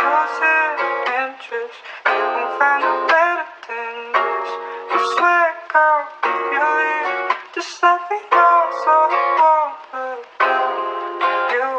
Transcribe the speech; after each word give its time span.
losing 0.00 0.76
interest. 1.20 1.78
You 2.06 2.24
won't 2.34 2.52
find 2.58 2.82
a 2.84 2.94
better 3.10 3.44
than 3.68 3.96
this. 4.16 4.50
You 4.90 4.98
swear, 5.14 5.48
girl, 5.72 6.00
if 6.24 6.40
you 6.52 6.60
leave, 6.78 7.36
just 7.54 7.72
let 7.82 8.00
me 8.10 8.18
know 8.32 8.56
so 8.82 8.92
I 8.92 9.20
won't 9.40 9.76
look 9.92 10.24
down 10.40 10.74
on 11.00 11.52
you. 11.52 11.74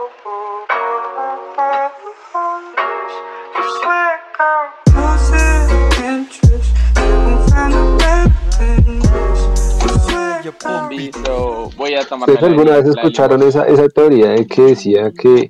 You 3.56 3.64
swear, 3.80 4.14
girl, 4.38 4.66
losing 4.98 5.70
interest. 6.06 6.70
You 6.98 7.16
won't 7.26 7.42
find 7.50 7.74
a 7.74 7.84
better 7.98 8.30
than 8.58 9.00
this. 9.02 9.42
You 9.82 9.92
swear, 10.06 10.38
girl. 10.60 10.90
Listo, 10.92 11.70
voy 11.76 11.92
a 11.96 12.06
tomar. 12.06 12.30
¿Ustedes 12.30 12.44
alguna 12.52 12.78
vez 12.78 12.86
escucharon 12.88 13.42
esa, 13.44 13.66
esa 13.68 13.88
teoría 13.90 14.30
de 14.30 14.46
que 14.46 14.62
decía 14.62 15.12
que 15.12 15.50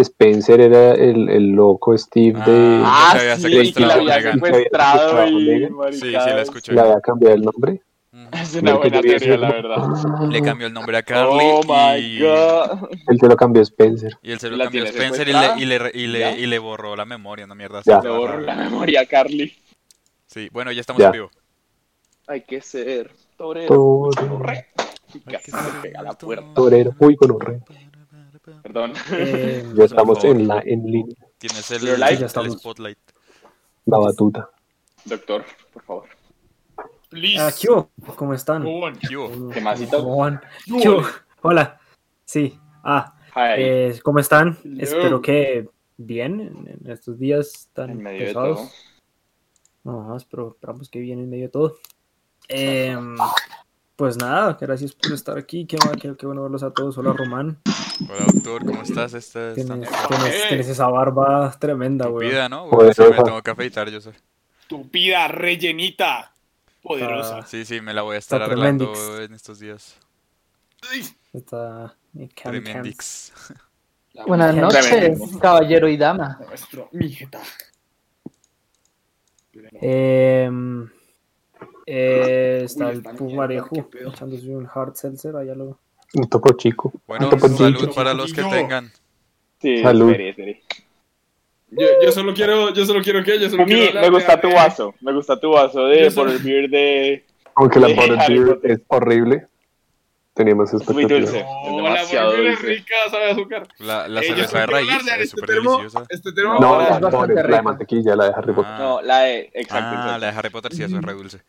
Spencer 0.00 0.60
era 0.60 0.92
el, 0.94 1.28
el 1.28 1.50
loco 1.50 1.96
Steve 1.96 2.38
de... 2.44 2.80
Ah, 2.84 3.10
Se 3.12 3.18
había 3.18 3.36
sí, 3.36 3.72
que 3.72 3.80
la 3.86 3.94
secuestrado 3.94 4.12
había 4.12 4.32
secuestrado 4.32 5.26
y. 5.28 5.68
Sí, 5.92 6.00
sí, 6.00 6.10
la 6.10 6.42
escuché. 6.42 6.72
le 6.72 6.80
había 6.80 7.00
cambiado 7.00 7.34
el 7.34 7.42
nombre. 7.42 7.82
Es 8.32 8.54
una 8.54 8.74
buena 8.74 9.00
teoría, 9.00 9.36
la 9.36 9.52
verdad. 9.52 9.76
Le 10.30 10.40
cambió 10.42 10.66
el 10.66 10.72
nombre 10.72 10.96
a 10.96 11.02
Carly 11.02 11.38
Oh 11.42 11.60
my 11.66 12.00
y, 12.00 12.20
god. 12.20 12.88
Él 13.08 13.18
te 13.20 13.28
lo 13.28 13.36
cambió 13.36 13.62
Spencer. 13.62 14.16
y 14.22 14.32
él 14.32 14.38
se 14.40 14.48
lo 14.48 14.56
¿La 14.56 14.64
cambió 14.64 14.84
a 14.84 14.86
Spencer 14.86 15.28
y 15.28 15.32
le, 15.32 15.38
y, 15.58 15.64
le, 15.66 15.90
y, 15.92 16.06
le, 16.06 16.38
y 16.40 16.46
le 16.46 16.58
borró 16.58 16.96
la 16.96 17.04
memoria, 17.04 17.44
una 17.44 17.54
mierda. 17.54 17.82
Ya. 17.84 18.00
Le 18.00 18.26
rara. 18.26 18.40
la 18.40 18.54
memoria 18.56 19.02
a 19.02 19.06
Carly. 19.06 19.52
Sí, 20.26 20.48
bueno, 20.50 20.72
ya 20.72 20.80
estamos 20.80 21.00
Ya. 21.00 21.06
en 21.06 21.12
vivo. 21.12 21.30
Hay 22.26 22.40
que 22.40 22.60
ser 22.60 23.10
torero. 23.36 23.68
Torero. 23.68 24.42
Se 25.44 25.92
a. 25.96 26.14
Torero. 26.54 26.94
Uy, 26.98 27.16
con 27.16 27.30
horror. 27.30 27.60
Perdón. 28.62 28.92
Eh, 29.12 29.64
Ya 29.74 29.84
estamos 29.84 30.18
favor. 30.20 30.36
en, 30.36 30.48
la, 30.48 30.60
en 30.64 30.84
línea. 30.84 31.16
Tienes 31.38 31.70
el, 31.70 31.88
el 31.88 32.00
Ya 32.00 32.10
estamos. 32.26 32.58
spotlight. 32.58 32.98
La 33.86 33.98
batuta. 33.98 34.50
Doctor, 35.04 35.44
por 35.72 35.82
favor. 35.82 36.08
Please. 37.08 37.38
ah, 37.40 37.50
¿qué 37.60 37.70
hubo? 37.70 37.90
¿Cómo 38.16 38.34
están? 38.34 38.64
¿Qué. 38.64 39.16
Hola. 41.42 41.80
Sí. 42.24 42.58
Ah, 42.82 43.14
Hi. 43.34 43.40
eh, 43.58 44.00
¿cómo 44.02 44.18
están? 44.18 44.58
Hello. 44.64 44.82
Espero 44.82 45.22
que 45.22 45.68
bien 45.96 46.40
en, 46.40 46.90
estos 46.90 47.18
días 47.18 47.70
tan 47.72 47.90
En 47.90 48.02
medio 48.02 48.20
de 48.20 48.26
pesados. 48.26 48.58
todo. 49.84 50.00
Ajá, 50.00 50.16
espero, 50.16 50.48
esperamos 50.48 50.90
que 50.90 50.98
bien 50.98 51.20
en 51.20 51.30
medio 51.30 51.44
de 51.44 51.50
todo. 51.50 51.76
Em, 52.48 53.16
pues 53.96 54.16
nada, 54.18 54.56
gracias 54.60 54.92
por 54.92 55.12
estar 55.12 55.36
aquí. 55.38 55.66
Qué, 55.66 55.76
bueno- 55.82 55.98
qué- 56.00 56.16
qué 56.16 56.26
bueno 56.26 56.42
verlos 56.42 56.62
a 56.62 56.70
todos. 56.70 56.96
Hola, 56.98 57.12
Román. 57.14 57.58
Hola, 58.08 58.26
doctor, 58.32 58.64
¿cómo 58.66 58.82
estás? 58.82 59.14
Esta 59.14 59.50
esta 59.50 59.54
Tienes, 59.54 59.90
noche. 59.90 59.90
tienes- 60.08 60.48
tienes 60.48 60.68
esa 60.68 60.86
barba 60.88 61.50
tremenda, 61.58 62.06
güey. 62.06 62.28
Vida, 62.28 62.48
¿no? 62.48 62.68
Sí, 62.70 62.76
me 63.02 63.08
Rafa. 63.08 63.22
tengo 63.24 63.42
que 63.42 63.50
afeitar, 63.50 63.88
yo 63.90 64.00
sé. 64.00 64.12
Estúpida 64.60 65.28
rellenita. 65.28 66.32
Poderosa. 66.82 67.44
Sí, 67.46 67.64
sí, 67.64 67.80
me 67.80 67.92
la 67.94 68.02
voy 68.02 68.16
a 68.16 68.18
estar 68.18 68.40
arreglando 68.42 68.92
tremendix. 68.92 69.28
en 69.28 69.34
estos 69.34 69.58
días. 69.58 69.96
Está 71.32 71.96
eh, 72.18 72.28
Tremendix. 72.34 73.32
Buenas 74.26 74.54
noches, 74.54 75.18
caballero 75.40 75.88
y 75.88 75.96
dama. 75.96 76.38
Nuestro 76.46 76.88
mijeta. 76.92 77.40
Em, 79.80 80.88
eh, 81.86 82.62
está 82.64 82.86
Uy, 82.88 82.92
el 82.94 83.02
Pumarejo 83.02 83.88
echándose 84.06 84.48
un 84.50 84.68
hard 84.72 84.94
seltzer. 84.94 85.36
Allá 85.36 85.54
lo. 85.54 85.78
Un 86.14 86.28
topo 86.28 86.52
chico. 86.54 86.92
Bueno, 87.06 87.28
topo 87.28 87.48
salud 87.48 87.80
chico. 87.80 87.94
para 87.94 88.12
los 88.14 88.32
que 88.32 88.42
tengan. 88.42 88.90
Sí, 89.60 89.82
Salud. 89.82 90.10
espere, 90.10 90.28
espere. 90.30 90.62
Yo, 91.70 91.86
yo 92.02 92.12
solo 92.12 92.32
quiero, 92.34 92.72
yo 92.72 92.86
solo 92.86 93.02
quiero 93.02 93.24
que, 93.24 93.40
yo 93.40 93.50
solo 93.50 93.64
A 93.64 93.66
mí 93.66 93.72
quiero 93.74 94.00
me 94.00 94.10
gusta 94.10 94.36
de- 94.36 94.42
tu 94.42 94.54
vaso. 94.54 94.94
Me 95.00 95.12
gusta 95.12 95.38
tu 95.40 95.50
vaso 95.50 95.86
de 95.86 96.04
Yo 96.04 96.10
soy- 96.10 96.32
Butterbeer 96.32 96.70
de. 96.70 97.24
Aunque 97.56 97.80
la 97.80 97.86
Harry 97.88 97.96
Butterbeer 98.38 98.46
Potter. 98.54 98.70
es 98.70 98.80
horrible. 98.88 99.46
Teníamos 100.34 100.70
muy 100.72 100.82
expectativas. 101.04 101.32
dulce. 101.32 101.42
No, 101.42 101.64
Es 101.64 101.70
la 101.70 101.76
demasiado 101.94 102.28
barbecue 102.32 102.52
es 102.52 102.58
dulce. 102.60 102.74
rica, 102.74 102.94
sabe 103.10 103.24
a 103.24 103.30
azúcar. 103.32 103.68
La, 103.78 104.06
la 104.08 104.20
Eh, 104.20 104.24
cerveza 104.24 104.58
de 104.60 104.66
raíz 104.66 104.88
de 104.88 104.94
es 104.94 105.06
este 105.06 105.26
súper 105.28 105.46
termo, 105.48 105.76
deliciosa. 105.78 106.06
Este 106.10 106.32
termo. 106.32 106.54
No, 106.54 106.60
No, 106.60 106.82
es 106.82 106.88
la, 106.90 106.98
bastante 106.98 107.16
Butter, 107.32 107.50
la 107.50 107.56
de 107.56 107.62
mantequilla, 107.62 108.16
la 108.16 108.24
de 108.26 108.32
Harry 108.36 108.52
Potter. 108.52 108.72
Ah, 108.74 108.78
No, 108.78 109.00
la 109.02 109.18
de. 109.20 109.38
Exacto. 109.54 109.54
ah, 109.86 109.92
exacto. 109.92 110.18
la 110.20 110.26
de 110.32 110.38
Harry 110.38 110.50
Potter 110.50 110.74
sí, 110.74 110.82
eso 110.82 110.96
es 110.96 111.02
re 111.02 111.12
dulce. 111.14 111.40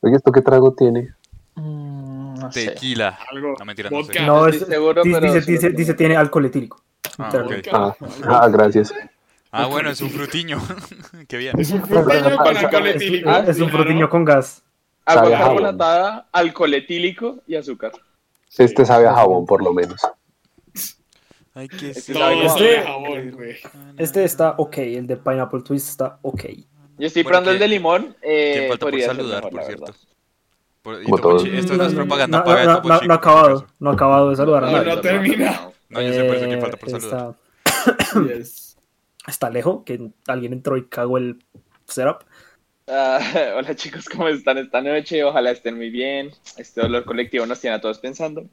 Oye, 0.00 0.16
¿esto 0.16 0.32
qué 0.32 0.40
trago 0.40 0.72
tiene? 0.72 1.14
Mm, 1.54 2.34
no 2.34 2.52
sé. 2.52 2.68
Tequila. 2.68 3.18
Algo. 3.30 3.54
No, 3.58 3.64
mentira, 3.64 3.90
no 3.90 4.02
sé. 4.02 4.20
No, 4.20 4.46
es, 4.46 4.60
seguro, 4.60 5.02
dice, 5.02 5.20
pero 5.20 5.32
dice, 5.32 5.42
solo 5.42 5.52
dice, 5.52 5.70
que 5.70 5.76
dice 5.76 5.92
no. 5.92 5.96
tiene 5.96 6.16
alcohol 6.16 6.46
etílico. 6.46 6.82
Ah. 7.18 7.32
Ah, 7.72 7.96
ah, 8.24 8.48
gracias. 8.48 8.94
Ah, 9.50 9.66
bueno, 9.66 9.90
es 9.90 10.00
un 10.00 10.10
frutiño. 10.10 10.58
Qué 11.28 11.36
bien. 11.36 11.58
Es 11.58 11.70
un 11.70 11.82
fruteño 11.82 12.36
con 12.36 12.56
alcohol 12.56 12.86
etílico. 12.86 13.30
es 13.30 13.58
un 13.58 13.68
claro. 13.68 13.84
frutiño 13.84 14.08
con 14.08 14.24
gas. 14.24 14.62
Agua 15.04 15.30
carbonatada, 15.30 16.28
alcohol 16.32 16.72
etílico 16.74 17.38
y 17.46 17.56
azúcar. 17.56 17.92
Este 18.56 18.84
sabe 18.84 19.06
a 19.06 19.14
jabón, 19.14 19.44
por 19.46 19.62
lo 19.62 19.72
menos. 19.72 20.00
Ay, 21.54 21.68
qué 21.68 21.90
Este 21.90 22.12
güey. 22.12 23.58
Este 23.98 24.24
está 24.24 24.54
ok, 24.56 24.78
el 24.78 25.06
de 25.06 25.16
Pineapple 25.16 25.62
Twist 25.62 25.88
está 25.88 26.18
ok. 26.22 26.44
Yo 27.00 27.06
estoy 27.06 27.24
probando 27.24 27.50
el 27.50 27.56
¿quién- 27.58 27.70
de 27.70 27.74
limón. 27.76 28.16
Eh, 28.22 28.52
¿Quién 28.56 28.68
falta 28.68 28.86
por 28.90 29.00
saludar, 29.00 29.44
mejor, 29.44 29.50
por 29.50 29.64
cierto? 29.64 29.94
Por- 30.82 31.46
y 31.46 31.58
Esto 31.58 31.76
no 31.76 31.84
es 31.84 31.94
propaganda 31.94 32.38
No, 32.38 32.44
paga 32.44 32.60
de 32.60 32.66
no, 32.66 32.80
no, 32.82 33.00
no 33.02 33.12
ha 33.12 33.16
acabado, 33.16 33.66
no 33.78 33.90
ha 33.90 33.92
acabado 33.94 34.30
de 34.30 34.36
saludar 34.36 34.64
a 34.64 34.66
No, 34.70 34.72
nadie. 34.78 34.94
no 34.94 35.00
termina. 35.00 35.60
No, 35.88 36.00
yo 36.02 36.12
sé 36.12 36.24
por 36.24 36.36
eso 36.36 36.46
quién 36.46 36.58
Eh, 36.58 36.60
falta 36.60 36.76
por 36.76 36.90
saludar. 36.90 37.34
está, 37.64 38.20
Yes. 38.38 38.76
está 39.26 39.50
lejos, 39.50 39.82
que 39.84 40.10
alguien 40.26 40.52
entró 40.52 40.76
y 40.76 40.86
cagó 40.88 41.18
el 41.18 41.42
setup. 41.86 42.24
Ah, 42.88 43.18
hola 43.56 43.74
chicos, 43.76 44.08
¿cómo 44.08 44.28
están 44.28 44.58
esta 44.58 44.80
noche? 44.80 45.22
Ojalá 45.24 45.50
estén 45.50 45.76
muy 45.76 45.90
bien. 45.90 46.30
Este 46.56 46.80
dolor 46.80 47.04
colectivo 47.04 47.44
nos 47.46 47.60
tiene 47.60 47.76
a 47.76 47.80
todos 47.80 47.98
pensando. 47.98 48.44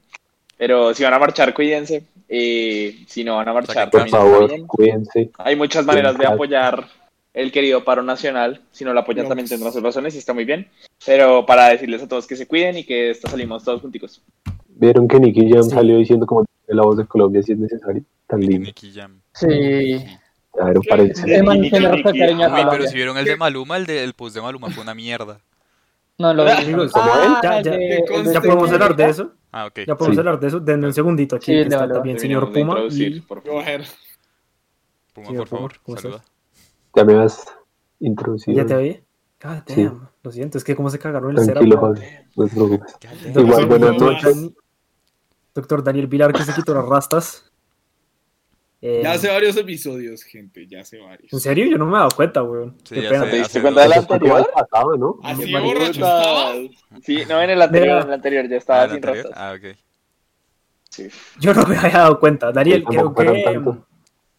Pero 0.56 0.92
si 0.92 1.04
van 1.04 1.14
a 1.14 1.18
marchar, 1.18 1.54
cuídense. 1.54 2.04
Y 2.28 3.04
si 3.08 3.24
no 3.24 3.36
van 3.36 3.48
a 3.48 3.52
marchar, 3.52 3.90
Por 3.90 4.08
favor, 4.08 4.48
bien. 4.48 4.66
cuídense. 4.66 5.30
Hay 5.38 5.56
muchas 5.56 5.84
maneras 5.86 6.18
de 6.18 6.26
apoyar 6.26 6.86
el 7.34 7.52
querido 7.52 7.84
paro 7.84 8.02
nacional. 8.02 8.62
Si 8.72 8.84
no 8.84 8.92
lo 8.92 9.00
apoyan, 9.00 9.24
No, 9.24 9.28
también 9.30 9.44
pues. 9.44 9.50
tendrán 9.50 9.72
sus 9.72 9.82
razones 9.82 10.14
y 10.14 10.18
está 10.18 10.34
muy 10.34 10.44
bien. 10.44 10.68
Pero 11.06 11.46
para 11.46 11.68
decirles 11.68 12.02
a 12.02 12.08
todos 12.08 12.26
que 12.26 12.36
se 12.36 12.46
cuiden 12.46 12.78
y 12.78 12.84
que 12.84 13.10
esta 13.10 13.30
salimos 13.30 13.64
todos 13.64 13.80
junticos. 13.80 14.22
¿Vieron 14.68 15.08
que 15.08 15.18
Nicky 15.20 15.50
Jam 15.50 15.62
Sí. 15.64 15.70
salió 15.70 15.96
diciendo 15.98 16.26
como 16.26 16.44
la 16.66 16.82
voz 16.82 16.96
de 16.98 17.06
Colombia 17.06 17.42
si 17.42 17.52
es 17.52 17.58
necesario? 17.58 18.02
Tan 18.26 18.40
lindo. 18.40 18.66
Nicky 18.66 18.92
Jam. 18.92 19.20
Sí. 19.34 20.04
Claro, 20.52 20.80
parece. 20.88 21.22
Uy, 21.42 21.70
pero 21.70 22.86
si 22.86 22.94
vieron 22.94 23.16
el 23.18 23.24
de 23.24 23.36
Maluma, 23.36 23.76
el, 23.76 23.86
de, 23.86 24.02
el 24.02 24.14
post 24.14 24.34
de 24.34 24.42
Maluma 24.42 24.70
fue 24.70 24.82
una 24.82 24.94
mierda. 24.94 25.38
No, 26.18 26.34
lo 26.34 26.42
Amigos, 26.50 26.90
¿Cómo 26.90 27.04
Ah, 27.14 27.60
ya- 27.62 27.70
de- 27.70 28.04
ya 28.32 28.40
podemos 28.40 28.72
hablar 28.72 28.96
de 28.96 29.04
eso. 29.08 29.32
Ah, 29.52 29.66
ok. 29.66 29.80
Ya 29.86 29.94
podemos 29.94 30.16
Sí. 30.16 30.18
hablar 30.18 30.40
de 30.40 30.48
eso. 30.48 30.58
Denme 30.58 30.86
un 30.88 30.92
segundito 30.92 31.36
aquí. 31.36 31.46
Sí, 31.46 31.52
que 31.52 31.60
está 31.62 31.88
también 31.88 32.18
señor 32.18 32.52
Puma. 32.52 32.76
Y... 32.90 33.20
por 33.20 33.40
favor. 33.42 33.62
Puma, 35.12 35.26
Señor 35.26 35.48
por 35.48 35.48
favor, 35.48 35.72
Puma, 35.72 35.82
¿cómo 35.84 35.96
saluda. 35.98 36.24
Ya 36.98 37.04
me 37.04 37.14
has 37.16 37.46
introducido. 38.00 38.56
¿Ya 38.56 38.66
te 38.66 38.74
oí? 38.74 39.00
God 39.40 39.58
Sí. 39.68 39.88
Lo 40.24 40.32
siento, 40.32 40.58
es 40.58 40.64
que 40.64 40.74
como 40.74 40.90
se 40.90 40.98
cagaron 40.98 41.38
el 41.38 41.46
Tranquilo. 41.46 41.76
No 41.76 41.94
te 41.94 42.54
preocupes. 42.56 42.96
Doctor- 43.24 43.42
Igual, 43.44 43.66
buenas 43.66 43.96
noches. 44.00 44.50
Doctor 45.54 45.84
Daniel 45.84 46.08
Vilar 46.08 46.32
que 46.32 46.42
se 46.42 46.52
quitó 46.52 46.74
las 46.74 46.84
rastas. 46.86 47.52
Eh, 48.82 49.00
Ya 49.04 49.12
hace 49.12 49.28
varios 49.28 49.56
episodios, 49.56 50.24
gente. 50.24 50.66
Ya 50.66 50.80
hace 50.80 50.98
varios. 50.98 51.32
¿En 51.32 51.38
serio? 51.38 51.66
Yo 51.66 51.78
no 51.78 51.86
me 51.86 51.92
he 51.92 51.98
dado 51.98 52.08
cuenta, 52.16 52.42
weón. 52.42 52.76
Sí, 52.82 52.96
Qué 52.96 53.02
ya 53.02 53.10
pena. 53.10 53.24
sé, 53.26 53.30
¿Te 53.30 53.36
diste 53.38 53.62
cuenta 53.62 53.80
de 53.82 53.88
la 53.88 53.94
dos- 53.96 54.04
Eso 54.04 54.08
fue 54.08 54.18
como 54.20 54.34
anterior? 54.36 54.54
pasado, 54.68 54.96
¿no? 54.96 55.18
Así 55.22 55.52
borracho 55.52 55.90
estaba. 55.92 56.52
Sí, 57.02 57.18
no, 57.28 57.42
en 57.42 57.50
el 57.50 57.62
anterior, 57.62 57.88
Mira. 57.94 58.00
en 58.02 58.08
el 58.08 58.14
anterior 58.14 58.48
ya 58.48 58.54
Ah, 58.54 58.58
estaba 58.58 58.82
el 58.84 58.88
sin 58.90 58.96
anterior. 58.96 59.24
rastas. 59.26 59.40
Ah, 59.40 59.54
ok. 59.56 59.76
Sí. 60.90 61.08
Yo 61.38 61.54
no 61.54 61.64
me 61.64 61.76
había 61.76 61.90
dado 61.98 62.18
cuenta. 62.18 62.50
Daniel, 62.50 62.80
Sí, 62.80 62.86
creo 62.86 63.14
que 63.14 63.42
tanto. 63.44 63.86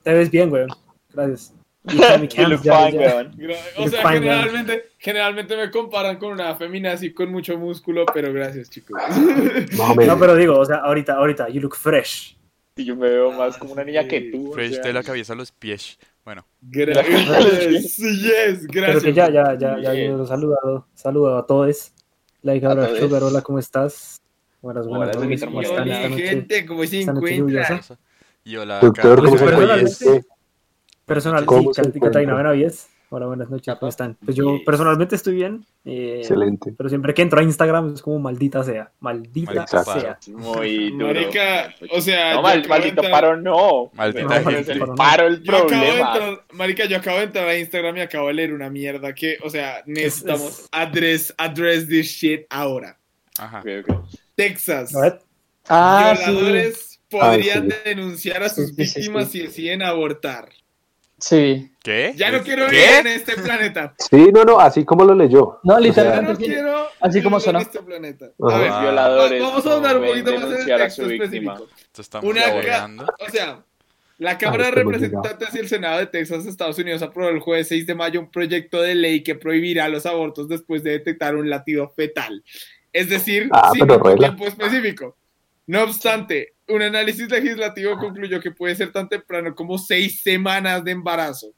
te 0.03 0.13
ves 0.13 0.29
bien, 0.29 0.51
weón. 0.51 0.69
Gracias. 1.13 1.53
Y 1.87 1.97
ya- 1.97 2.17
ya- 2.61 3.31
O 3.77 3.87
sea, 3.87 4.01
fine, 4.01 4.19
generalmente, 4.19 4.83
generalmente 4.97 5.55
me 5.57 5.71
comparan 5.71 6.17
con 6.17 6.33
una 6.33 6.55
femina 6.55 6.91
así 6.93 7.13
con 7.13 7.31
mucho 7.31 7.57
músculo, 7.57 8.05
pero 8.13 8.33
gracias, 8.33 8.69
chicos. 8.69 9.01
O. 9.79 10.05
No, 10.05 10.19
pero 10.19 10.35
digo, 10.35 10.57
o 10.59 10.65
sea, 10.65 10.77
ahorita, 10.77 11.13
ahorita, 11.13 11.49
you 11.49 11.61
look 11.61 11.75
fresh. 11.75 12.35
Sí, 12.75 12.85
yo 12.85 12.95
me 12.95 13.09
veo 13.09 13.31
más 13.31 13.57
como 13.57 13.73
una 13.73 13.83
niña 13.83 14.07
que 14.07 14.21
tú. 14.31 14.51
o 14.51 14.53
Fresh 14.53 14.75
sea. 14.75 14.83
de 14.83 14.93
la 14.93 15.03
cabeza 15.03 15.33
a 15.33 15.35
los 15.35 15.51
pies. 15.51 15.97
Bueno, 16.25 16.45
Gracias. 16.61 17.05
Yes, 17.97 18.67
Pero 18.71 18.85
gracias. 18.85 19.03
que 19.03 19.13
ya, 19.13 19.29
ya, 19.31 19.57
ya, 19.57 19.79
ya, 19.81 19.91
Bien. 19.91 20.11
yo 20.11 20.17
los 20.17 20.29
saludado, 20.29 20.87
saludo 20.93 21.37
a 21.37 21.45
todos. 21.45 21.91
Like 22.41 22.65
A 22.65 22.69
ahora, 22.69 22.87
todes. 22.87 22.99
Sugar, 23.01 23.23
hola, 23.23 23.41
¿cómo 23.41 23.59
estás? 23.59 24.21
Buenas, 24.61 24.85
Hola, 24.85 24.97
buenas 25.11 25.27
Víctor 25.27 25.47
¿cómo 25.49 25.61
están 25.61 25.81
Hola, 25.83 26.09
gente, 26.09 26.65
¿cómo 26.65 26.85
se 26.85 27.01
encuentran? 27.01 27.79
y 28.43 28.55
hola, 28.57 28.79
Doctor, 28.81 29.15
Carlos. 29.15 29.25
¿cómo 29.25 29.37
se 29.37 29.43
encuentra 29.45 29.83
usted? 29.83 30.21
Personal, 31.09 31.45
¿Cómo 31.45 31.73
sí, 31.73 31.81
Catalina? 31.99 32.35
Benavides. 32.35 32.87
Hola, 33.11 33.25
buenas 33.25 33.49
noches, 33.49 33.73
¿cómo 33.79 33.89
están? 33.89 34.15
Pues 34.23 34.37
yo 34.37 34.59
personalmente 34.63 35.15
estoy 35.15 35.33
bien. 35.33 35.65
eh, 35.83 36.17
Excelente. 36.19 36.71
Pero 36.77 36.89
siempre 36.89 37.15
que 37.15 37.23
entro 37.23 37.39
a 37.39 37.43
Instagram 37.43 37.95
es 37.95 38.03
como 38.03 38.19
maldita 38.19 38.63
sea. 38.63 38.91
Maldita 38.99 39.65
sea. 39.65 40.19
Muy 40.27 40.91
duro. 40.91 41.07
Marica, 41.13 41.73
o 41.91 41.99
sea, 42.01 42.35
No, 42.35 42.43
mal- 42.43 42.67
maldito 42.67 43.01
entrar- 43.01 43.11
paro, 43.11 43.35
no. 43.37 43.89
Maldita 43.95 44.23
No, 44.23 44.29
pero 44.29 44.43
gente. 44.57 44.61
es 44.61 44.69
el 44.69 44.79
paro 44.95 45.25
el 45.25 45.41
Yo 45.41 45.51
acabo 45.55 45.69
de 45.71 45.75
problema. 45.79 46.13
entrar, 46.13 46.43
marica, 46.53 46.85
yo 46.85 46.97
acabo 46.97 47.17
de 47.17 47.23
entrar 47.23 47.47
a 47.47 47.57
Instagram 47.57 47.97
y 47.97 48.01
acabo 48.01 48.27
de 48.27 48.33
leer 48.35 48.53
una 48.53 48.69
mierda 48.69 49.15
que, 49.15 49.37
o 49.43 49.49
sea, 49.49 49.81
necesitamos 49.87 50.59
es- 50.59 50.69
address, 50.71 51.33
address 51.39 51.87
this 51.87 52.05
shit 52.05 52.45
ahora. 52.51 52.99
Ajá. 53.39 53.63
Texas. 54.35 54.93
Ver, 54.93 55.19
Ah, 55.67 56.13
sí. 56.15 56.29
Violadores 56.31 57.01
podrían 57.09 57.71
Ah, 57.71 57.75
denunciar 57.85 58.43
a 58.43 58.49
sus 58.49 58.67
Sí, 58.69 58.75
sí, 58.75 58.85
sí, 58.85 58.99
víctimas 58.99 59.25
sí. 59.31 59.39
si 59.39 59.45
deciden 59.47 59.81
abortar. 59.81 60.49
Sí. 61.19 61.71
¿Qué? 61.83 62.13
Ya 62.15 62.31
no 62.31 62.41
quiero 62.43 62.65
¿Qué? 62.67 62.71
vivir 62.75 62.89
en 63.01 63.07
este 63.07 63.35
planeta. 63.37 63.93
Sí, 63.97 64.29
no, 64.33 64.43
no, 64.43 64.59
así 64.59 64.83
como 64.85 65.03
lo 65.05 65.15
leyó. 65.15 65.59
No, 65.63 65.75
O 65.75 65.77
sea, 65.77 65.79
Ya 65.79 65.79
literalmente 65.79 66.31
no 66.33 66.39
sí. 66.39 66.45
quiero 66.45 66.87
Así 66.99 67.21
como 67.23 67.37
vivir 67.37 67.45
sonó. 67.45 67.59
en 67.59 67.65
este 67.65 67.81
planeta. 67.81 68.25
A 68.41 68.57
ver, 68.59 68.71
violadores 68.81 69.41
va- 69.43 69.47
vamos 69.49 69.65
a 69.65 69.73
hablar 69.75 69.97
un 69.97 70.07
poquito 70.07 70.33
más 70.33 70.43
en 70.43 70.51
el 70.71 70.77
texto 70.77 71.05
específico. 71.09 71.67
Esto 71.81 72.01
está 72.01 72.19
Una. 72.19 72.41
O 73.19 73.29
sea, 73.31 73.63
la 74.17 74.37
Cámara 74.37 74.67
Ah, 74.67 74.71
de 74.75 74.81
hemos 74.81 74.93
Representantes 74.93 75.55
y 75.55 75.59
el 75.59 75.67
Senado 75.69 75.99
de 75.99 76.07
Texas, 76.07 76.45
Estados 76.45 76.77
Unidos, 76.77 77.01
aprobó 77.01 77.29
el 77.29 77.39
jueves 77.39 77.69
6 77.69 77.87
de 77.87 77.95
mayo 77.95 78.19
un 78.19 78.29
proyecto 78.29 78.81
de 78.81 78.95
ley 78.95 79.23
que 79.23 79.35
prohibirá 79.35 79.87
los 79.87 80.05
abortos 80.05 80.49
después 80.49 80.83
de 80.83 80.91
detectar 80.91 81.35
un 81.37 81.49
latido 81.49 81.89
fetal. 81.95 82.43
Es 82.91 83.07
decir, 83.09 83.47
Ah, 83.51 83.69
sin 83.73 83.89
un 83.89 84.17
tiempo 84.17 84.45
específico. 84.45 85.15
No 85.69 85.83
obstante, 85.83 86.55
un 86.67 86.81
análisis 86.81 87.29
legislativo 87.29 87.95
concluyó 87.95 88.41
que 88.41 88.49
puede 88.49 88.73
ser 88.73 88.91
tan 88.91 89.07
temprano 89.07 89.53
como 89.53 89.77
seis 89.77 90.23
semanas 90.23 90.83
de 90.83 90.89
embarazo. 90.89 91.53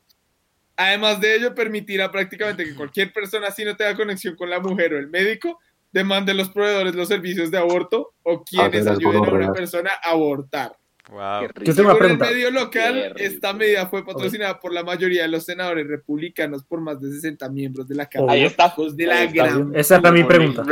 Además 0.75 1.21
de 1.21 1.33
ello, 1.33 1.55
permitirá 1.55 2.11
prácticamente 2.11 2.65
que 2.65 2.75
cualquier 2.75 3.13
persona, 3.13 3.51
si 3.51 3.63
no 3.63 3.73
tenga 3.77 3.95
conexión 3.95 4.35
con 4.35 4.49
la 4.49 4.59
mujer 4.59 4.93
o 4.93 4.99
el 4.99 5.07
médico, 5.07 5.59
demande 5.93 6.33
a 6.33 6.35
los 6.35 6.49
proveedores 6.49 6.93
los 6.93 7.07
servicios 7.07 7.51
de 7.51 7.57
aborto 7.57 8.13
o 8.23 8.43
quienes 8.43 8.83
las 8.83 8.97
ayuden 8.97 9.23
a 9.23 9.31
una 9.31 9.53
persona 9.53 9.91
a 10.03 10.09
abortar. 10.09 10.73
Wow. 11.11 11.41
Yo 11.63 11.75
tengo 11.75 11.89
una 11.91 11.99
Según 11.99 12.11
el 12.11 12.17
medio 12.17 12.51
local, 12.51 13.13
esta 13.17 13.51
medida 13.53 13.85
fue 13.87 14.05
patrocinada 14.05 14.59
por 14.61 14.73
la 14.73 14.81
mayoría 14.81 15.23
de 15.23 15.27
los 15.27 15.43
senadores 15.43 15.85
republicanos 15.85 16.63
por 16.63 16.79
más 16.79 17.01
de 17.01 17.11
60 17.11 17.49
miembros 17.49 17.85
de 17.89 17.95
la 17.95 18.05
Cámara. 18.07 18.31
Ahí 18.33 18.45
está. 18.45 18.73
De 18.93 19.05
la 19.05 19.15
Ahí 19.17 19.27
está. 19.27 19.33
gran. 19.47 19.71
esa 19.75 19.97
era 19.97 20.11
mi 20.11 20.23
pregunta. 20.23 20.63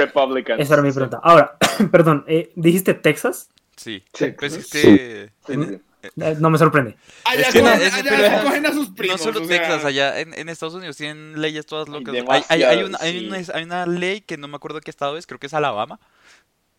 Esa 0.58 0.74
era 0.76 0.82
mi 0.82 0.92
pregunta. 0.92 1.20
Ahora, 1.22 1.58
perdón, 1.92 2.24
eh, 2.28 2.52
¿dijiste 2.56 2.94
Texas? 2.94 3.50
Sí. 3.76 4.02
Sí. 4.14 4.28
Pues 4.38 4.56
es 4.56 4.68
Sí. 4.70 4.82
que 4.82 5.30
Sí, 5.46 5.54
en- 5.54 5.68
sí. 5.70 5.82
Eh, 6.02 6.38
no 6.40 6.50
me 6.50 6.58
sorprende. 6.58 6.96
Allá, 7.26 7.42
Es 7.42 7.52
que 7.54 7.62
no, 7.62 7.70
cogen, 7.72 7.82
es- 7.82 7.94
allá 7.94 8.70
a 8.70 8.72
sus 8.74 8.90
no 8.90 8.96
primos. 8.96 9.20
solo 9.22 9.42
o 9.42 9.46
sea, 9.46 9.58
Texas, 9.60 9.84
allá 9.84 10.22
en, 10.22 10.34
en 10.34 10.48
Estados 10.48 10.76
Unidos 10.76 10.96
tienen 10.96 11.42
leyes 11.42 11.66
todas 11.66 11.90
locas. 11.90 12.16
Hay, 12.30 12.44
hay, 12.48 12.64
hay, 12.64 12.84
una, 12.84 12.98
hay, 13.02 13.28
una, 13.28 13.38
hay 13.54 13.64
una 13.66 13.86
ley 13.86 14.22
que 14.22 14.38
no 14.38 14.48
me 14.48 14.56
acuerdo 14.56 14.80
qué 14.80 14.90
estado 14.90 15.18
es, 15.18 15.28
creo 15.28 15.38
que 15.40 15.48
es 15.48 15.54
Alabama. 15.54 16.00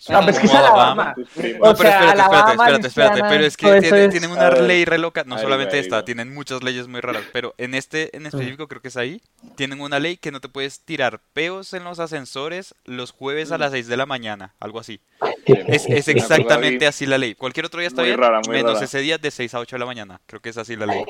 Suena 0.01 0.23
pues 0.23 0.39
que 0.39 0.47
es 0.47 0.55
Alabama. 0.55 1.15
No, 1.15 1.25
pero 1.35 1.69
espérate, 1.69 2.21
espérate, 2.23 2.53
espérate, 2.53 2.87
espérate, 2.87 3.21
pero 3.29 3.45
es 3.45 3.57
que 3.59 3.81
tienen, 3.81 4.05
es- 4.05 4.11
tienen 4.11 4.31
A 4.31 4.33
una 4.33 4.51
ley 4.63 4.87
re 4.87 4.97
loca, 4.97 5.25
no 5.27 5.35
Ahí 5.35 5.43
solamente 5.43 5.79
esta, 5.79 6.07
tienen 6.07 6.33
muchas 6.33 6.63
leyes 6.63 6.89
muy 6.89 7.03
raras, 7.03 7.25
pero 7.35 7.55
en 7.59 7.75
este 7.75 8.17
en 8.17 8.25
específico 8.25 8.67
creo 8.67 8.81
que 8.81 8.89
es 8.89 8.97
ahí, 8.97 9.21
tienen 9.57 9.83
una 9.83 9.99
ley 9.99 10.17
que 10.17 10.33
no 10.33 10.41
te 10.41 10.49
puedes 10.49 10.81
tirar 10.81 11.21
peos 11.35 11.75
en 11.75 11.85
los 11.85 12.01
ascensores 12.01 12.75
los 12.87 13.11
jueves 13.11 13.53
a 13.53 13.59
las 13.59 13.73
6 13.73 13.89
de 13.89 13.99
la 13.99 14.07
mañana, 14.07 14.55
algo 14.59 14.81
así. 14.81 15.01
Sí. 15.47 15.53
Es, 15.67 16.09
exactamente 16.09 16.87
así 16.87 17.05
la 17.05 17.19
ley. 17.19 17.35
Cualquier 17.35 17.67
otro 17.67 17.81
día 17.81 17.89
está 17.89 18.03
bien, 18.03 18.19
menos 18.49 18.73
rara. 18.73 18.85
ese 18.85 19.01
día 19.01 19.19
de 19.19 19.31
6 19.31 19.53
a 19.55 19.59
8 19.59 19.77
de 19.77 19.81
la 19.81 19.87
mañana. 19.87 20.21
Creo 20.25 20.41
que 20.41 20.49
es 20.49 20.57
así 20.57 20.77
la 20.77 20.87
ley. 20.87 21.05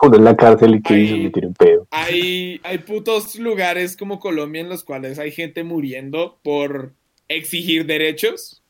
Uno 0.00 0.16
en 0.16 0.24
la 0.24 0.34
cárcel 0.34 0.76
y 0.76 0.82
que 0.82 0.98
hizo, 0.98 1.16
me 1.18 1.30
tiró 1.30 1.48
un 1.48 1.54
pedo. 1.54 1.86
hay, 1.90 2.60
hay 2.64 2.78
putos 2.78 3.34
lugares 3.36 3.94
como 3.94 4.20
Colombia 4.20 4.62
en 4.62 4.70
los 4.70 4.84
cuales 4.84 5.18
hay 5.18 5.32
gente 5.32 5.64
muriendo 5.64 6.38
por 6.42 6.92
exigir 7.28 7.86
derechos. 7.86 8.62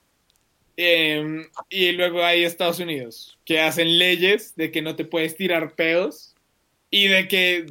Eh, 0.78 1.46
y 1.70 1.92
luego 1.92 2.22
hay 2.22 2.44
Estados 2.44 2.80
Unidos 2.80 3.38
que 3.46 3.60
hacen 3.60 3.98
leyes 3.98 4.54
de 4.56 4.70
que 4.70 4.82
no 4.82 4.94
te 4.94 5.04
puedes 5.06 5.34
tirar 5.36 5.74
pedos 5.74 6.34
y 6.90 7.08
de 7.08 7.28
que 7.28 7.66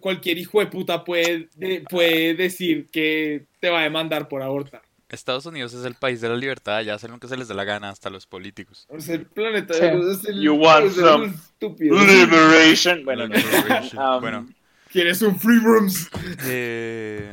cualquier 0.00 0.38
hijo 0.38 0.58
de 0.58 0.66
puta 0.66 1.04
puede, 1.04 1.48
de- 1.54 1.82
puede 1.88 2.34
decir 2.34 2.86
que 2.90 3.44
te 3.60 3.70
va 3.70 3.80
a 3.80 3.84
demandar 3.84 4.26
por 4.28 4.42
abortar. 4.42 4.82
Estados 5.08 5.46
Unidos 5.46 5.72
es 5.72 5.84
el 5.86 5.94
país 5.94 6.20
de 6.20 6.28
la 6.28 6.36
libertad, 6.36 6.82
ya 6.82 6.94
hacen 6.94 7.12
lo 7.12 7.18
que 7.18 7.28
se 7.28 7.36
les 7.36 7.46
dé 7.48 7.54
la 7.54 7.64
gana, 7.64 7.88
hasta 7.90 8.10
los 8.10 8.26
políticos. 8.26 8.86
Es 8.90 9.08
el 9.08 9.24
planeta 9.24 9.72
Sí. 9.74 9.80
de 9.80 9.94
los- 9.94 10.18
es 10.18 10.28
el- 10.28 10.42
You 10.42 10.54
want 10.54 10.86
es 10.86 10.94
some 10.96 11.26
estúpidos. 11.26 12.04
Liberation. 12.06 13.04
Bueno, 13.04 13.28
no. 13.28 13.34
Um, 14.16 14.20
Bueno, 14.20 14.48
¿Quieres 14.92 15.22
un 15.22 15.38
free 15.38 15.60
rooms? 15.60 16.08
eh, 16.46 17.30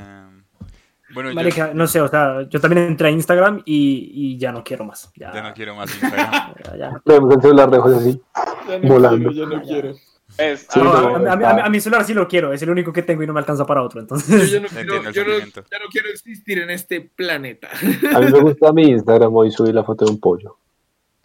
bueno, 1.16 1.32
yo 1.32 1.74
no 1.74 1.88
sé, 1.88 2.00
o 2.02 2.08
sea, 2.08 2.44
yo 2.48 2.60
también 2.62 2.86
entré 2.86 3.08
a 3.08 3.12
Instagram 3.12 3.64
y, 3.66 4.12
y 4.14 4.38
ya 4.38 4.52
no 4.52 4.64
quiero 4.64 4.86
más. 4.86 5.12
Ya, 5.16 5.34
ya 5.34 5.42
no 5.42 5.54
quiero 5.56 5.74
más 5.76 5.90
Instagram. 5.92 6.54
ya- 6.78 6.78
ya 6.78 7.02
el 7.34 7.42
celular 7.42 7.72
de 7.72 7.80
José 7.80 7.96
así. 7.98 8.22
Ya 8.70 8.80
no 8.80 8.88
Volando. 8.90 9.30
quiero, 9.32 9.50
ya 9.50 9.58
no 9.58 9.64
quiero. 9.64 9.90
es- 9.90 10.68
Sí, 10.70 10.80
No, 10.82 10.92
ah, 10.94 11.18
no, 11.20 11.30
a, 11.30 11.34
a- 11.34 11.52
a- 11.62 11.66
a 11.66 11.70
mi 11.70 11.80
celular 11.80 12.04
sí 12.06 12.14
lo 12.14 12.28
quiero, 12.28 12.52
es 12.52 12.62
el 12.62 12.70
único 12.70 12.92
que 12.92 13.02
tengo 13.04 13.24
y 13.24 13.28
no 13.28 13.34
me 13.34 13.40
alcanza 13.40 13.66
para 13.66 13.82
otro, 13.84 14.00
Yo 14.00 14.04
entonces... 14.04 14.52
ya 14.52 14.60
no, 14.60 14.68
Entiendo 14.76 14.94
quiero, 14.94 15.08
el 15.10 15.14
yo 15.14 15.24
no- 15.24 15.30
sentimiento. 15.30 15.64
ya 15.72 15.80
no 15.80 15.86
quiero 15.90 16.10
existir 16.10 16.60
en 16.60 16.70
este 16.70 17.02
planeta. 17.02 17.70
A 18.14 18.20
mí 18.20 18.32
me 18.32 18.40
gusta 18.42 18.74
mi 18.74 18.84
Instagram 18.90 19.34
hoy 19.36 19.52
subí 19.52 19.72
la 19.72 19.84
foto 19.84 20.04
de 20.06 20.12
un 20.12 20.20
pollo. 20.20 20.58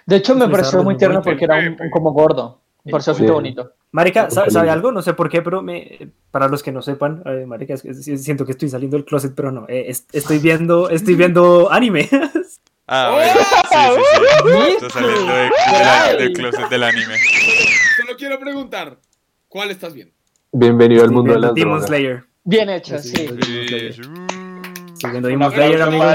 De 0.07 0.17
hecho, 0.17 0.35
me 0.35 0.49
pareció 0.49 0.83
muy 0.83 0.97
tierno 0.97 1.23
porque 1.23 1.45
era 1.45 1.59
un, 1.59 1.77
un 1.81 1.91
como 1.91 2.13
gordo. 2.13 2.61
Me 2.85 2.93
pareció 2.93 3.15
Sí. 3.15 3.23
bastante 3.23 3.33
bonito. 3.33 3.73
Marica, 3.93 4.31
¿sabe, 4.31 4.51
sabe 4.51 4.71
algo? 4.71 4.93
No 4.93 5.03
sé 5.03 5.15
por 5.15 5.29
qué, 5.29 5.43
pero 5.43 5.63
me, 5.63 6.11
para 6.31 6.47
los 6.49 6.63
que 6.63 6.71
no 6.71 6.81
sepan, 6.81 7.23
eh, 7.27 7.45
Marica, 7.47 7.75
es 7.75 7.81
sí- 8.05 8.19
siento 8.19 8.45
que 8.47 8.53
estoy 8.53 8.69
saliendo 8.69 8.97
del 8.97 9.05
closet, 9.05 9.33
pero 9.35 9.51
no, 9.51 9.67
eh, 9.69 9.87
es- 9.89 10.07
estoy 10.13 10.39
viendo, 10.39 10.89
estoy 10.91 11.15
viendo 11.15 11.71
anime. 11.73 12.09
Ah, 12.93 13.13
bueno, 13.15 13.33
sí, 13.95 14.03
sí, 14.03 14.53
sí. 14.53 14.73
Está 14.85 14.91
saliendo 14.91 15.33
de- 15.33 15.43
de 15.43 15.51
la- 15.85 16.13
del 16.17 16.33
closet 16.33 16.69
del 16.69 16.83
anime. 16.83 17.15
Solo 17.97 18.17
quiero 18.19 18.41
preguntar, 18.41 18.99
¿cuál 19.47 19.71
estás 19.71 19.95
viendo? 19.95 20.13
Bienvenido 20.51 21.03
al 21.03 21.07
Estoy 21.11 21.15
mundo 21.15 21.33
de 21.33 21.39
viendo 21.39 21.47
las 21.47 21.55
Demon 21.55 21.73
drogas. 21.79 21.87
Slayer. 21.89 22.25
Bien 22.43 22.69
hecho, 22.69 22.99
Sí, 22.99 23.13
sí. 23.15 24.01
Un 25.02 25.23
Demon 25.23 25.52
Slayer, 25.52 25.82
amigos. 25.82 26.14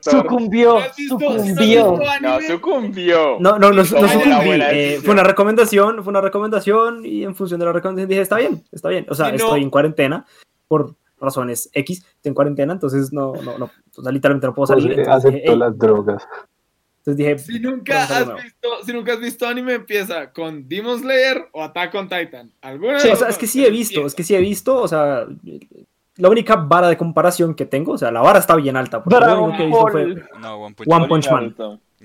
Sucumbió, 0.00 0.74
¿No 0.74 0.78
has 0.78 0.96
visto- 0.96 1.18
no 1.18 1.30
has 1.30 1.46
sucumbió. 1.46 1.98
No, 2.20 2.40
sucumbió. 2.40 3.36
No, 3.40 3.58
no, 3.58 3.70
no, 3.70 3.72
no 3.72 3.84
sucumbí. 3.84 4.60
eh, 4.70 5.00
fue 5.02 5.12
una 5.14 5.22
recomendación, 5.22 6.02
fue 6.02 6.10
una 6.10 6.20
recomendación 6.20 7.04
y 7.04 7.24
en 7.24 7.34
función 7.34 7.60
de 7.60 7.66
la 7.66 7.72
recomendación 7.72 8.08
dije, 8.08 8.20
está 8.22 8.36
bien, 8.36 8.64
está 8.72 8.88
bien. 8.88 9.06
O 9.08 9.14
sea, 9.14 9.28
no- 9.30 9.34
estoy 9.36 9.62
en 9.62 9.70
cuarentena 9.70 10.24
por 10.68 10.94
razones 11.20 11.70
X, 11.72 11.98
estoy 11.98 12.30
en 12.30 12.34
cuarentena, 12.34 12.72
entonces 12.74 13.12
no, 13.12 13.32
no, 13.42 13.58
no, 13.58 13.70
o 13.96 14.02
sea, 14.02 14.12
literalmente 14.12 14.46
no 14.46 14.54
puedo 14.54 14.66
salir. 14.66 14.88
José 14.90 15.00
Entonces 15.02 15.24
dije, 15.32 15.38
aceptó 15.38 15.52
"Ey", 15.52 15.58
las 15.58 15.78
drogas. 15.78 16.28
entonces 16.98 17.16
dije, 17.16 17.38
Si 17.38 17.60
nunca, 17.60 18.02
has 18.04 18.42
visto, 18.42 18.68
si 18.84 18.92
nunca 18.92 19.12
has 19.14 19.20
visto 19.20 19.46
anime, 19.46 19.74
empieza 19.74 20.30
con 20.32 20.68
Demon 20.68 20.98
Slayer 21.00 21.48
o 21.52 21.62
Attack 21.62 21.94
on 21.94 22.08
Titan. 22.08 22.52
¿Alguna 22.60 23.00
Sí, 23.00 23.08
o 23.08 23.16
sea, 23.16 23.28
es 23.28 23.38
que 23.38 23.46
sí 23.46 23.64
he 23.64 23.70
visto, 23.70 24.00
empieza. 24.00 24.06
es 24.08 24.14
que 24.14 24.22
sí 24.24 24.34
he 24.34 24.40
visto, 24.40 24.76
o 24.82 24.88
sea, 24.88 25.26
la 26.16 26.28
única 26.28 26.56
vara 26.56 26.88
de 26.88 26.96
comparación 26.96 27.54
que 27.54 27.66
tengo, 27.66 27.92
o 27.92 27.98
sea, 27.98 28.10
la 28.10 28.20
vara 28.20 28.38
está 28.38 28.54
bien 28.56 28.76
alta. 28.76 29.02
porque 29.02 29.18
lo 29.20 29.26
Dragon 29.26 29.44
único 29.50 29.58
que 29.58 29.66
visto 29.66 29.88
fue. 29.88 30.40
No, 30.40 30.56
One 30.56 30.74
Punch 30.74 30.88
One 30.88 30.98
Man. 31.00 31.08
Punch 31.08 31.28
Man. 31.30 31.54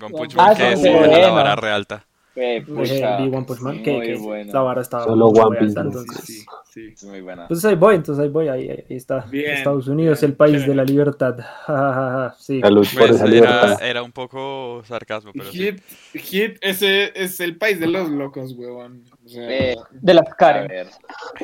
One 0.02 0.18
Punch 0.18 0.34
Ah, 0.38 0.46
Man, 0.48 0.56
que 0.58 0.78
sí, 0.78 0.84
sí, 0.84 0.90
bueno. 0.90 1.18
la 1.18 1.30
vara 1.32 1.56
re 1.56 1.72
alta. 1.72 2.06
Eh, 2.34 2.64
vi 2.66 2.74
One 2.74 3.44
Punch 3.46 3.60
Man, 3.60 3.84
que, 3.84 4.00
que 4.02 4.16
bueno. 4.16 4.54
la 4.54 4.62
vara 4.62 4.82
está 4.82 5.04
Solo 5.04 5.28
muy 5.32 5.40
One 5.40 5.48
alta, 5.50 5.60
Piece, 5.60 5.76
¿no? 5.76 5.82
entonces, 5.82 6.24
Sí, 6.26 6.46
sí. 6.72 6.94
Es 6.94 7.04
muy 7.04 7.20
buena. 7.20 7.42
Entonces 7.42 7.66
ahí 7.66 7.76
voy, 7.76 7.96
entonces 7.96 8.24
ahí 8.24 8.30
voy, 8.30 8.48
ahí, 8.48 8.70
ahí 8.70 8.86
está. 8.96 9.20
Bien, 9.30 9.52
Estados 9.52 9.88
Unidos, 9.90 10.22
bien, 10.22 10.32
el 10.32 10.38
país 10.38 10.54
chévere. 10.54 10.70
de 10.70 10.76
la 10.76 10.84
libertad. 10.86 11.36
Sí. 12.40 12.62
Salud 12.62 12.88
por 12.94 13.00
Pues 13.00 13.12
esa 13.12 13.24
era, 13.26 13.34
libertad. 13.34 13.82
era 13.84 14.04
un 14.04 14.12
poco 14.14 14.82
sarcasmo, 14.86 15.32
pero 15.34 15.52
sí. 15.52 15.58
Hit, 15.58 15.82
Hit, 16.24 16.58
ese 16.62 17.12
es 17.22 17.40
el 17.42 17.58
país 17.58 17.80
de 17.82 17.88
los 17.88 18.10
locos, 18.10 18.54
huevón. 18.54 19.04
O 19.26 19.28
sea, 19.28 19.44
Eh, 19.52 19.76
De 19.92 20.14
las 20.14 20.26
ver. 20.40 20.88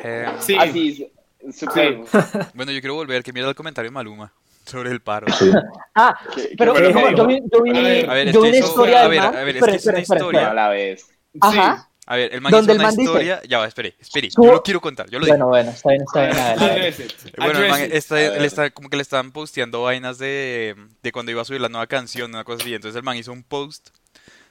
Eh, 0.02 0.26
sí. 0.38 0.56
Así, 0.58 1.10
Bueno, 2.54 2.72
yo 2.72 2.80
quiero 2.80 2.94
volver, 2.94 3.22
que 3.22 3.32
mira 3.32 3.48
el 3.48 3.54
comentario 3.54 3.90
de 3.90 3.94
Maluma 3.94 4.32
sobre 4.66 4.90
el 4.90 5.00
paro. 5.00 5.26
Sí. 5.32 5.50
Ah, 5.94 6.18
¿Qué- 6.34 6.54
pero 6.58 6.74
qué 6.74 6.82
yo, 6.82 6.88
dijo? 6.88 7.26
vi, 7.26 7.40
yo 7.52 7.62
vi, 7.62 7.70
A 8.06 8.12
ver, 8.14 8.32
yo 8.32 8.40
vi 8.42 8.48
una 8.48 8.58
historia 8.58 9.02
a 9.04 9.08
ver, 9.08 9.18
man. 9.20 9.36
a 9.36 9.42
ver, 9.42 9.56
es 9.56 9.62
Espera, 9.62 9.72
que 9.72 9.76
es 9.78 9.86
una 9.86 10.00
historia. 10.00 10.50
A 10.50 10.54
la 10.54 10.68
vez. 10.68 11.06
Ajá. 11.40 11.84
A 12.10 12.16
ver, 12.16 12.32
el 12.34 12.40
man 12.40 12.50
Donde 12.52 12.72
hizo 12.72 12.72
el 12.72 12.78
una 12.80 12.90
dice- 12.90 13.02
historia. 13.02 13.42
Ya 13.46 13.58
va, 13.58 13.66
espere, 13.66 13.94
espere. 14.00 14.28
Yo 14.30 14.44
lo 14.52 14.62
quiero 14.62 14.80
contar, 14.80 15.10
yo 15.10 15.18
lo 15.18 15.26
digo. 15.26 15.36
Bueno, 15.36 15.48
bueno, 15.48 15.70
está 15.72 15.90
bien, 15.90 16.02
está 16.02 16.22
bien. 16.26 16.36
adelante. 16.38 17.06
Bueno, 17.36 17.58
el 17.60 17.68
man 17.70 17.80
está, 17.92 18.14
ver. 18.14 18.42
está, 18.44 18.70
como 18.70 18.88
que 18.88 18.96
le 18.96 19.02
estaban 19.02 19.30
posteando 19.32 19.82
vainas 19.82 20.16
de, 20.18 20.74
de 21.02 21.12
cuando 21.12 21.32
iba 21.32 21.42
a 21.42 21.44
subir 21.44 21.60
la 21.60 21.68
nueva 21.68 21.86
canción, 21.86 22.30
una 22.30 22.44
cosa 22.44 22.62
así. 22.62 22.74
Entonces 22.74 22.96
el 22.96 23.02
man 23.02 23.16
hizo 23.16 23.30
un 23.32 23.42
post 23.42 23.88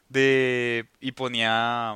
de 0.09 0.85
y 0.99 1.11
ponía, 1.13 1.95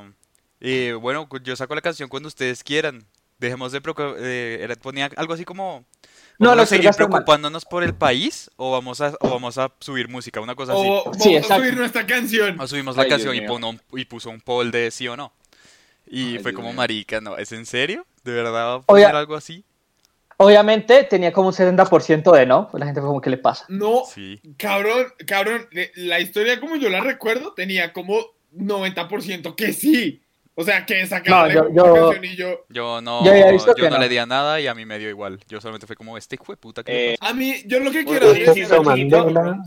eh, 0.60 0.92
bueno, 1.00 1.28
yo 1.42 1.56
saco 1.56 1.74
la 1.74 1.80
canción 1.80 2.08
cuando 2.08 2.28
ustedes 2.28 2.62
quieran. 2.64 3.04
Dejemos 3.42 3.72
de 3.72 3.82
preocu- 3.82 4.14
eh, 4.20 4.74
ponía 4.80 5.10
algo 5.16 5.34
así 5.34 5.44
como, 5.44 5.84
No, 6.38 6.50
¿vamos 6.50 6.56
lo 6.56 6.62
a 6.62 6.66
seguir 6.66 6.86
explicaste 6.86 7.02
mal. 7.02 7.08
preocupándonos 7.10 7.64
por 7.64 7.82
el 7.82 7.92
país 7.92 8.50
o 8.56 8.70
vamos 8.70 9.00
a, 9.00 9.14
o 9.20 9.30
vamos 9.30 9.58
a 9.58 9.72
subir 9.80 10.08
música, 10.08 10.40
una 10.40 10.54
cosa 10.54 10.74
así. 10.74 10.82
O 10.86 11.02
vamos 11.06 11.16
Sí, 11.20 11.34
a 11.34 11.42
subir 11.42 11.76
nuestra 11.76 12.06
canción. 12.06 12.60
O 12.60 12.66
subimos 12.68 12.96
la 12.96 13.02
Ay, 13.02 13.08
canción 13.08 13.34
y, 13.34 13.40
pono- 13.40 13.78
y 13.94 14.04
puso 14.04 14.30
un 14.30 14.40
poll 14.40 14.70
de 14.70 14.92
sí 14.92 15.08
o 15.08 15.16
no. 15.16 15.32
Y 16.06 16.36
Ay, 16.36 16.38
fue 16.38 16.52
Dios 16.52 16.54
como 16.56 16.68
mío. 16.68 16.76
marica, 16.76 17.20
no, 17.20 17.36
¿es 17.36 17.50
en 17.50 17.66
serio? 17.66 18.06
¿De 18.22 18.32
verdad 18.32 18.52
va 18.52 18.62
a 18.74 18.76
Oiga. 18.76 18.84
poner 18.86 19.16
algo 19.16 19.34
así? 19.34 19.64
Obviamente 20.36 21.02
tenía 21.04 21.32
como 21.32 21.48
un 21.48 21.54
70% 21.54 22.32
de 22.32 22.46
no. 22.46 22.68
La 22.74 22.86
gente 22.86 23.00
fue 23.00 23.08
como, 23.08 23.20
¿qué 23.20 23.30
le 23.30 23.38
pasa? 23.38 23.64
No, 23.68 24.02
Sí. 24.12 24.40
cabrón, 24.56 25.06
cabrón, 25.26 25.68
la 25.96 26.20
historia 26.20 26.60
como 26.60 26.76
yo 26.76 26.88
la 26.90 27.00
recuerdo 27.00 27.54
tenía 27.54 27.92
como 27.92 28.18
90% 28.52 29.54
que 29.56 29.72
sí. 29.72 30.22
O 30.54 30.64
sea, 30.64 30.84
que 30.84 31.06
sacaron 31.06 31.48
No, 31.48 31.54
yo- 31.54 31.68
la 31.68 31.74
yo- 31.74 31.94
canción 32.10 32.24
y 32.24 32.36
yo... 32.36 32.64
Yo 32.68 33.00
no, 33.00 33.24
Yo 33.24 33.32
no 33.88 33.90
no. 33.90 33.98
le 33.98 34.08
di 34.08 34.18
a 34.18 34.26
nada 34.26 34.60
y 34.60 34.66
a 34.66 34.74
mí 34.74 34.84
me 34.84 34.98
dio 34.98 35.08
igual. 35.08 35.38
Yo 35.48 35.60
solamente 35.60 35.86
fue 35.86 35.96
como, 35.96 36.18
este 36.18 36.34
hijo 36.36 36.52
de 36.52 36.56
puta 36.58 36.82
que 36.84 37.12
Eh? 37.12 37.16
A 37.20 37.32
mí, 37.32 37.54
yo 37.66 37.80
lo 37.80 37.90
que 37.90 38.00
Un- 38.00 38.04
quiero 38.04 38.26
un 38.28 38.34
decir 38.34 38.48
inciso, 38.48 38.82
Mandela. 38.82 39.62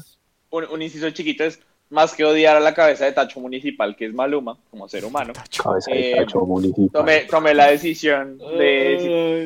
un, 0.52 0.66
un 0.66 0.82
inciso 0.82 1.10
chiquito 1.10 1.44
es 1.44 1.60
más 1.90 2.14
que 2.14 2.24
odiar 2.26 2.56
a 2.56 2.60
la 2.60 2.74
cabeza 2.74 3.06
de 3.06 3.12
Tacho 3.14 3.40
Municipal, 3.40 3.96
que 3.96 4.06
es 4.06 4.14
Maluma, 4.14 4.58
como 4.70 4.88
ser 4.88 5.06
humano. 5.06 5.34
Cabeza 5.64 5.92
de 5.92 6.12
Eh, 6.12 6.16
tacho 6.18 6.40
municipal. 6.42 6.90
Tomé, 6.92 7.20
tomé 7.22 7.54
la 7.54 7.68
decisión 7.68 8.38
de... 8.38 8.98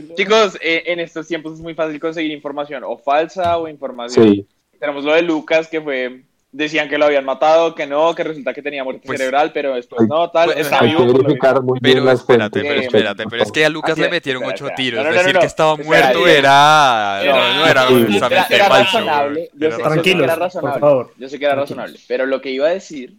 Ay, 0.01 0.05
no. 0.09 0.15
Chicos, 0.15 0.57
eh, 0.61 0.83
en 0.87 0.99
estos 0.99 1.27
tiempos 1.27 1.53
es 1.53 1.59
muy 1.61 1.73
fácil 1.73 1.99
conseguir 1.99 2.31
información 2.31 2.83
o 2.85 2.97
falsa 2.97 3.57
o 3.57 3.67
información. 3.67 4.25
Sí, 4.33 4.47
Tenemos 4.79 5.03
lo 5.03 5.13
de 5.13 5.21
Lucas, 5.21 5.67
que 5.67 5.81
fue... 5.81 6.23
Decían 6.51 6.89
que 6.89 6.97
lo 6.97 7.05
habían 7.05 7.25
matado, 7.25 7.75
que 7.75 7.85
no, 7.85 8.15
que 8.15 8.23
resulta 8.23 8.55
que 8.55 8.63
tenía 8.63 8.83
muerte 8.83 9.03
Pues- 9.05 9.19
cerebral, 9.19 9.51
pero 9.53 9.75
después 9.75 10.07
no, 10.09 10.31
tal. 10.31 10.45
pues, 10.47 10.57
está 10.61 10.79
hay 10.81 10.87
vivo 10.89 11.01
que 11.01 11.05
por 11.11 11.17
lo 11.17 11.23
verificar 11.27 11.61
muy 11.61 11.79
bien 11.79 11.93
Pero 11.97 12.05
las 12.05 12.19
espérate, 12.21 12.59
fuentes. 12.59 12.69
pero 12.71 12.81
Eh, 12.81 12.85
espérate, 12.85 13.23
pero 13.29 13.43
es 13.43 13.51
que 13.51 13.65
a 13.65 13.69
Lucas 13.69 13.97
le 13.99 14.09
metieron 14.09 14.43
ocho 14.43 14.67
tiros. 14.75 14.97
No, 14.97 15.03
no, 15.03 15.09
no, 15.11 15.17
Decir 15.19 15.35
no, 15.35 15.39
que 15.41 15.45
estaba 15.45 15.73
espera, 15.73 15.87
muerto 15.89 16.27
espera. 16.27 17.21
era... 17.21 17.31
No, 17.31 17.53
no 17.59 17.65
era 17.67 17.87
Sí. 17.87 17.93
justamente 18.09 18.55
Era, 18.55 18.65
era 18.65 18.67
falso. 18.67 18.97
razonable. 18.97 19.49
Yo 19.53 19.67
Era 19.67 19.75
sé, 19.75 19.77
yo 19.77 19.77
sé 19.77 19.77
que 19.77 19.83
Tranquilos, 19.93 20.23
era 20.23 20.33
por 20.33 20.41
razonable. 20.43 20.79
favor. 20.79 21.13
Yo 21.19 21.29
sé 21.29 21.39
que 21.39 21.45
era 21.45 21.55
razonable. 21.55 21.99
Pero 22.07 22.25
lo 22.25 22.41
que 22.41 22.49
iba 22.49 22.65
a 22.67 22.71
decir 22.71 23.13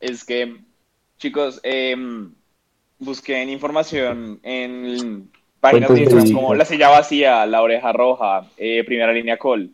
es 0.00 0.24
que, 0.26 0.56
chicos, 1.16 1.60
em, 1.62 2.30
busquen 2.98 3.48
información 3.48 4.38
en 4.42 5.30
páginas 5.60 5.88
Fuentes 5.88 5.96
de 5.96 6.02
Instagram 6.02 6.26
de- 6.28 6.32
como 6.34 6.54
La 6.54 6.64
Silla 6.66 6.88
Vacía, 6.90 7.46
La 7.46 7.62
Oreja 7.62 7.90
Roja, 7.92 8.44
eh, 8.58 8.84
Primera 8.84 9.12
Línea 9.14 9.38
Call. 9.38 9.70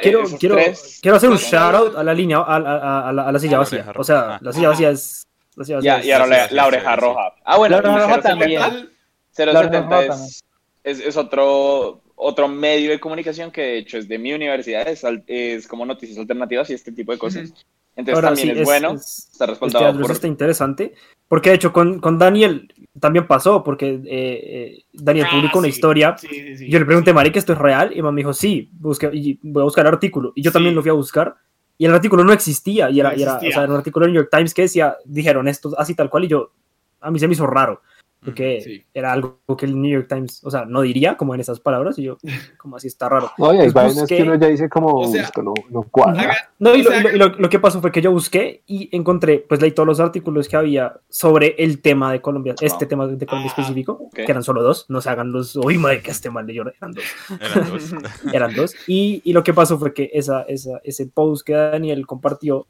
Quiero, 0.00 0.24
quiero, 0.38 0.54
tres- 0.56 0.98
quiero 1.02 1.16
hacer 1.18 1.28
un 1.30 1.36
shout 1.36 1.74
out 1.74 1.96
a 1.96 2.02
la 2.02 2.14
línea, 2.14 2.38
a, 2.38 2.56
a- 2.56 3.08
a 3.10 3.12
la, 3.12 3.28
a 3.28 3.32
la 3.32 3.38
silla 3.38 3.52
la 3.52 3.58
vacía. 3.58 3.92
O 3.94 4.04
sea, 4.04 4.38
la 4.40 4.52
silla 4.52 4.68
vacía 4.70 4.90
es. 4.90 5.26
La 5.54 5.64
silla 5.64 5.76
vacía 5.76 5.94
Ya, 5.96 6.00
es- 6.00 6.06
y 6.06 6.12
ahora 6.12 6.48
la, 6.50 6.66
Oreja 6.66 6.94
sí. 6.94 7.00
Roja. 7.00 7.34
Ah, 7.44 7.56
bueno, 7.58 7.76
La 7.76 7.78
Oreja 7.80 7.96
Roja 7.98 8.14
070 8.22 8.28
también. 8.28 8.60
Tal- 8.60 8.90
070 9.32 9.52
La 9.52 9.58
Oreja 9.60 9.80
Roja 9.82 10.04
es, 10.24 10.44
es, 10.82 11.00
es 11.00 11.16
otro, 11.16 12.00
otro 12.14 12.48
medio 12.48 12.90
de 12.90 12.98
comunicación 13.00 13.50
que 13.50 13.60
de 13.60 13.78
hecho 13.78 13.98
es 13.98 14.08
de 14.08 14.18
mi 14.18 14.32
universidad, 14.32 14.88
es, 14.88 15.04
es 15.26 15.66
como 15.68 15.84
noticias 15.84 16.18
alternativas 16.18 16.70
y 16.70 16.74
este 16.74 16.92
tipo 16.92 17.12
de 17.12 17.18
cosas. 17.18 17.52
Entonces 17.96 18.14
Ahora 18.14 18.28
también 18.34 18.54
sí, 18.56 18.60
es, 18.60 18.64
bueno, 18.66 18.92
es- 18.94 19.28
está 19.32 19.46
respaldado 19.46 20.00
por... 20.00 20.10
está 20.10 20.26
interesante. 20.26 20.94
Porque 21.28 21.50
de 21.50 21.56
hecho 21.56 21.72
con, 21.72 21.98
con 22.00 22.18
Daniel 22.18 22.72
también 23.00 23.26
pasó, 23.26 23.62
porque 23.62 23.90
eh, 23.90 24.00
eh, 24.06 24.84
Daniel 24.92 25.26
Ah, 25.28 25.34
publicó 25.36 25.58
una 25.58 25.66
sí. 25.66 25.70
historia. 25.74 26.16
Sí, 26.18 26.56
sí, 26.56 26.68
yo 26.70 26.78
le 26.78 26.84
pregunté, 26.84 27.12
Marica, 27.12 27.38
¿esto 27.38 27.52
es 27.52 27.58
real? 27.58 27.92
Y 27.96 28.02
me 28.02 28.12
dijo, 28.16 28.32
sí, 28.32 28.70
busque, 28.78 29.10
y 29.12 29.38
voy 29.42 29.62
a 29.62 29.64
buscar 29.64 29.86
el 29.86 29.92
artículo. 29.92 30.32
Y 30.34 30.42
yo 30.42 30.52
también 30.52 30.74
lo 30.74 30.82
fui 30.82 30.90
a 30.90 30.94
buscar. 30.94 31.36
Y 31.78 31.84
el 31.84 31.92
artículo 31.94 32.24
no 32.24 32.32
existía. 32.32 32.88
Y 32.90 33.00
era, 33.00 33.10
No 33.12 33.18
y 33.18 33.22
era, 33.22 33.32
existía. 33.34 33.50
o 33.50 33.60
sea, 33.60 33.70
un 33.70 33.76
artículo 33.76 34.06
del 34.06 34.12
New 34.14 34.22
York 34.22 34.30
Times 34.32 34.54
que 34.54 34.62
decía, 34.62 34.96
dijeron 35.04 35.46
esto 35.48 35.74
así 35.78 35.94
tal 35.94 36.08
cual. 36.08 36.24
Y 36.24 36.28
yo, 36.28 36.52
a 37.00 37.10
mí 37.10 37.18
se 37.18 37.28
me 37.28 37.34
hizo 37.34 37.46
raro. 37.46 37.82
Porque 38.26 38.60
Sí. 38.60 38.84
era 38.92 39.12
algo 39.12 39.38
que 39.56 39.64
el 39.64 39.80
New 39.80 39.90
York 39.90 40.08
Times, 40.08 40.42
o 40.44 40.50
sea, 40.50 40.66
no 40.66 40.82
diría 40.82 41.16
como 41.16 41.34
en 41.34 41.40
esas 41.40 41.60
palabras. 41.60 41.98
Y 41.98 42.02
yo, 42.02 42.18
como 42.58 42.76
así 42.76 42.88
está 42.88 43.08
raro. 43.08 43.30
No, 43.38 43.54
y 43.54 43.58
hay 43.58 43.62
Pues 43.70 43.72
vainas 43.72 44.06
que 44.06 44.22
uno 44.22 44.34
ya 44.34 44.48
dice 44.48 44.68
como, 44.68 44.88
O 44.98 45.06
sea, 45.10 45.22
esto 45.22 45.42
no, 45.42 45.54
no 45.70 45.82
cuadra. 45.84 46.34
No, 46.58 46.74
y, 46.74 46.82
lo, 46.82 46.94
y 46.94 47.02
lo- 47.02 47.28
lo- 47.28 47.36
lo 47.38 47.48
que 47.48 47.58
pasó 47.58 47.80
fue 47.80 47.90
que 47.92 48.02
yo 48.02 48.12
busqué 48.12 48.62
y 48.66 48.94
encontré, 48.94 49.38
pues 49.48 49.62
leí 49.62 49.70
todos 49.70 49.86
los 49.86 50.00
artículos 50.00 50.48
que 50.48 50.56
había 50.56 51.00
sobre 51.08 51.54
el 51.58 51.80
tema 51.80 52.12
de 52.12 52.20
Colombia, 52.20 52.54
este 52.60 52.84
Ah. 52.84 52.88
tema 52.88 53.06
de 53.06 53.24
Colombia 53.26 53.52
Ah, 53.56 53.60
específico, 53.60 53.92
ok. 53.92 54.14
que 54.14 54.22
eran 54.30 54.42
solo 54.42 54.62
dos, 54.62 54.86
no 54.88 55.00
se 55.00 55.08
hagan 55.08 55.32
los, 55.32 55.54
uy, 55.56 55.78
madre, 55.78 56.02
que 56.02 56.10
este 56.10 56.28
mal 56.28 56.46
leyó, 56.46 56.62
eran 56.62 56.92
dos, 56.92 57.04
Eran 57.40 57.70
dos. 57.70 57.92
eran 58.34 58.54
dos. 58.54 58.74
Y, 58.88 59.22
y 59.24 59.32
lo 59.32 59.42
que 59.44 59.54
pasó 59.54 59.78
fue 59.78 59.94
que 59.94 60.10
esa, 60.12 60.42
esa, 60.42 60.80
ese 60.84 61.06
post 61.06 61.46
que 61.46 61.52
Daniel 61.52 62.06
compartió, 62.06 62.66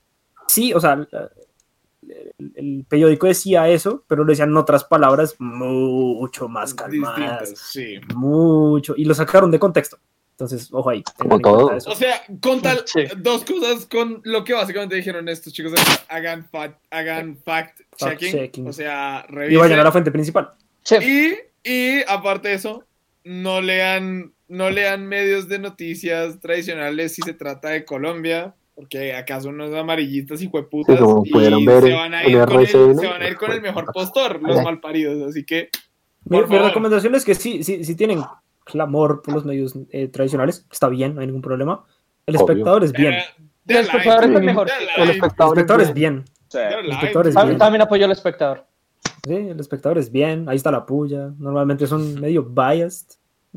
sí, 0.47 0.75
o 0.75 0.81
sea, 0.81 1.07
el, 2.39 2.53
el 2.55 2.85
periódico 2.89 3.27
decía 3.27 3.69
eso, 3.69 4.05
pero 4.07 4.25
lo 4.25 4.31
decían 4.31 4.51
en 4.51 4.57
otras 4.57 4.85
palabras 4.85 5.37
mucho 5.39 6.49
más 6.49 6.75
calmadas, 6.75 7.55
sí. 7.57 7.99
mucho, 8.15 8.95
y 8.97 9.05
lo 9.05 9.15
sacaron 9.15 9.51
de 9.51 9.59
contexto. 9.59 9.99
Entonces, 10.33 10.69
ojo 10.71 10.91
ahí. 10.91 11.03
en 11.25 11.41
todo. 11.41 11.75
O 11.87 11.95
sea, 11.95 12.21
con 12.43 12.61
tal, 12.61 12.83
Sí. 12.85 13.05
dos 13.17 13.43
cosas 13.45 13.87
con 13.87 14.21
lo 14.25 14.45
que 14.45 14.53
básicamente 14.53 14.95
dijeron 14.95 15.27
estos 15.31 15.51
chicos, 15.55 15.73
hagan 16.09 16.47
fact, 16.51 16.79
hagan 16.91 17.39
fact 17.43 17.81
checking, 17.97 18.33
Fact-checking. 18.33 18.69
o 18.69 18.73
sea, 18.75 19.25
Y 19.31 19.35
vayan 19.35 19.55
a 19.55 19.59
revisen. 19.59 19.85
la 19.85 19.93
fuente 19.93 20.11
principal. 20.11 20.51
Y, 21.01 21.33
y 21.65 22.03
aparte 22.07 22.49
de 22.49 22.55
eso, 22.55 22.85
no 23.25 23.63
lean, 23.63 24.35
no 24.49 24.69
lean 24.69 25.07
medios 25.07 25.49
de 25.49 25.59
noticias 25.59 26.39
tradicionales 26.39 27.15
si 27.15 27.23
se 27.23 27.33
trata 27.33 27.71
de 27.71 27.87
Colombia, 27.87 28.55
porque 28.77 29.15
acaso 29.15 29.49
unos 29.49 29.75
amarillistas 29.75 30.41
y 30.43 30.47
hueputas 30.47 30.97
Sí, 30.97 31.03
como 31.03 31.23
y 31.27 31.31
pudieron 31.31 31.65
ver 31.65 31.83
se 31.83 31.93
van 31.95 32.15
a 32.15 32.25
ir 32.25 32.39
con 32.45 32.61
el, 32.61 32.67
RCN, 32.67 32.99
se 33.01 33.07
van 33.09 33.23
a 33.23 33.29
ir 33.29 33.37
con 33.37 33.51
el 33.51 33.61
mejor 33.63 33.87
postor, 33.93 34.41
los 34.43 34.63
malparidos, 34.63 35.29
así 35.29 35.45
que 35.45 35.71
Mi, 36.27 36.41
recomendación 36.43 37.15
es 37.15 37.25
que 37.25 37.35
sí, 37.35 37.65
sí, 37.65 37.83
sí 37.85 37.97
tienen 37.97 38.21
clamor 38.65 39.23
por 39.23 39.35
los 39.35 39.45
medios 39.45 39.75
eh, 39.91 40.09
tradicionales, 40.09 40.67
está 40.71 40.89
bien, 40.89 41.15
no 41.15 41.21
hay 41.23 41.27
ningún 41.27 41.43
problema. 41.43 41.85
El 42.27 42.37
Obvio. 42.37 42.47
espectador 42.47 42.85
es 42.85 42.93
bien. 42.93 43.15
eh, 43.15 43.25
El 43.69 43.77
espectador 43.77 44.25
es 44.25 44.31
mejor. 44.43 44.69
El 44.97 45.03
El 45.05 45.11
espectador 45.11 45.81
es 45.81 45.89
es 45.89 45.95
bien. 45.95 46.25
El 46.53 46.91
espectador 46.91 47.27
es 47.29 47.35
bien. 47.35 47.47
tam- 47.49 47.59
también 47.59 47.83
apoyo 47.83 48.05
al 48.05 48.13
espectador. 48.13 48.67
Sí, 49.27 49.35
el 49.35 49.59
espectador 49.61 49.99
es 49.99 50.11
bien. 50.13 50.49
Ahí 50.49 50.57
está 50.57 50.71
la 50.71 50.85
puya. 50.85 51.31
Normalmente 51.39 51.87
son 51.87 52.21
medio 52.21 52.43
biased. 52.45 53.07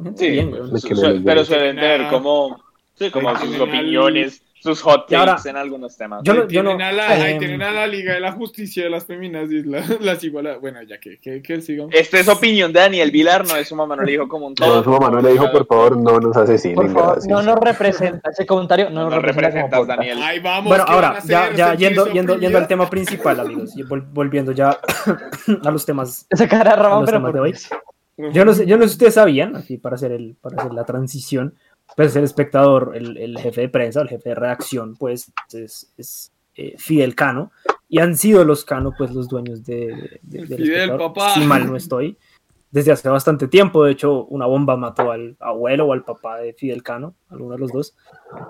Gente 0.02 0.24
Sí, 0.26 0.32
bien, 0.32 0.52
pues, 0.52 0.82
su- 0.82 0.96
su- 0.96 1.24
pero 1.26 1.44
suelen 1.44 1.76
tener 1.76 2.08
como, 2.10 2.58
sí, 2.94 3.10
como 3.12 3.36
sus 3.38 3.60
opiniones, 3.60 4.44
sus 4.62 4.82
hot 4.82 5.06
Y 5.10 5.16
ahora- 5.16 5.36
takes 5.38 5.50
en 5.50 5.56
algunos 5.58 5.96
temas. 5.98 6.22
Yo 6.24 6.34
ahí, 6.34 6.40
no- 6.40 6.48
yo 6.48 6.64
no- 6.64 6.70
tienen 6.72 6.88
a 6.88 6.92
la, 6.92 7.10
ahí 7.10 7.32
em, 7.34 7.40
tienen 7.40 7.62
a 7.62 7.72
la 7.72 7.88
Liga 7.88 8.14
de 8.14 8.20
la 8.20 8.32
Justicia 8.34 8.84
de 8.84 8.90
las 8.90 9.06
Feminazis, 9.06 9.66
la, 9.66 9.82
las 10.02 10.24
igualas. 10.24 10.60
Bueno, 10.60 10.82
ya 10.84 11.00
que, 11.00 11.18
que, 11.20 11.42
que 11.42 11.62
sigamos. 11.62 11.94
Esta 11.96 12.20
es 12.20 12.28
opinión 12.28 12.74
de 12.74 12.80
Daniel 12.82 13.12
Vilar, 13.12 13.48
no 13.48 13.56
es 13.56 13.68
su 13.68 13.76
mamá, 13.76 13.96
no 13.96 14.04
le 14.04 14.12
dijo 14.12 14.28
como 14.28 14.48
un 14.48 14.56
todo. 14.56 14.76
No, 14.76 14.84
su 14.84 14.90
mamá 14.92 15.10
no 15.10 15.22
le 15.22 15.32
dijo, 15.32 15.52
por 15.52 15.66
favor, 15.66 15.98
no 15.98 16.20
nos 16.20 16.36
asesinen, 16.38 16.76
Por 16.76 16.92
favor, 16.92 17.28
no 17.28 17.42
nos 17.42 17.60
representa. 17.60 18.30
Ese 18.30 18.46
comentario 18.46 18.90
no, 18.90 19.04
No 19.06 19.10
nos 19.12 19.22
representa. 19.24 19.78
como. 19.78 19.86
Daniel. 19.88 20.22
Ahí 20.22 20.40
vamos. 20.40 20.70
Bueno, 20.70 20.86
¿qué 20.86 20.92
van 20.94 21.04
a 21.04 21.08
ahora, 21.10 21.20
ya, 21.26 21.52
ya 21.56 21.68
¿Sentirse 21.70 21.78
yendo, 21.78 22.06
yendo, 22.08 22.38
yendo 22.38 22.58
al 22.58 22.68
tema 22.68 22.90
principal, 22.90 23.40
amigos, 23.40 23.76
y 23.78 23.84
vol- 23.84 24.08
volviendo 24.12 24.52
ya 24.52 24.78
a 25.66 25.72
los 25.72 25.86
temas. 25.86 26.28
Ese 26.30 26.48
cara 26.48 26.72
de 26.72 26.80
a 26.80 26.84
Ramón, 26.84 27.02
los 27.02 27.06
pero 27.10 27.18
temas 27.20 27.34
de 27.34 27.40
por 27.40 27.48
hoy. 27.48 28.34
Yo 28.34 28.44
no 28.44 28.54
sé, 28.54 28.66
yo 28.66 28.76
no 28.76 28.84
sé 28.84 28.90
si 28.90 28.94
ustedes 28.96 29.14
sabían, 29.14 29.56
así 29.56 29.78
para 29.78 29.96
hacer 29.96 30.12
el, 30.12 30.36
para 30.42 30.58
hacer 30.58 30.74
la 30.74 30.84
transición, 30.84 31.56
pues 31.96 32.16
el 32.16 32.24
espectador, 32.24 32.94
el, 32.96 33.18
el 33.18 33.38
jefe 33.40 33.62
de 33.62 33.70
prensa, 33.70 34.02
el 34.02 34.10
jefe 34.10 34.30
de 34.30 34.36
redacción, 34.36 34.96
pues 34.96 35.32
es, 35.54 35.92
es, 35.98 36.32
eh, 36.56 36.76
Fidel 36.78 37.16
Cano, 37.16 37.52
y 37.88 38.00
han 38.00 38.16
sido 38.16 38.44
los 38.46 38.64
Cano, 38.66 38.94
pues 38.98 39.12
los 39.12 39.28
dueños 39.28 39.64
de, 39.66 40.20
de- 40.22 40.46
del 40.46 40.48
Fidel, 40.48 40.62
espectador, 40.62 41.14
papá. 41.14 41.34
si 41.34 41.42
mal 41.42 41.66
no 41.68 41.76
estoy, 41.76 42.18
desde 42.72 42.92
hace 42.92 43.10
bastante 43.10 43.48
tiempo, 43.48 43.84
de 43.84 43.92
hecho 43.94 44.26
una 44.26 44.46
bomba 44.46 44.78
mató 44.78 45.12
al 45.12 45.36
abuelo 45.40 45.88
o 45.88 45.94
al 45.94 46.04
papá 46.04 46.38
de 46.38 46.54
Fidel 46.54 46.84
Cano, 46.84 47.16
alguno 47.30 47.54
de 47.54 47.60
los 47.60 47.72
dos, 47.72 47.96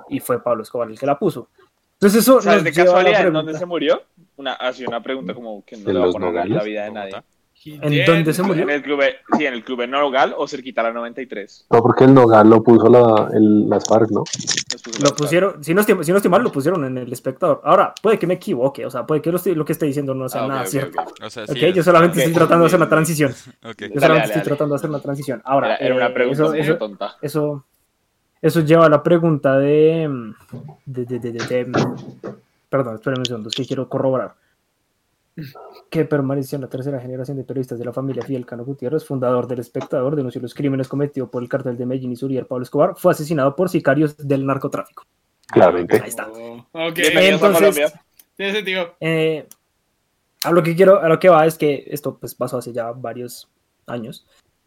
y 0.10 0.19
fue 0.19 0.43
Pablo 0.43 0.63
Escobar 0.63 0.89
el 0.89 1.00
que 1.00 1.05
la 1.05 1.17
puso. 1.17 1.50
Entonces 1.93 2.22
eso 2.24 2.41
¿Sabes 2.41 2.63
nos 2.63 2.63
de 2.65 2.84
casualidad 2.84 3.27
en 3.27 3.34
dónde 3.34 3.58
se 3.58 3.65
murió? 3.65 4.01
Una, 4.38 4.53
así 4.53 4.86
una 4.86 5.01
pregunta 5.03 5.34
como 5.34 5.63
que 5.65 5.75
no 5.77 5.88
¿En 5.89 5.93
le 5.96 6.00
va 6.00 6.08
a 6.08 6.12
poner 6.12 6.34
la 6.50 6.63
vida 6.63 6.84
de 6.84 6.91
nadie. 6.91 7.22
¿En 7.65 8.05
dónde 8.05 8.33
se 8.33 8.41
murió? 8.41 8.63
En 8.63 8.69
el 8.69 8.81
club, 8.81 9.01
sí, 9.37 9.45
en 9.45 9.53
el 9.53 9.63
club 9.63 9.81
en 9.81 9.91
Nogal 9.91 10.33
o 10.37 10.47
cerquita 10.47 10.81
a 10.81 10.85
la 10.85 10.93
93. 10.93 11.67
No, 11.69 11.81
porque 11.81 12.05
el 12.05 12.13
Nogal 12.13 12.49
lo 12.49 12.63
puso 12.63 12.87
la, 12.89 13.29
el, 13.33 13.69
las 13.69 13.85
FARC, 13.87 14.09
¿no? 14.11 14.23
Lo 15.03 15.15
pusieron, 15.15 15.63
si 15.63 15.73
no, 15.73 15.81
estoy, 15.81 16.03
si 16.03 16.11
no 16.11 16.17
estoy 16.17 16.31
mal, 16.31 16.41
lo 16.41 16.51
pusieron 16.51 16.85
en 16.85 16.97
el 16.97 17.11
espectador. 17.11 17.59
Ahora, 17.65 17.93
puede 18.01 18.17
que 18.17 18.27
me 18.27 18.35
equivoque, 18.35 18.85
o 18.85 18.89
sea, 18.89 19.05
puede 19.05 19.21
que 19.21 19.29
lo, 19.31 19.37
estoy- 19.37 19.55
lo 19.55 19.65
que 19.65 19.73
estoy 19.73 19.89
diciendo 19.89 20.13
no 20.13 20.29
sea 20.29 20.43
Ah, 20.43 20.47
nada 20.47 20.65
cierto. 20.65 21.01
ok. 21.01 21.11
O 21.25 21.29
sea, 21.29 21.45
sí. 21.47 21.51
Ok, 21.51 21.57
es- 21.63 21.75
yo 21.75 21.83
solamente 21.83 22.19
estoy 22.19 22.33
tratando 22.33 22.63
de 22.63 22.67
hacer 22.67 22.79
una 22.79 22.89
transición. 22.89 23.31
Yo 23.31 23.35
solamente 23.61 23.99
dale, 23.99 24.17
estoy 24.23 24.31
dale. 24.35 24.43
tratando 24.43 24.73
de 24.73 24.77
hacer 24.77 24.89
una 24.89 24.99
transición. 25.01 25.41
Ahora, 25.43 25.75
Era, 25.75 25.85
era 25.85 25.95
una 25.95 26.07
eh, 26.07 26.11
pregunta 26.11 26.41
eso, 26.43 26.51
muy 26.51 26.59
eso, 26.61 26.77
tonta. 26.77 27.15
eso, 27.21 27.65
eso 28.41 28.61
lleva 28.61 28.85
a 28.85 28.89
la 28.89 29.03
pregunta 29.03 29.57
de. 29.59 30.33
de, 30.85 31.05
de, 31.05 31.19
de, 31.19 31.31
de- 31.33 31.39
de- 31.65 31.71
perdón, 32.69 32.95
espérenme 32.95 33.19
un 33.21 33.25
segundo, 33.25 33.49
es 33.49 33.55
que 33.55 33.65
quiero 33.65 33.89
corroborar. 33.89 34.33
Que 35.89 36.05
permaneció 36.05 36.57
en 36.57 36.63
la 36.63 36.69
tercera 36.69 37.00
generación 37.00 37.38
de 37.38 37.43
periodistas 37.43 37.79
de 37.79 37.86
la 37.86 37.93
familia 37.93 38.24
Fidel 38.24 38.45
Cano 38.45 38.65
Gutiérrez, 38.65 39.05
fundador 39.05 39.48
del 39.48 39.59
Espectador, 39.59 40.15
denunció 40.15 40.41
los 40.41 40.53
crímenes 40.53 40.88
cometidos 40.88 41.29
por 41.29 41.41
el 41.41 41.50
cartel 41.50 41.77
de 41.77 41.86
Medellín 41.86 42.12
y 42.12 42.15
Suriel 42.15 42.45
Pablo 42.45 42.63
Escobar, 42.63 42.93
fue 42.98 43.12
asesinado 43.13 43.55
por 43.55 43.69
sicarios 43.69 44.17
del 44.17 44.45
narcotráfico. 44.45 45.05
Claramente. 45.48 46.01
Ahí 46.01 46.09
está. 46.09 46.29
Oh, 46.31 46.65
ok, 46.89 46.95
Bienvenidos 46.95 47.43
a 47.43 47.48
Entonces- 47.48 47.93
tiene 48.36 48.53
sentido. 48.53 48.95
Eh, 49.00 49.48
a 50.43 50.51
lo 50.51 50.63
que 50.63 50.75
quiero, 50.75 51.00
a 51.01 51.09
lo 51.09 51.19
que 51.19 51.29
va 51.29 51.45
es 51.45 51.57
que 51.57 51.86
esto 51.88 52.17
pues 52.17 52.36
pasó 52.36 52.57
hace 52.57 52.71
ya 52.74 52.91
varios 52.91 53.50
años. 53.88 54.25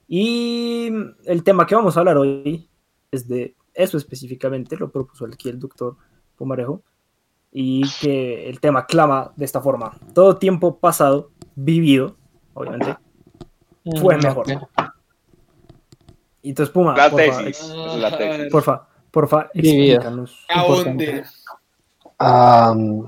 Y 0.09 0.91
el 1.25 1.43
tema 1.45 1.67
que 1.67 1.75
vamos 1.75 1.97
a 1.97 2.01
hablar 2.01 2.19
hoy 2.19 2.69
es 3.11 3.29
de 3.29 3.55
eso 3.75 3.97
específicamente, 3.97 4.77
lo 4.77 4.91
propuso 4.91 5.25
aquí 5.25 5.49
el 5.49 5.59
doctor 5.59 5.97
Pumarejo, 6.37 6.83
y 7.53 7.83
que 8.01 8.49
el 8.49 8.61
tema 8.61 8.87
clama 8.87 9.33
de 9.37 9.45
esta 9.45 9.61
forma. 9.61 9.93
Todo 10.15 10.37
tiempo 10.39 10.79
pasado, 10.79 11.31
vivido, 11.55 12.17
obviamente, 12.55 12.97
fue 14.01 14.17
mejor. 14.17 14.47
Y 16.43 16.49
entonces, 16.51 16.73
Puma, 16.73 16.97
La 16.97 17.11
porfa, 17.11 17.39
tesis. 17.45 17.47
ex- 17.47 17.75
la 17.99 18.17
tesis. 18.17 18.51
porfa, 18.51 18.89
porfa, 19.11 19.51
Vivida. 19.55 19.95
explícanos. 19.97 20.47
¿A 20.49 20.61
Importante. 20.63 21.07
dónde? 21.07 21.25
Ah, 22.19 22.75
mm, 22.77 23.05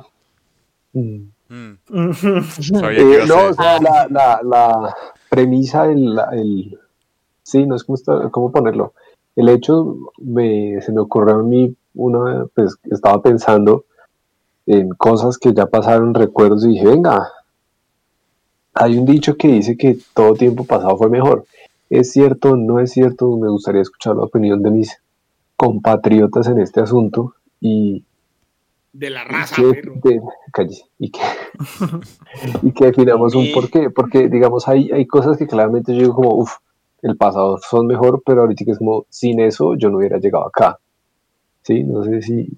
Mm, 1.46 1.74
eh, 1.92 3.20
a 3.22 3.26
no, 3.26 3.34
ser- 3.34 3.50
o 3.50 3.52
sea, 3.54 3.80
la, 3.80 4.06
la, 4.10 4.40
la 4.42 4.94
premisa, 5.28 5.84
el, 5.86 6.14
la- 6.14 6.30
el- 6.32 6.78
sí, 7.42 7.66
no 7.66 7.76
es 7.76 7.84
como, 7.84 7.96
está- 7.96 8.30
cómo 8.30 8.50
ponerlo. 8.50 8.94
El 9.36 9.48
hecho 9.50 9.96
me, 10.18 10.80
se 10.80 10.90
me 10.92 11.00
ocurrió 11.02 11.34
a 11.36 11.42
mí, 11.42 11.76
una, 11.94 12.46
pues 12.54 12.76
estaba 12.90 13.20
pensando 13.22 13.84
en 14.66 14.90
cosas 14.90 15.38
que 15.38 15.52
ya 15.52 15.66
pasaron, 15.66 16.14
recuerdos, 16.14 16.64
y 16.64 16.70
dije, 16.70 16.86
venga, 16.86 17.28
hay 18.74 18.96
un 18.98 19.04
dicho 19.06 19.36
que 19.36 19.48
dice 19.48 19.76
que 19.76 19.98
todo 20.14 20.34
tiempo 20.34 20.64
pasado 20.64 20.96
fue 20.96 21.08
mejor. 21.08 21.44
¿Es 21.90 22.12
cierto? 22.12 22.56
¿No 22.56 22.80
es 22.80 22.92
cierto? 22.92 23.36
Me 23.36 23.48
gustaría 23.50 23.82
escuchar 23.82 24.16
la 24.16 24.22
opinión 24.24 24.62
de 24.62 24.70
mis 24.70 24.96
compatriotas 25.56 26.48
en 26.48 26.58
este 26.60 26.80
asunto 26.80 27.34
y 27.60 28.04
De 28.92 29.10
la 29.10 29.22
y 29.22 29.26
raza, 29.26 29.54
que, 29.56 29.74
perro. 29.74 29.94
de- 30.02 30.20
cállese, 30.52 30.84
y 30.98 31.10
que, 31.10 31.20
y 32.62 32.72
que 32.72 32.86
definamos 32.86 33.34
un 33.34 33.44
Y- 33.44 33.52
porqué, 33.52 33.90
porque 33.90 34.28
digamos 34.28 34.66
hay, 34.66 34.90
hay 34.90 35.06
cosas 35.06 35.36
que 35.36 35.46
claramente 35.46 35.92
yo 35.94 36.00
digo 36.00 36.14
como, 36.14 36.34
uff, 36.34 36.56
el 37.02 37.16
pasado 37.16 37.58
son 37.58 37.86
mejor, 37.86 38.22
pero 38.24 38.40
ahorita 38.42 38.64
es 38.66 38.78
como, 38.78 39.04
sin 39.10 39.38
eso 39.40 39.74
yo 39.76 39.90
no 39.90 39.98
hubiera 39.98 40.18
llegado 40.18 40.46
acá. 40.46 40.78
Sí, 41.62 41.84
no 41.84 42.02
sé 42.02 42.22
si, 42.22 42.48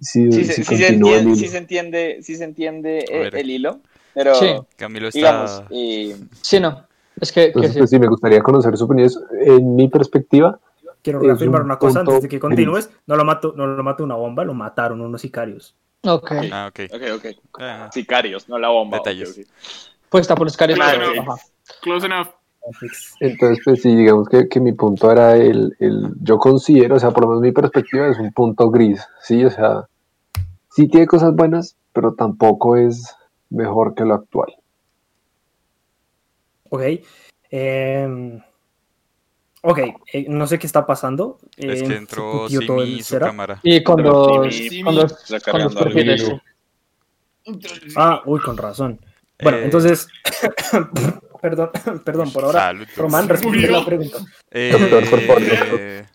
si, 0.00 0.30
Sí, 0.32 0.44
se, 0.44 0.52
sí 0.54 0.64
se 0.64 0.88
el 0.88 0.94
entiende, 0.94 1.20
hilo. 1.22 1.34
sí 1.34 1.48
se 1.48 1.58
entiende, 1.58 2.18
sí 2.22 2.36
se 2.36 2.44
entiende 2.44 3.04
A 3.10 3.14
eh, 3.14 3.30
el 3.34 3.50
hilo, 3.50 3.80
pero 4.14 4.34
Sí. 4.34 4.54
Camilo 4.76 5.08
está... 5.08 5.18
digamos, 5.18 5.62
eh, 5.70 6.16
Sí, 6.42 6.60
no. 6.60 6.86
Es 7.20 7.32
que, 7.32 7.40
que 7.40 7.46
Entonces, 7.46 7.72
sí. 7.72 7.78
pues 7.78 7.90
sí, 7.90 7.98
me 7.98 8.08
gustaría 8.08 8.40
conocer 8.42 8.76
su 8.76 8.84
opinión. 8.84 9.10
En 9.42 9.74
mi 9.76 9.88
perspectiva, 9.88 10.58
Quiero 11.02 11.20
reafirmar 11.20 11.60
un 11.60 11.66
una 11.66 11.78
cosa 11.78 12.00
antes 12.00 12.22
de 12.22 12.28
que 12.28 12.40
continúes. 12.40 12.90
No 13.06 13.14
lo 13.16 13.24
mató, 13.24 13.54
no 13.56 13.66
lo 13.66 13.82
mató 13.82 14.02
una 14.04 14.16
bomba, 14.16 14.44
lo 14.44 14.54
mataron 14.54 15.00
unos 15.00 15.20
sicarios. 15.20 15.74
Ok. 16.02 16.32
Ah, 16.52 16.68
ok. 16.68 16.80
ok, 16.92 17.02
ok, 17.14 17.26
Ah, 17.60 17.88
sicarios, 17.92 18.48
no 18.48 18.58
la 18.58 18.68
bomba. 18.68 18.98
Detalles. 18.98 19.30
ok, 19.30 19.38
ok. 19.38 19.46
Pues 20.08 20.22
está 20.22 20.34
por 20.34 20.46
los 20.46 20.56
caras. 20.56 20.76
Claro, 20.76 21.12
sí. 21.12 21.20
Close 21.82 22.06
enough. 22.06 22.28
Entonces 23.20 23.60
pues 23.64 23.82
sí, 23.82 23.94
digamos 23.94 24.28
que, 24.28 24.48
que 24.48 24.60
mi 24.60 24.72
punto 24.72 25.10
era 25.10 25.36
el, 25.36 25.74
el, 25.78 26.12
yo 26.20 26.38
considero, 26.38 26.96
o 26.96 26.98
sea, 27.00 27.10
por 27.10 27.22
lo 27.22 27.28
menos 27.28 27.42
mi 27.42 27.52
perspectiva 27.52 28.08
es 28.08 28.18
un 28.18 28.32
punto 28.32 28.70
gris, 28.70 29.06
sí, 29.22 29.44
o 29.44 29.50
sea, 29.50 29.88
sí 30.70 30.88
tiene 30.88 31.06
cosas 31.06 31.34
buenas, 31.34 31.76
pero 31.92 32.14
tampoco 32.14 32.76
es 32.76 33.14
mejor 33.50 33.94
que 33.94 34.04
lo 34.04 34.14
actual. 34.14 34.54
Ok. 36.70 36.82
em, 37.50 38.40
ok, 39.62 39.78
eh, 40.12 40.26
no 40.28 40.46
sé 40.46 40.58
qué 40.58 40.66
está 40.66 40.84
pasando. 40.86 41.38
es 41.56 41.80
em, 41.80 41.86
que 41.86 41.92
se 41.92 41.96
entró 41.96 42.48
Simi 42.48 42.98
su 42.98 43.04
setup. 43.04 43.28
cámara. 43.28 43.60
Y 43.62 43.82
cargando 43.84 44.34
algo. 44.34 44.42
perfiles. 45.78 46.32
Ah, 47.96 48.22
uy, 48.26 48.40
con 48.40 48.56
razón. 48.56 48.98
Bueno, 49.40 49.58
Eh, 49.58 49.64
entonces, 49.64 50.08
perdón, 51.40 51.70
perdón 52.04 52.32
por 52.32 52.44
ahora. 52.44 52.60
Salud. 52.60 52.86
Román, 52.96 53.28
responde 53.28 53.68
la 53.68 53.84
pregunta. 53.84 54.18
Doctor, 54.50 55.10
por 55.10 55.20
favor. 55.20 55.42
Eh, 55.42 56.06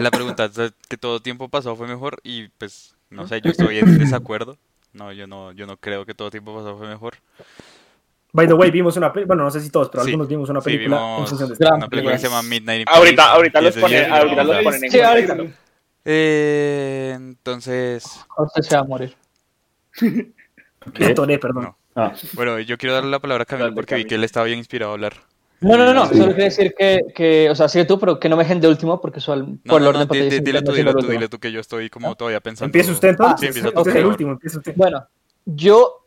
la 0.00 0.10
pregunta 0.10 0.50
que 0.88 0.96
todo 0.96 1.20
tiempo 1.20 1.48
pasado 1.48 1.76
fue 1.76 1.86
mejor 1.86 2.18
y 2.22 2.48
pues 2.48 2.94
no 3.10 3.26
sé, 3.26 3.40
yo 3.40 3.50
estoy 3.50 3.78
en 3.78 3.98
desacuerdo. 3.98 4.58
No, 4.92 5.12
yo 5.12 5.26
no, 5.26 5.52
yo 5.52 5.66
no 5.66 5.76
creo 5.76 6.06
que 6.06 6.14
todo 6.14 6.30
tiempo 6.30 6.54
pasado 6.54 6.78
fue 6.78 6.88
mejor. 6.88 7.16
By 8.32 8.46
the 8.46 8.54
way, 8.54 8.70
vimos 8.70 8.96
una 8.96 9.12
película, 9.12 9.34
bueno, 9.34 9.44
no 9.44 9.50
sé 9.50 9.60
si 9.60 9.70
todos, 9.70 9.88
pero 9.88 10.04
Sí, 10.04 10.10
algunos 10.10 10.28
vimos 10.28 10.48
una 10.48 10.60
Sí, 10.60 10.64
película 10.64 10.96
en 10.96 11.02
vimos 11.14 11.30
función 11.30 11.48
de 11.48 11.66
una 11.74 11.88
película 11.88 12.12
que 12.14 12.18
se 12.18 12.28
llama 12.28 12.42
Midnight 12.42 12.80
in 12.80 12.84
Paris. 12.84 12.98
Ahorita, 12.98 13.32
ahorita 13.32 13.60
los 13.60 13.76
ponen, 13.76 14.12
ahorita 14.12 14.44
los 14.44 14.62
ponen 14.62 14.84
en 14.84 14.90
Sí, 14.90 15.00
ahorita. 15.00 15.36
Eh, 16.04 17.12
entonces, 17.16 18.04
Usted 18.36 18.62
se 18.62 18.76
va 18.76 18.82
a 18.82 18.84
morir. 18.84 19.16
Me 20.98 21.06
atoré, 21.06 21.38
perdón. 21.38 21.64
No. 21.64 21.78
Ah, 21.96 22.12
bueno, 22.34 22.60
yo 22.60 22.76
quiero 22.76 22.94
darle 22.94 23.10
la 23.10 23.18
palabra 23.18 23.42
a 23.42 23.46
Camilo 23.46 23.74
porque 23.74 23.94
vi 23.94 24.04
que 24.04 24.14
él 24.16 24.24
estaba 24.24 24.46
bien 24.46 24.58
inspirado 24.58 24.92
a 24.92 24.94
hablar. 24.94 25.14
No, 25.60 25.78
no, 25.78 25.86
no, 25.86 25.94
no. 25.94 26.06
Sí. 26.06 26.18
Solo 26.18 26.26
quiero 26.34 26.44
decir 26.44 26.74
que, 26.78 27.00
que, 27.14 27.48
o 27.48 27.54
sea, 27.54 27.68
sigue 27.68 27.86
tú, 27.86 27.98
pero 27.98 28.20
que 28.20 28.28
no 28.28 28.36
me 28.36 28.42
dejen 28.44 28.60
de 28.60 28.68
último 28.68 29.00
porque 29.00 29.20
eso 29.20 29.32
al- 29.32 29.46
No, 29.46 29.58
por 29.64 29.78
el 29.80 29.84
no, 29.84 29.88
orden 29.88 30.06
no, 30.08 30.14
dile 30.14 30.58
ando 30.58 30.70
tú, 30.70 30.76
dile 30.76 30.92
tú, 30.92 31.06
dile 31.06 31.28
tú 31.30 31.38
que 31.38 31.50
yo 31.50 31.60
estoy 31.60 31.88
como 31.88 32.14
todavía 32.14 32.40
pensando. 32.40 32.66
Empieza 32.66 32.92
usted 32.92 33.08
entonces. 33.08 33.40
Sí, 33.40 33.46
empieza 33.58 33.80
es 33.90 33.96
el 33.96 34.06
último, 34.06 34.32
empieza 34.32 34.58
usted. 34.58 34.74
Bueno, 34.76 35.06
yo 35.46 36.02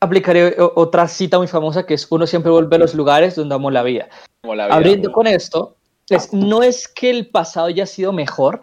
aplicaré 0.00 0.56
otra 0.58 1.06
cita 1.06 1.38
muy 1.38 1.46
famosa 1.46 1.86
que 1.86 1.94
es 1.94 2.06
uno 2.10 2.26
siempre 2.26 2.50
vuelve 2.50 2.74
a 2.74 2.78
los 2.80 2.94
lugares 2.94 3.36
donde 3.36 3.54
amo 3.54 3.70
la 3.70 3.84
vida. 3.84 4.08
Como 4.40 4.56
la 4.56 4.66
vida. 4.66 4.74
Abriendo 4.74 5.12
con 5.12 5.28
esto, 5.28 5.76
es, 6.10 6.32
no 6.32 6.64
es 6.64 6.88
que 6.88 7.10
el 7.10 7.28
pasado 7.28 7.66
haya 7.66 7.86
sido 7.86 8.12
mejor, 8.12 8.60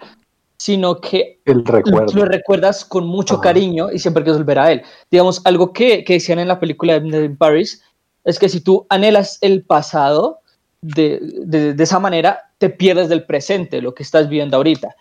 sino 0.65 0.99
que 0.99 1.39
El 1.45 1.59
lo, 1.59 1.63
recuerdo. 1.63 2.13
lo 2.15 2.25
recuerdas 2.25 2.83
con 2.85 3.05
mucho 3.05 3.35
Ajá. 3.35 3.43
cariño 3.43 3.91
y 3.91 3.99
siempre 3.99 4.23
quieres 4.23 4.39
volver 4.39 4.57
a 4.59 4.71
él. 4.71 4.81
Digamos, 5.11 5.41
algo 5.45 5.71
que, 5.73 6.03
que 6.03 6.13
decían 6.13 6.39
en 6.39 6.47
la 6.47 6.59
película 6.59 6.99
de 6.99 7.29
Paris 7.29 7.83
es 8.23 8.39
que 8.39 8.49
si 8.49 8.61
tú 8.61 8.87
anhelas 8.89 9.37
el 9.41 9.63
pasado 9.63 10.39
de, 10.81 11.19
de- 11.45 11.73
de 11.75 11.83
esa 11.83 11.99
manera, 11.99 12.51
te 12.57 12.69
pierdes 12.71 13.09
del 13.09 13.25
presente, 13.25 13.79
lo 13.79 13.93
que 13.93 14.01
estás 14.01 14.27
viviendo 14.27 14.57
ahorita. 14.57 14.95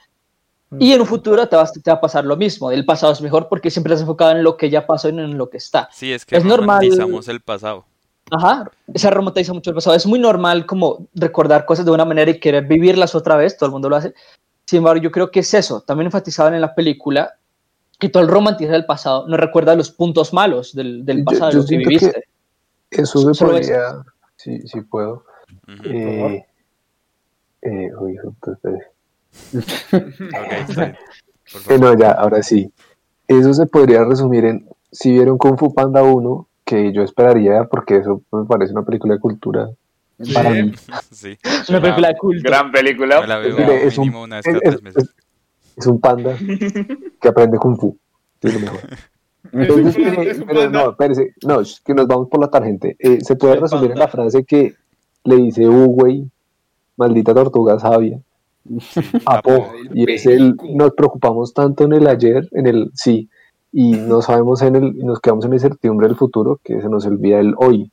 Y 0.79 0.93
en 0.93 1.01
un 1.01 1.07
futuro 1.07 1.47
te, 1.49 1.57
vas- 1.57 1.73
te 1.73 1.91
va 1.91 1.97
a 1.97 2.01
pasar 2.01 2.25
lo 2.27 2.37
mismo. 2.37 2.71
El 2.71 2.85
pasado 2.85 3.13
es 3.15 3.23
mejor 3.23 3.49
porque 3.49 3.71
siempre 3.71 3.95
estás 3.95 4.03
enfocado 4.03 4.33
en 4.33 4.43
lo 4.43 4.59
que 4.59 4.69
ya 4.69 4.87
pasó 4.87 5.09
y 5.09 5.13
no 5.13 5.23
en 5.23 5.39
lo 5.39 5.49
que 5.49 5.57
está. 5.57 5.89
Sí, 5.93 6.13
es 6.13 6.27
que 6.27 6.37
Es 6.37 6.45
normal- 6.45 6.81
romantizamos 6.83 7.29
el 7.29 7.41
pasado. 7.41 7.87
Ajá, 8.31 8.71
se 8.95 9.09
romantiza 9.11 9.53
mucho 9.55 9.71
el 9.71 9.75
pasado. 9.77 9.97
Es 9.97 10.05
muy 10.05 10.19
normal 10.19 10.67
como 10.67 11.07
recordar 11.15 11.65
cosas 11.65 11.85
de 11.87 11.91
una 11.93 12.05
manera 12.05 12.31
y 12.31 12.39
querer 12.41 12.65
vivirlas 12.67 13.15
otra 13.15 13.37
vez, 13.37 13.57
todo 13.57 13.67
el 13.69 13.73
mundo 13.73 13.89
lo 13.89 13.97
hace. 13.97 14.13
Sin 14.67 14.79
embargo, 14.79 15.03
yo 15.03 15.11
creo 15.11 15.31
que 15.31 15.41
es 15.41 15.53
eso. 15.55 15.83
También 15.83 16.07
enfatizaban 16.07 16.55
en 16.55 16.61
la 16.61 16.75
película 16.75 17.35
que 17.99 18.09
todo 18.09 18.23
el 18.23 18.29
romantizar 18.29 18.75
el 18.75 18.87
pasado 18.87 19.27
no 19.29 19.37
recuerda 19.37 19.75
los 19.77 19.91
puntos 19.91 20.33
malos 20.33 20.75
del, 20.75 21.05
del 21.05 21.19
Yo- 21.19 21.25
pasado, 21.25 21.47
de 21.51 21.53
yo 21.55 21.61
lo 21.61 21.67
que 21.67 21.77
viviste. 21.77 22.25
Eso 22.91 23.19
se 23.21 23.35
Solo 23.35 23.57
eso. 23.59 23.73
podría, 23.73 24.05
sí, 24.37 24.61
sí 24.67 24.81
puedo. 24.83 25.25
Ujú. 25.69 25.83
Eh, 25.85 26.47
eh, 27.63 27.91
uy, 27.99 28.17
pues, 28.41 28.57
espere. 28.57 28.79
Ok, 29.53 30.53
está 30.69 30.81
bien. 30.85 30.97
Por 31.53 31.73
Eh, 31.73 31.79
no, 31.79 31.99
ya, 31.99 32.13
ahora 32.13 32.43
sí. 32.43 32.73
Eso 33.29 33.53
se 33.55 33.67
podría 33.67 34.05
resumir 34.05 34.45
en, 34.45 34.69
si 34.93 35.13
vieron 35.13 35.39
Kung 35.39 35.59
Fu 35.59 35.73
Panda 35.75 36.03
1, 36.03 36.47
que 36.65 36.93
yo 36.93 37.03
esperaría, 37.03 37.65
porque 37.65 37.97
eso 37.97 38.23
me 38.33 38.45
parece 38.45 38.73
una 38.73 38.85
película 38.85 39.15
de 39.15 39.21
cultura 39.21 39.69
para 40.33 40.51
mí. 40.51 40.73
Sí, 41.11 41.37
Es 41.43 41.69
una 41.69 41.81
película 41.81 42.15
culto. 42.19 42.43
Gran 42.49 42.71
película. 42.73 43.21
me 43.21 43.27
la 43.27 43.39
veo 43.39 43.57
Mire, 43.57 43.87
es 43.87 43.99
un- 43.99 44.03
mínimo 44.05 44.23
una 44.23 44.37
vez 44.37 44.47
Es, 44.47 44.53
cada 44.53 44.61
tres 44.61 44.75
es- 44.77 44.83
meses. 44.83 45.03
es- 45.05 45.15
es 45.77 45.87
un 45.87 46.01
panda 46.01 46.37
que 47.21 47.29
aprende 47.29 47.59
Kung 47.59 47.77
Fu. 47.79 47.97
Es 48.43 48.55
lo 48.55 48.61
mejor. 48.61 48.81
Entonces, 49.53 49.97
Es 50.29 50.39
un- 50.39 50.43
eh, 50.43 50.47
pero 50.47 50.71
no, 50.71 50.91
espérese, 50.91 51.35
no, 51.45 51.61
es 51.61 51.81
que 51.85 51.95
nos 51.95 52.07
vamos 52.07 52.29
por 52.29 52.41
la 52.41 52.49
tangente. 52.49 52.97
Eh, 52.99 53.19
se 53.23 53.37
puede 53.37 53.57
resumir 53.57 53.91
en 53.93 53.99
la 53.99 54.09
frase 54.09 54.45
que 54.45 54.75
le 55.25 55.37
dice 55.37 55.69
Uwey, 55.69 56.29
maldita 56.97 57.35
tortuga 57.35 57.79
sabia, 57.79 58.21
a 59.27 59.43
Po, 59.43 59.73
y 59.93 60.11
es 60.11 60.27
el, 60.27 60.57
nos 60.75 60.93
preocupamos 60.93 61.53
tanto 61.53 61.85
en 61.85 61.93
el 61.95 62.07
ayer, 62.07 62.49
en 62.53 62.67
el 62.67 62.91
sí, 62.95 63.29
y 63.73 63.93
no 63.93 64.23
sabemos 64.23 64.63
en 64.63 64.77
el, 64.77 64.85
y 64.97 65.05
nos 65.05 65.21
quedamos 65.21 65.45
en 65.45 65.51
la 65.51 65.57
incertidumbre 65.57 66.07
del 66.07 66.17
futuro 66.17 66.61
que 66.63 66.81
se 66.81 66.89
nos 66.89 67.05
olvida 67.07 67.41
el 67.41 67.55
hoy. 67.59 67.91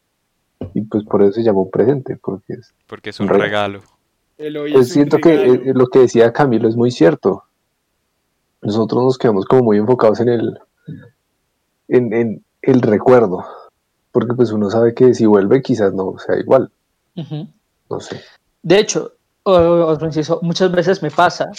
Y 0.74 0.82
pues 0.82 1.04
por 1.06 1.22
eso 1.24 1.34
se 1.34 1.44
llamó 1.44 1.70
presente, 1.70 2.18
porque 2.22 2.54
es 2.54 2.74
Porque 2.88 3.10
es 3.12 3.20
un 3.20 3.30
Un 3.32 3.40
regalo. 3.40 3.82
Pues 4.38 4.88
es 4.88 4.94
siento 4.94 5.18
que 5.20 5.36
regalo. 5.38 5.54
eh, 5.54 5.72
lo 5.76 5.88
que 5.88 6.00
decía 6.00 6.32
Camilo 6.34 6.68
es 6.68 6.76
muy 6.76 6.92
cierto. 6.92 7.44
Nosotros 8.62 9.04
nos 9.04 9.18
quedamos 9.18 9.46
como 9.46 9.64
muy 9.64 9.78
enfocados 9.78 10.20
en 10.20 10.30
el, 10.30 10.60
en, 11.88 12.14
en 12.14 12.46
el 12.62 12.82
recuerdo, 12.82 13.44
porque 14.12 14.34
pues 14.36 14.52
uno 14.52 14.70
sabe 14.70 14.94
que 14.94 15.14
si 15.16 15.26
vuelve 15.26 15.62
quizás 15.64 15.94
no 15.94 16.16
sea 16.20 16.38
igual, 16.40 16.72
no 17.16 18.00
sé. 18.00 18.22
De 18.62 18.78
hecho, 18.80 19.14
o- 19.44 19.52
otro 19.88 20.06
inciso, 20.06 20.40
muchas 20.44 20.72
veces 20.72 21.02
me 21.02 21.10
pasa 21.10 21.50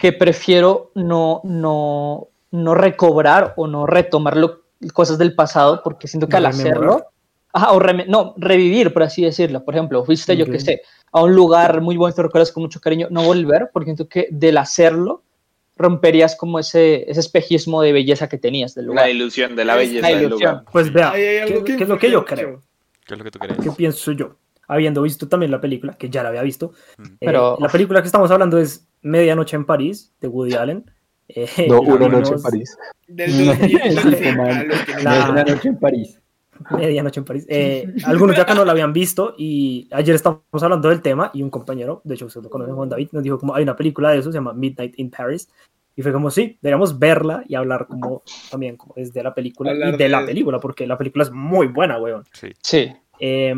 que 0.00 0.12
prefiero 0.14 0.90
no, 0.94 1.42
no, 1.44 2.28
no 2.50 2.74
recobrar 2.74 3.52
o 3.56 3.66
no 3.66 3.86
retomar 3.86 4.36
lo- 4.38 4.62
cosas 4.94 5.18
del 5.18 5.34
pasado 5.34 5.82
porque 5.84 6.08
siento 6.08 6.28
que 6.28 6.36
al 6.38 6.46
hacerlo, 6.46 7.04
ajá, 7.52 7.72
o 7.72 7.80
reme- 7.80 8.06
no, 8.06 8.34
revivir, 8.36 8.92
por 8.92 9.02
así 9.02 9.22
decirlo. 9.24 9.64
Por 9.64 9.74
ejemplo, 9.74 10.04
fuiste, 10.04 10.36
yo 10.36 10.44
Ok. 10.44 10.52
que 10.52 10.60
sé, 10.60 10.82
a 11.12 11.22
un 11.22 11.34
lugar 11.34 11.80
muy 11.80 11.96
bueno, 11.96 12.14
te 12.14 12.22
recuerdas 12.22 12.52
con 12.52 12.62
mucho 12.62 12.80
cariño, 12.80 13.08
no 13.10 13.22
volver, 13.24 13.70
porque 13.72 13.86
siento 13.90 14.08
que 14.08 14.28
del 14.30 14.58
hacerlo 14.58 15.22
romperías 15.76 16.36
como 16.36 16.58
ese, 16.58 17.10
ese 17.10 17.20
espejismo 17.20 17.82
de 17.82 17.92
belleza 17.92 18.28
que 18.28 18.38
tenías 18.38 18.74
del 18.74 18.86
lugar. 18.86 19.04
La 19.06 19.10
ilusión 19.10 19.56
de 19.56 19.64
la 19.64 19.74
belleza 19.76 20.10
la 20.10 20.16
del 20.18 20.30
lugar. 20.30 20.64
Pues 20.70 20.92
vea, 20.92 21.12
¿qué, 21.12 21.62
que 21.64 21.76
qué 21.76 21.82
es 21.84 21.88
lo 21.88 21.98
que 21.98 22.10
yo 22.10 22.24
creo? 22.24 22.62
¿Qué 23.06 23.14
es 23.14 23.18
lo 23.18 23.24
que 23.24 23.30
tú 23.30 23.38
crees? 23.38 23.58
¿Qué 23.58 23.70
pienso 23.72 24.12
yo? 24.12 24.36
Habiendo 24.68 25.02
visto 25.02 25.28
también 25.28 25.50
la 25.50 25.60
película, 25.60 25.94
que 25.94 26.08
ya 26.08 26.22
la 26.22 26.28
había 26.28 26.42
visto. 26.42 26.72
Mm. 26.98 27.02
eh, 27.04 27.16
Pero- 27.20 27.56
la 27.60 27.68
película 27.68 28.00
que 28.00 28.06
estamos 28.06 28.30
hablando 28.30 28.58
es 28.58 28.86
Medianoche 29.02 29.56
en 29.56 29.64
París, 29.66 30.12
de 30.20 30.28
Woody 30.28 30.54
Allen. 30.54 30.84
Eh, 31.28 31.48
No, 31.68 31.76
la 31.76 31.80
una 31.94 32.06
vimos- 32.06 32.12
noche 32.20 32.34
en 32.34 32.42
París. 32.42 32.78
Del 33.08 33.46
2000 33.46 33.80
a 33.82 33.90
los 33.92 34.14
que 34.14 34.32
no 34.94 35.02
La- 35.02 35.30
Una 35.30 35.44
noche 35.44 35.68
en 35.68 35.78
París. 35.78 36.18
Medianoche 36.70 37.20
en 37.20 37.24
París. 37.24 37.46
Eh, 37.48 37.92
algunos 38.04 38.36
ya 38.36 38.42
acá 38.42 38.54
no 38.54 38.64
la 38.64 38.72
habían 38.72 38.92
visto 38.92 39.34
y 39.38 39.88
ayer 39.92 40.14
estábamos 40.14 40.42
hablando 40.62 40.88
del 40.88 41.02
tema 41.02 41.30
y 41.34 41.42
un 41.42 41.50
compañero, 41.50 42.00
de 42.04 42.14
hecho 42.14 42.26
usted 42.26 42.42
lo 42.42 42.50
conoce, 42.50 42.72
Juan 42.72 42.88
David, 42.88 43.08
nos 43.12 43.22
dijo 43.22 43.38
como 43.38 43.54
hay 43.54 43.62
una 43.62 43.76
película 43.76 44.10
de 44.10 44.18
eso, 44.18 44.30
se 44.32 44.38
llama 44.38 44.52
Midnight 44.52 44.98
in 44.98 45.10
Paris. 45.10 45.48
Y 45.94 46.00
fue 46.00 46.10
como, 46.12 46.30
sí, 46.30 46.56
deberíamos 46.62 46.98
verla 46.98 47.44
y 47.46 47.54
hablar 47.54 47.86
como 47.86 48.22
también 48.50 48.78
como 48.78 48.94
desde 48.96 49.22
la 49.22 49.34
película 49.34 49.72
Hablar 49.72 49.92
y 49.94 49.96
de 49.98 50.08
la 50.08 50.20
de- 50.20 50.26
película, 50.26 50.58
porque 50.58 50.86
la 50.86 50.96
película 50.96 51.24
es 51.24 51.30
muy 51.30 51.66
buena, 51.66 51.98
weón. 51.98 52.24
Sí. 52.32 52.48
Sí. 52.62 52.90
Eh, 53.20 53.54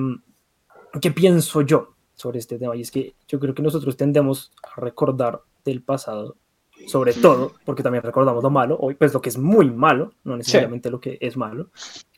¿Qué 1.01 1.11
pienso 1.13 1.63
yo 1.63 1.95
sobre 2.15 2.39
este 2.41 2.59
tema? 2.59 2.75
Y 2.77 2.81
es 2.81 2.91
que 2.91 3.15
yo 3.29 3.39
creo 3.39 3.55
que 3.55 3.63
nosotros 3.63 3.97
tendemos 3.97 4.53
a 4.63 4.81
recordar 4.81 5.43
del 5.65 5.83
pasado, 5.83 6.37
sobre 6.87 7.13
todo, 7.15 7.53
porque 7.65 7.83
también 7.83 8.03
recordamos 8.03 8.43
lo 8.43 8.51
malo, 8.51 8.77
o 8.77 8.93
pues 8.95 9.13
lo 9.15 9.21
que 9.21 9.29
es 9.29 9.39
muy 9.39 9.71
malo, 9.71 10.13
no 10.25 10.37
necesariamente 10.37 10.91
lo 10.91 11.01
que 11.01 11.19
es 11.21 11.37
malo, 11.37 11.71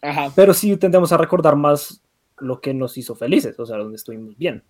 Ajá. 0.03 0.31
pero 0.35 0.55
sí 0.55 0.77
tendemos 0.77 1.13
a 1.13 1.17
recordar 1.17 1.57
más 1.57 2.03
lo 2.39 2.61
que 2.61 2.75
nos 2.75 2.97
hizo 2.99 3.15
felices, 3.15 3.59
o 3.59 3.67
sea, 3.67 3.79
donde 3.79 3.97
estuvimos 3.97 4.37
bien. 4.37 4.65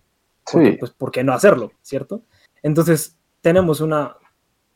Porque, 0.51 0.71
Sí, 0.71 0.77
Pues, 0.77 0.91
¿por 0.91 1.11
qué 1.11 1.23
no 1.23 1.33
hacerlo? 1.33 1.71
¿Cierto? 1.81 2.23
Entonces, 2.63 3.17
tenemos 3.41 3.81
una, 3.81 4.15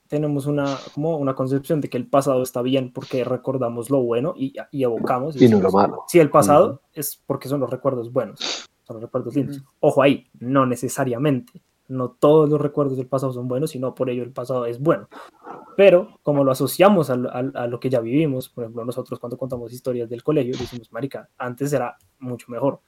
tenemos 0.08 0.46
una, 0.46 0.78
como 0.94 1.18
una 1.18 1.34
concepción 1.34 1.80
de 1.80 1.90
que 1.90 1.98
el 1.98 2.08
pasado 2.08 2.44
está 2.44 2.62
bien 2.62 2.92
porque 2.92 3.24
recordamos 3.24 3.90
lo 3.90 4.02
bueno 4.02 4.34
y, 4.36 4.54
y 4.72 4.84
evocamos. 4.84 5.42
y 5.42 5.48
no 5.48 5.62
lo 5.62 5.72
malo. 5.72 6.04
si 6.08 6.20
el 6.20 6.30
pasado 6.30 6.82
es 6.94 7.22
porque 7.26 7.48
son 7.48 7.62
los 7.62 7.70
recuerdos 7.70 8.12
buenos, 8.12 8.68
son 8.84 8.96
los 8.96 9.04
recuerdos 9.04 9.36
lindos. 9.36 9.64
Ojo 9.80 10.02
ahí, 10.02 10.28
no 10.40 10.66
necesariamente. 10.66 11.62
No 11.92 12.10
todos 12.12 12.50
los 12.50 12.60
recuerdos 12.62 12.96
del 12.98 13.08
pasado 13.08 13.34
son 13.34 13.48
buenos, 13.50 13.72
sino 13.72 13.94
por 13.94 14.10
ello 14.10 14.24
el 14.24 14.32
pasado 14.32 14.66
es 14.66 14.80
bueno. 14.80 15.10
Pero 15.76 16.20
como 16.24 16.44
lo 16.44 16.52
asociamos 16.52 17.10
a, 17.10 17.16
lo- 17.18 17.30
a- 17.30 17.52
a 17.54 17.68
lo 17.68 17.80
que 17.80 17.90
ya 17.90 18.00
vivimos, 18.00 18.48
por 18.50 18.64
ejemplo, 18.64 18.86
nosotros 18.86 19.20
cuando 19.20 19.38
contamos 19.38 19.74
historias 19.74 20.10
del 20.10 20.24
colegio, 20.24 20.54
decimos, 20.58 20.92
marica, 20.92 21.28
antes 21.38 21.74
era 21.74 21.98
mucho 22.20 22.46
mejor. 22.50 22.80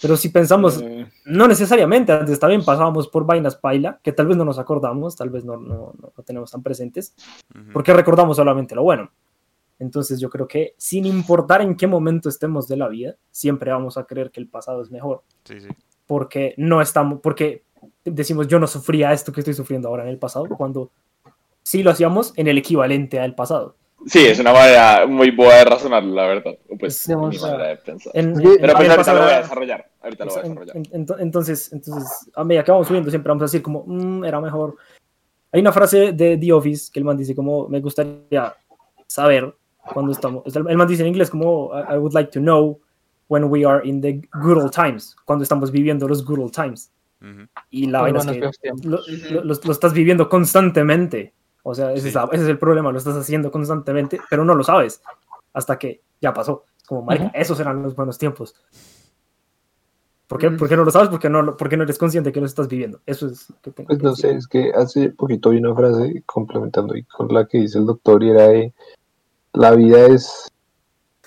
Pero 0.00 0.16
si 0.16 0.30
pensamos, 0.30 0.80
Eh, 0.82 1.06
no 1.26 1.46
necesariamente, 1.46 2.10
antes 2.12 2.40
también 2.40 2.64
pasábamos 2.64 3.06
por 3.06 3.24
vainas 3.24 3.54
paila, 3.54 4.00
que 4.02 4.10
tal 4.12 4.26
vez 4.26 4.36
no 4.36 4.44
nos 4.44 4.58
acordamos, 4.58 5.14
tal 5.14 5.30
vez 5.30 5.44
no, 5.44 5.56
no, 5.56 5.92
no- 6.00 6.12
no 6.16 6.22
tenemos 6.24 6.50
tan 6.50 6.62
presentes, 6.62 7.14
porque 7.72 7.92
recordamos 7.92 8.36
solamente 8.36 8.74
lo 8.74 8.82
bueno. 8.82 9.10
Entonces 9.78 10.18
yo 10.18 10.30
creo 10.30 10.48
que 10.48 10.74
sin 10.78 11.06
importar 11.06 11.60
en 11.62 11.76
qué 11.76 11.86
momento 11.86 12.28
estemos 12.28 12.66
de 12.66 12.76
la 12.76 12.88
vida, 12.88 13.14
siempre 13.30 13.70
vamos 13.70 13.96
a 13.98 14.04
creer 14.04 14.30
que 14.32 14.40
el 14.40 14.48
pasado 14.48 14.82
es 14.82 14.90
mejor, 14.90 15.22
Sí, 15.44 15.60
sí. 15.60 15.68
porque 16.06 16.54
no 16.56 16.80
estamos, 16.80 17.20
porque 17.20 17.64
decimos 18.04 18.48
yo 18.48 18.58
no 18.58 18.66
sufría 18.66 19.12
esto 19.12 19.32
que 19.32 19.40
estoy 19.40 19.54
sufriendo 19.54 19.88
ahora 19.88 20.02
en 20.04 20.08
el 20.10 20.18
pasado, 20.18 20.46
cuando 20.56 20.90
sí 21.62 21.82
lo 21.82 21.90
hacíamos 21.90 22.32
en 22.36 22.48
el 22.48 22.58
equivalente 22.58 23.18
al 23.20 23.34
pasado. 23.34 23.76
Sí, 24.06 24.26
es 24.26 24.40
una 24.40 24.52
manera 24.52 25.06
muy 25.06 25.30
boa 25.30 25.54
de 25.54 25.64
razonar, 25.64 26.02
la 26.02 26.26
verdad. 26.26 26.54
Pues, 26.80 27.06
mi 27.08 27.14
manera 27.14 27.68
de 27.68 27.76
pensar. 27.76 28.10
En- 28.16 28.34
Pero 28.34 28.50
en 28.50 28.58
pues 28.60 28.74
ahorita 28.74 28.96
pasado 28.96 29.18
lo 29.18 29.24
voy 29.24 29.32
a 29.32 29.38
desarrollar. 29.42 29.90
Ahorita 30.02 30.24
lo 30.24 30.30
voy 30.32 30.38
a 30.40 30.42
desarrollar. 30.42 30.76
en- 30.76 30.84
ento- 31.06 31.16
entonces, 31.20 31.72
entonces, 31.72 32.30
a 32.34 32.42
medida 32.42 32.64
que 32.64 32.72
vamos 32.72 32.88
subiendo, 32.88 33.10
siempre 33.10 33.28
vamos 33.28 33.42
a 33.42 33.44
decir 33.44 33.62
como, 33.62 33.84
"Mm, 33.86 34.24
era 34.24 34.40
mejor. 34.40 34.74
Hay 35.52 35.60
una 35.60 35.70
frase 35.70 36.10
de 36.12 36.36
The 36.36 36.52
Office 36.52 36.90
que 36.92 36.98
el 36.98 37.04
man 37.04 37.16
dice 37.16 37.32
como, 37.36 37.68
me 37.68 37.78
gustaría 37.80 38.52
saber 39.06 39.54
cuando 39.94 40.10
estamos, 40.10 40.42
el 40.56 40.76
man 40.76 40.88
dice 40.88 41.02
en 41.02 41.08
inglés 41.08 41.30
como, 41.30 41.70
I 41.72 41.94
I 41.94 41.98
would 41.98 42.12
like 42.14 42.30
to 42.32 42.40
know 42.40 42.80
when 43.28 43.44
we 43.44 43.64
are 43.64 43.86
in 43.88 44.00
the 44.00 44.20
good 44.40 44.56
old 44.58 44.72
times, 44.74 45.14
cuando 45.24 45.44
estamos 45.44 45.70
viviendo 45.70 46.08
los 46.08 46.24
good 46.24 46.40
old 46.40 46.52
times. 46.52 46.90
Y 47.70 47.86
la 47.86 48.02
vaina 48.02 48.18
es 48.20 48.26
que 48.58 48.70
lo, 48.84 48.98
lo- 48.98 49.42
lo- 49.44 49.54
lo 49.64 49.72
estás 49.72 49.92
viviendo 49.92 50.28
constantemente. 50.28 51.32
O 51.62 51.74
sea, 51.74 51.92
ese, 51.92 52.02
Sí. 52.02 52.08
es 52.08 52.14
la- 52.14 52.28
ese 52.32 52.42
es 52.42 52.48
el 52.48 52.58
problema, 52.58 52.90
lo 52.90 52.98
estás 52.98 53.16
haciendo 53.16 53.50
constantemente, 53.50 54.20
pero 54.28 54.44
no 54.44 54.54
lo 54.54 54.64
sabes 54.64 55.00
hasta 55.52 55.78
que 55.78 56.02
ya 56.20 56.32
pasó. 56.34 56.64
Es 56.76 56.84
como, 56.88 57.02
marica, 57.02 57.30
esos 57.34 57.58
eran 57.60 57.82
los 57.82 57.94
buenos 57.94 58.18
tiempos. 58.18 58.54
¿Por 60.26 60.38
qué? 60.40 60.50
¿Por 60.50 60.68
qué 60.68 60.76
no 60.76 60.84
lo 60.84 60.90
sabes? 60.90 61.08
Porque 61.10 61.28
no, 61.28 61.42
lo- 61.42 61.56
porque 61.56 61.76
no 61.76 61.82
eres 61.84 61.98
consciente 61.98 62.32
que 62.32 62.40
lo 62.40 62.46
estás 62.46 62.66
viviendo. 62.66 63.00
Eso 63.06 63.26
es 63.26 63.50
lo 63.50 63.56
que 63.60 63.70
tengo 63.70 63.86
Pues 63.88 63.98
que 63.98 64.04
no 64.04 64.10
decir. 64.10 64.30
sé, 64.30 64.36
es 64.36 64.46
que 64.48 64.72
hace 64.74 65.10
poquito 65.10 65.50
vi 65.50 65.58
una 65.58 65.74
frase 65.74 66.22
complementando 66.26 66.96
y 66.96 67.04
con 67.04 67.28
la 67.28 67.46
que 67.46 67.58
dice 67.58 67.78
el 67.78 67.86
doctor 67.86 68.22
y 68.24 68.30
era 68.30 68.48
de 68.48 68.72
la 69.52 69.72
vida 69.72 70.06
es 70.06 70.48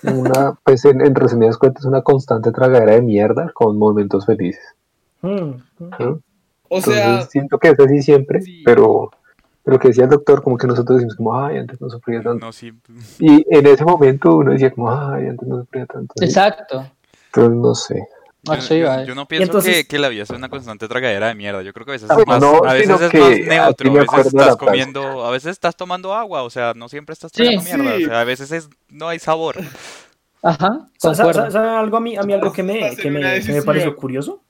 una, 0.02 0.58
pues 0.64 0.84
en, 0.84 1.00
en 1.00 1.14
resumidas 1.14 1.56
cuentas, 1.56 1.84
una 1.84 2.02
constante 2.02 2.50
tragadera 2.52 2.92
de 2.94 3.02
mierda 3.02 3.50
con 3.54 3.78
momentos 3.78 4.26
felices. 4.26 4.62
Mm. 5.26 5.62
¿no? 5.80 6.20
o 6.68 6.76
Entonces 6.78 6.94
sea, 6.94 7.22
siento 7.26 7.58
que 7.58 7.68
es 7.68 7.78
así 7.80 8.02
siempre, 8.02 8.40
Sí. 8.42 8.62
pero 8.64 9.10
pero 9.62 9.80
que 9.80 9.88
decía 9.88 10.04
el 10.04 10.10
doctor, 10.10 10.42
como 10.44 10.56
que 10.56 10.68
nosotros 10.68 10.98
decimos 10.98 11.16
como, 11.16 11.36
ay, 11.40 11.58
antes 11.58 11.80
no 11.80 11.90
sufría 11.90 12.22
tanto. 12.22 12.46
No, 12.46 12.52
sí. 12.52 12.72
Y 13.18 13.44
en 13.52 13.66
ese 13.66 13.84
momento 13.84 14.36
uno 14.36 14.52
decía 14.52 14.70
como, 14.70 14.92
ay, 14.92 15.26
antes 15.26 15.48
no 15.48 15.58
sufría 15.58 15.86
tanto. 15.86 16.14
Exacto. 16.20 16.86
Pero 17.32 17.48
no 17.48 17.74
sé. 17.74 18.00
Yo, 18.44 18.54
yo- 18.54 18.92
eh. 18.92 19.04
yo 19.08 19.14
no 19.16 19.26
pienso 19.26 19.46
entonces- 19.46 19.74
que, 19.78 19.86
que 19.88 19.98
la 19.98 20.08
vida 20.08 20.24
sea 20.24 20.36
una 20.36 20.48
constante 20.48 20.86
tragadera 20.86 21.26
de 21.26 21.34
mierda. 21.34 21.62
Yo 21.62 21.72
creo 21.72 21.84
que 21.84 21.90
a 21.90 21.94
veces 21.94 22.08
Ah, 22.08 22.14
es 22.16 22.24
más, 22.28 22.40
no, 22.40 22.58
a 22.64 22.74
veces 22.74 22.90
es 22.90 23.00
más 23.00 23.12
neutro. 23.12 23.90
A 24.12 24.16
veces 24.18 24.26
estás 24.34 24.56
comiendo, 24.56 25.24
a 25.24 25.30
veces 25.32 25.50
estás 25.50 25.76
tomando 25.76 26.14
agua. 26.14 26.44
O 26.44 26.50
sea, 26.50 26.72
no 26.76 26.88
siempre 26.88 27.14
estás 27.14 27.32
Sí. 27.34 27.42
tomando 27.44 27.64
mierda. 27.82 27.96
Sí. 27.96 28.04
O 28.04 28.06
sea, 28.06 28.20
a 28.20 28.24
veces 28.24 28.52
es, 28.52 28.68
no 28.88 29.08
hay 29.08 29.18
sabor. 29.18 29.56
Ajá, 30.42 30.86
¿Saben 30.98 31.56
algo 31.56 31.96
a 31.96 32.00
mí, 32.00 32.16
a 32.16 32.22
mí 32.22 32.32
algo 32.32 32.52
que 32.52 32.62
me, 32.62 32.94
que 32.94 33.10
me, 33.10 33.40
que 33.40 33.52
me 33.52 33.62
pareció 33.62 33.96
curioso? 33.96 34.42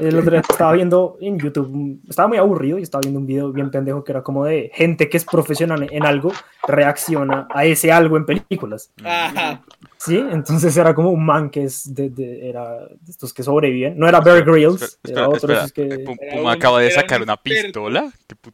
El 0.00 0.16
otro 0.18 0.30
día 0.30 0.40
estaba 0.48 0.72
viendo 0.72 1.16
en 1.20 1.38
YouTube, 1.38 2.00
estaba 2.08 2.28
muy 2.28 2.38
aburrido 2.38 2.78
y 2.78 2.82
estaba 2.82 3.00
viendo 3.00 3.18
un 3.20 3.26
video 3.26 3.52
bien 3.52 3.70
pendejo 3.70 4.04
que 4.04 4.12
era 4.12 4.22
como 4.22 4.44
de 4.44 4.70
gente 4.74 5.08
que 5.08 5.16
es 5.16 5.24
profesional 5.24 5.88
en 5.90 6.06
algo 6.06 6.32
reacciona 6.66 7.48
a 7.50 7.64
ese 7.64 7.90
algo 7.92 8.16
en 8.16 8.24
películas. 8.26 8.90
ajá. 9.04 9.62
Sí, 9.96 10.16
entonces 10.16 10.76
era 10.76 10.94
como 10.94 11.10
un 11.10 11.26
man 11.26 11.50
que 11.50 11.64
es 11.64 11.92
de, 11.92 12.08
de- 12.10 12.48
era 12.48 12.78
de 12.86 13.10
estos 13.10 13.32
que 13.34 13.42
sobreviven. 13.42 13.98
No 13.98 14.08
era 14.08 14.20
Bear 14.20 14.44
Grylls, 14.44 14.80
Espera, 14.82 15.18
era 15.22 15.28
otro 15.28 15.52
espera. 15.52 15.68
que... 15.98 16.04
Puma 16.36 16.52
acaba 16.52 16.80
de 16.80 16.90
sacar 16.92 17.20
una 17.20 17.36
pistola. 17.36 18.08
¿Qué 18.28 18.36
pu- 18.36 18.52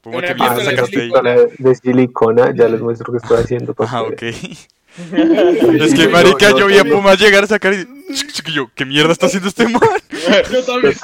Puma, 0.00 0.20
¿qué 0.22 0.34
mierda 0.34 0.64
sacaste 0.64 1.00
ahí? 1.00 1.10
de, 1.58 1.74
silicona, 1.76 2.52
ya 2.54 2.68
les 2.68 2.80
muestro 2.80 3.12
que 3.12 3.18
estoy 3.18 3.38
haciendo. 3.42 3.74
Ah, 3.78 4.02
ok. 4.02 4.22
Es 5.84 5.94
que, 5.94 6.08
marica, 6.08 6.50
yo 6.50 6.58
yo 6.60 6.66
vi 6.66 6.78
a 6.78 6.84
Puma 6.84 7.14
llegar 7.14 7.44
a 7.44 7.46
sacar 7.46 7.74
y... 7.74 7.86
yo, 8.52 8.70
¿qué 8.74 8.84
mierda 8.84 9.12
está 9.12 9.26
haciendo 9.26 9.48
este 9.48 9.68
man? 9.68 9.80
Yo 10.52 10.62
también 10.64 10.94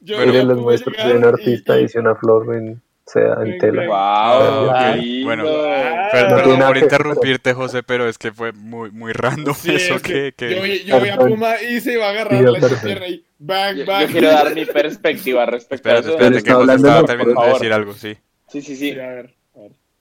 Yo 0.00 0.18
de 0.18 0.40
a 0.40 0.44
les 0.44 0.56
muestro 0.58 0.92
soy 1.00 1.12
un 1.12 1.24
artista, 1.24 1.80
y- 1.80 1.84
hice 1.84 1.98
una 1.98 2.14
flor 2.14 2.54
en, 2.54 2.82
sea, 3.06 3.36
en 3.42 3.58
tela. 3.58 3.86
Wow, 3.86 4.70
Ah. 4.70 4.96
Bueno, 5.24 5.44
Ah, 5.48 6.08
Per- 6.12 6.30
No 6.30 6.36
perdón 6.36 6.58
nada 6.58 6.68
por 6.70 6.76
interrumpirte, 6.78 7.54
José, 7.54 7.82
pero 7.82 8.06
es 8.08 8.18
que 8.18 8.30
fue 8.32 8.52
muy, 8.52 8.90
muy 8.90 9.12
random 9.12 9.54
Sí, 9.54 9.74
eso 9.74 9.94
es 9.94 10.02
que 10.02 10.34
que... 10.36 10.48
que- 10.48 10.54
Yo, 10.56 10.62
vi, 10.62 10.84
yo 10.84 11.00
vi 11.00 11.08
a. 11.08 11.16
Puma 11.16 11.54
y 11.62 11.80
se 11.80 11.94
iba 11.94 12.06
a 12.06 12.10
agarrar 12.10 12.38
Sí, 12.38 12.60
la 12.60 12.80
tierra 12.82 13.08
y 13.08 13.24
bang, 13.38 13.76
Yo, 13.78 13.86
bang. 13.86 14.06
yo 14.06 14.12
quiero 14.12 14.28
dar 14.28 14.54
mi 14.54 14.64
perspectiva 14.66 15.46
respecto 15.46 15.88
a 15.88 15.92
Espérate, 15.94 16.08
eso. 16.08 16.18
espérate, 16.18 16.44
que 16.44 16.52
José 16.52 16.74
estaba 16.74 17.00
de- 17.00 17.06
terminando 17.06 17.34
por 17.34 17.42
de 17.42 17.46
favor. 17.46 17.60
decir 17.60 17.72
algo, 17.72 17.94
sí. 17.94 18.16
Sí, 18.48 18.60
sí, 18.62 18.76
Sí, 18.76 18.98
a 18.98 19.04
a 19.04 19.08
ver. 19.08 19.34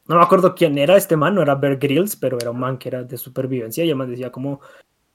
No 0.07 0.17
me 0.17 0.21
acuerdo 0.23 0.53
quién 0.53 0.77
era 0.77 0.97
este 0.97 1.15
man, 1.15 1.35
no 1.35 1.41
era 1.41 1.55
Bear 1.55 1.77
Grylls, 1.77 2.15
pero 2.15 2.37
era 2.39 2.51
un 2.51 2.59
man 2.59 2.77
que 2.77 2.89
era 2.89 3.03
de 3.03 3.17
supervivencia 3.17 3.83
y 3.85 3.89
el 3.89 3.95
man 3.95 4.09
decía 4.09 4.31
como, 4.31 4.59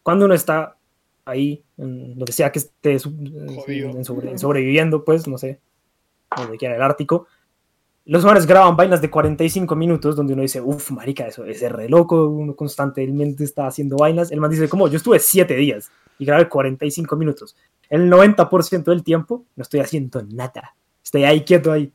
cuando 0.02 0.24
uno 0.24 0.34
está 0.34 0.76
ahí, 1.26 1.62
en 1.76 2.18
lo 2.18 2.24
que 2.24 2.32
sea 2.32 2.50
que 2.50 2.58
esté 2.60 2.98
su- 2.98 3.10
Jodido. 3.54 3.90
en 3.90 4.04
sobre- 4.04 4.30
en 4.30 4.38
sobreviviendo, 4.38 5.04
pues, 5.04 5.28
no 5.28 5.36
sé, 5.36 5.60
donde 6.34 6.56
quiera, 6.56 6.74
el 6.76 6.82
Ártico, 6.82 7.26
los 8.06 8.24
manes 8.24 8.46
graban 8.46 8.74
vainas 8.76 9.02
de 9.02 9.10
45 9.10 9.76
minutos 9.76 10.16
donde 10.16 10.32
uno 10.32 10.40
dice, 10.40 10.62
uff, 10.62 10.90
marica, 10.92 11.26
eso 11.26 11.44
es 11.44 11.60
re 11.70 11.90
loco, 11.90 12.26
uno 12.26 12.56
constantemente 12.56 13.44
está 13.44 13.66
haciendo 13.66 13.96
vainas. 13.98 14.32
El 14.32 14.40
man 14.40 14.50
dice, 14.50 14.66
como, 14.70 14.88
yo 14.88 14.96
estuve 14.96 15.18
7 15.18 15.54
días 15.56 15.90
y 16.18 16.24
grabé 16.24 16.48
45 16.48 17.16
minutos. 17.16 17.54
El 17.90 18.08
90% 18.08 18.90
del 18.90 19.02
tiempo 19.04 19.44
no 19.56 19.62
estoy 19.62 19.80
haciendo 19.80 20.22
nada. 20.22 20.74
Estoy 21.04 21.24
ahí 21.24 21.44
quieto 21.44 21.70
ahí. 21.70 21.92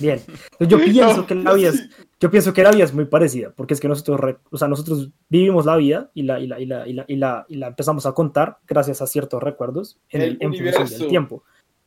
Bien. 0.00 0.20
Yo 0.60 0.78
pienso 0.78 1.26
que 1.26 1.34
la 1.34 1.52
vida 1.54 1.68
es, 1.70 1.88
yo 2.20 2.30
pienso 2.30 2.52
que 2.52 2.62
la 2.62 2.70
vida 2.70 2.84
es 2.84 2.94
muy 2.94 3.04
parecida, 3.04 3.52
porque 3.54 3.74
es 3.74 3.80
que 3.80 3.88
nosotros, 3.88 4.18
re- 4.20 4.38
o 4.50 4.56
sea, 4.56 4.68
nosotros 4.68 5.10
vivimos 5.28 5.66
la 5.66 5.76
vida 5.76 6.10
y 6.14 6.22
la, 6.22 6.40
y 6.40 6.46
la, 6.46 6.58
y 6.60 6.66
la, 6.66 6.86
y 6.88 6.92
la, 6.92 7.04
y 7.08 7.16
la, 7.16 7.46
y 7.48 7.56
la 7.56 7.66
empezamos 7.68 8.06
a 8.06 8.12
contar 8.12 8.58
gracias 8.66 9.02
a 9.02 9.06
ciertos 9.06 9.42
recuerdos 9.42 9.98
en, 10.10 10.22
El 10.22 10.38
en 10.40 10.54
función 10.54 10.88
del 11.00 11.08
tiempo. 11.08 11.44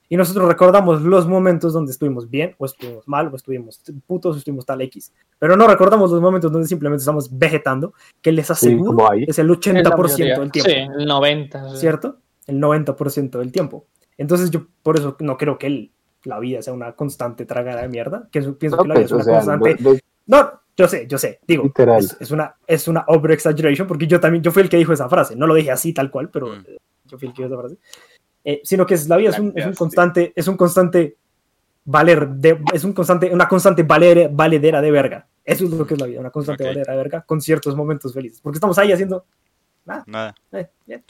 Y 0.10 0.18
nosotros 0.18 0.46
recordamos 0.50 1.02
los 1.04 1.26
momentos 1.26 1.72
donde 1.72 1.92
estuvimos 1.94 2.30
bien, 2.30 2.54
o 2.58 2.66
estuvimos 2.66 3.08
mal, 3.08 3.30
o 3.32 3.36
estuvimos 3.38 3.82
putos, 4.06 4.36
o 4.36 4.40
estuvimos 4.40 4.66
tal 4.66 4.82
X. 4.82 5.14
Pero 5.40 5.56
no 5.56 5.66
recordamos 5.68 6.12
los 6.12 6.20
momentos 6.22 6.52
donde 6.52 6.68
simplemente 6.68 7.00
estamos 7.02 7.30
vegetando, 7.38 7.94
que 8.22 8.34
les 8.34 8.48
Sí, 8.48 8.52
aseguro 8.54 9.10
ahí. 9.10 9.24
es 9.26 9.40
el 9.40 9.50
Es 9.50 9.66
la 9.66 9.92
80% 9.96 9.98
mayoría. 9.98 10.40
del 10.40 10.52
tiempo. 10.52 10.70
Sí, 10.70 10.76
el 11.00 11.06
90. 11.06 11.70
sí. 11.72 11.78
¿cierto? 11.78 12.18
El 12.46 12.60
90% 12.60 13.40
del 13.40 13.54
tiempo. 13.54 13.86
Entonces 14.18 14.52
yo 14.52 14.68
por 14.84 14.98
eso 15.00 15.16
no 15.22 15.38
creo 15.38 15.58
que 15.58 15.68
el- 15.68 15.92
la 16.24 16.40
vida 16.40 16.62
sea 16.62 16.74
una 16.74 16.94
constante 16.94 17.46
tragada 17.46 17.82
de 17.82 17.88
mierda, 17.90 18.28
que 18.32 18.40
eso- 18.40 18.58
pienso 18.58 18.78
No, 18.78 18.84
que 18.84 18.90
la 18.90 18.96
vida 18.96 19.08
pues, 19.10 19.22
es 19.22 19.28
o 19.28 19.32
una 19.32 19.42
sea, 19.42 19.54
constante... 19.58 19.84
no- 19.84 19.92
no- 19.94 20.00
No, 20.28 20.62
yo 20.78 20.88
sé, 20.88 21.06
yo 21.08 21.18
sé, 21.18 21.40
digo, 21.48 21.72
es, 21.98 22.18
es 22.20 22.32
una, 22.32 22.56
es 22.66 22.88
una 22.88 23.04
over 23.08 23.32
exaggeration, 23.32 23.88
porque 23.88 24.08
yo 24.08 24.20
también, 24.20 24.44
yo 24.44 24.52
fui 24.52 24.62
el 24.64 24.70
que 24.70 24.78
dijo 24.78 24.94
esa 24.94 25.10
frase, 25.10 25.36
no 25.36 25.46
lo 25.48 25.54
dije 25.56 25.72
así 25.72 25.94
tal 25.94 26.10
cual, 26.10 26.30
pero 26.30 26.48
Mm. 26.48 26.64
eh, 26.68 26.78
yo 27.06 27.18
fui 27.18 27.28
el 27.28 27.34
que 27.34 27.44
dijo 27.44 27.54
esa 27.54 27.62
frase. 27.62 27.78
Eh, 28.44 28.62
sino 28.64 28.86
que 28.86 28.94
es, 28.96 29.08
la 29.10 29.18
vida 29.18 29.30
es 29.32 29.40
un, 29.40 29.52
es 29.56 29.66
un 29.66 29.74
constante, 29.74 30.32
es 30.36 30.48
un 30.48 30.56
constante 30.58 31.18
valer, 31.84 32.28
de, 32.30 32.60
es 32.74 32.84
un 32.84 32.94
constante, 32.94 33.32
una 33.34 33.48
constante 33.48 33.84
valer, 33.84 34.30
valedera 34.32 34.82
de 34.82 34.92
verga. 34.92 35.28
Eso 35.44 35.66
es 35.66 35.72
lo 35.72 35.86
que 35.86 35.96
es 35.96 36.00
la 36.00 36.08
vida, 36.08 36.20
una 36.20 36.30
constante 36.32 36.64
Ok. 36.64 36.70
valera 36.70 36.92
de 36.94 36.98
verga 36.98 37.22
con 37.22 37.42
ciertos 37.42 37.76
momentos 37.76 38.14
felices. 38.14 38.40
Porque 38.42 38.58
estamos 38.58 38.78
ahí 38.78 38.92
haciendo. 38.92 39.26
Nada. 39.86 40.34
eh, 40.54 40.68
bien. 40.86 41.04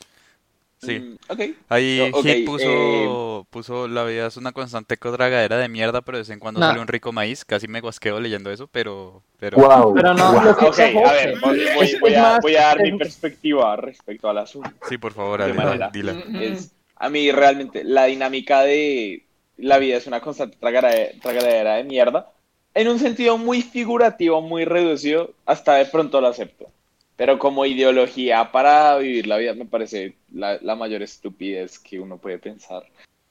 Sí. 0.82 1.00
Mm, 1.00 1.16
ok. 1.30 1.40
Ahí 1.70 2.12
Ok, 2.12 2.24
Hit 2.26 2.46
puso, 2.46 3.46
puso 3.52 3.88
la 3.88 4.04
vida 4.04 4.26
es 4.28 4.38
una 4.38 4.52
constante 4.52 4.98
tragadera 4.98 5.58
de 5.58 5.70
mierda, 5.70 6.02
pero 6.02 6.18
de 6.18 6.22
vez 6.24 6.30
en 6.32 6.40
cuando 6.40 6.60
Nah. 6.60 6.70
sale 6.70 6.80
un 6.80 6.88
rico 6.88 7.12
maíz. 7.12 7.46
Casi 7.46 7.68
me 7.68 7.82
guasqueo 7.82 8.20
leyendo 8.20 8.52
eso, 8.52 8.68
pero, 8.68 9.22
pero 9.38 9.58
Wow. 9.58 9.94
Pero 9.94 10.14
no, 10.16 10.34
wow. 10.34 10.44
lo 10.44 10.58
que 10.58 10.66
Ok, 10.66 10.78
dice 10.78 11.04
a 11.06 11.12
ver, 11.14 11.40
voy, 11.40 12.16
a, 12.16 12.22
más- 12.22 12.42
voy 12.42 12.56
a 12.56 12.62
dar 12.62 12.82
mi 12.82 12.98
perspectiva 12.98 13.76
respecto 13.76 14.28
al 14.28 14.40
asunto. 14.40 14.72
sí, 14.90 14.98
por 14.98 15.14
favor, 15.14 15.44
¿De 15.44 15.52
Ale, 15.52 15.90
dila. 15.94 16.14
Es, 16.42 16.72
a 16.96 17.10
mí 17.10 17.32
realmente 17.32 17.84
la 17.84 18.06
dinámica 18.06 18.62
de 18.62 19.24
la 19.58 19.78
vida 19.78 19.98
es 19.98 20.08
una 20.08 20.20
constante 20.22 20.58
tragadera, 20.60 21.12
tragadera 21.22 21.76
de 21.76 21.84
mierda. 21.84 22.32
En 22.74 22.88
un 22.88 22.98
sentido 22.98 23.38
muy 23.38 23.62
figurativo, 23.62 24.42
muy 24.42 24.66
reducido, 24.66 25.34
hasta 25.46 25.76
de 25.76 25.86
pronto 25.86 26.22
lo 26.22 26.28
acepto. 26.28 26.72
Pero 27.22 27.38
como 27.38 27.68
ideología 27.68 28.52
para 28.52 28.98
vivir 28.98 29.28
la 29.28 29.38
vida 29.38 29.54
me 29.54 29.66
parece 29.66 30.16
la, 30.34 30.58
la 30.60 30.76
mayor 30.76 31.04
estupidez 31.04 31.78
que 31.78 32.00
uno 32.00 32.18
puede 32.18 32.40
pensar. 32.40 32.82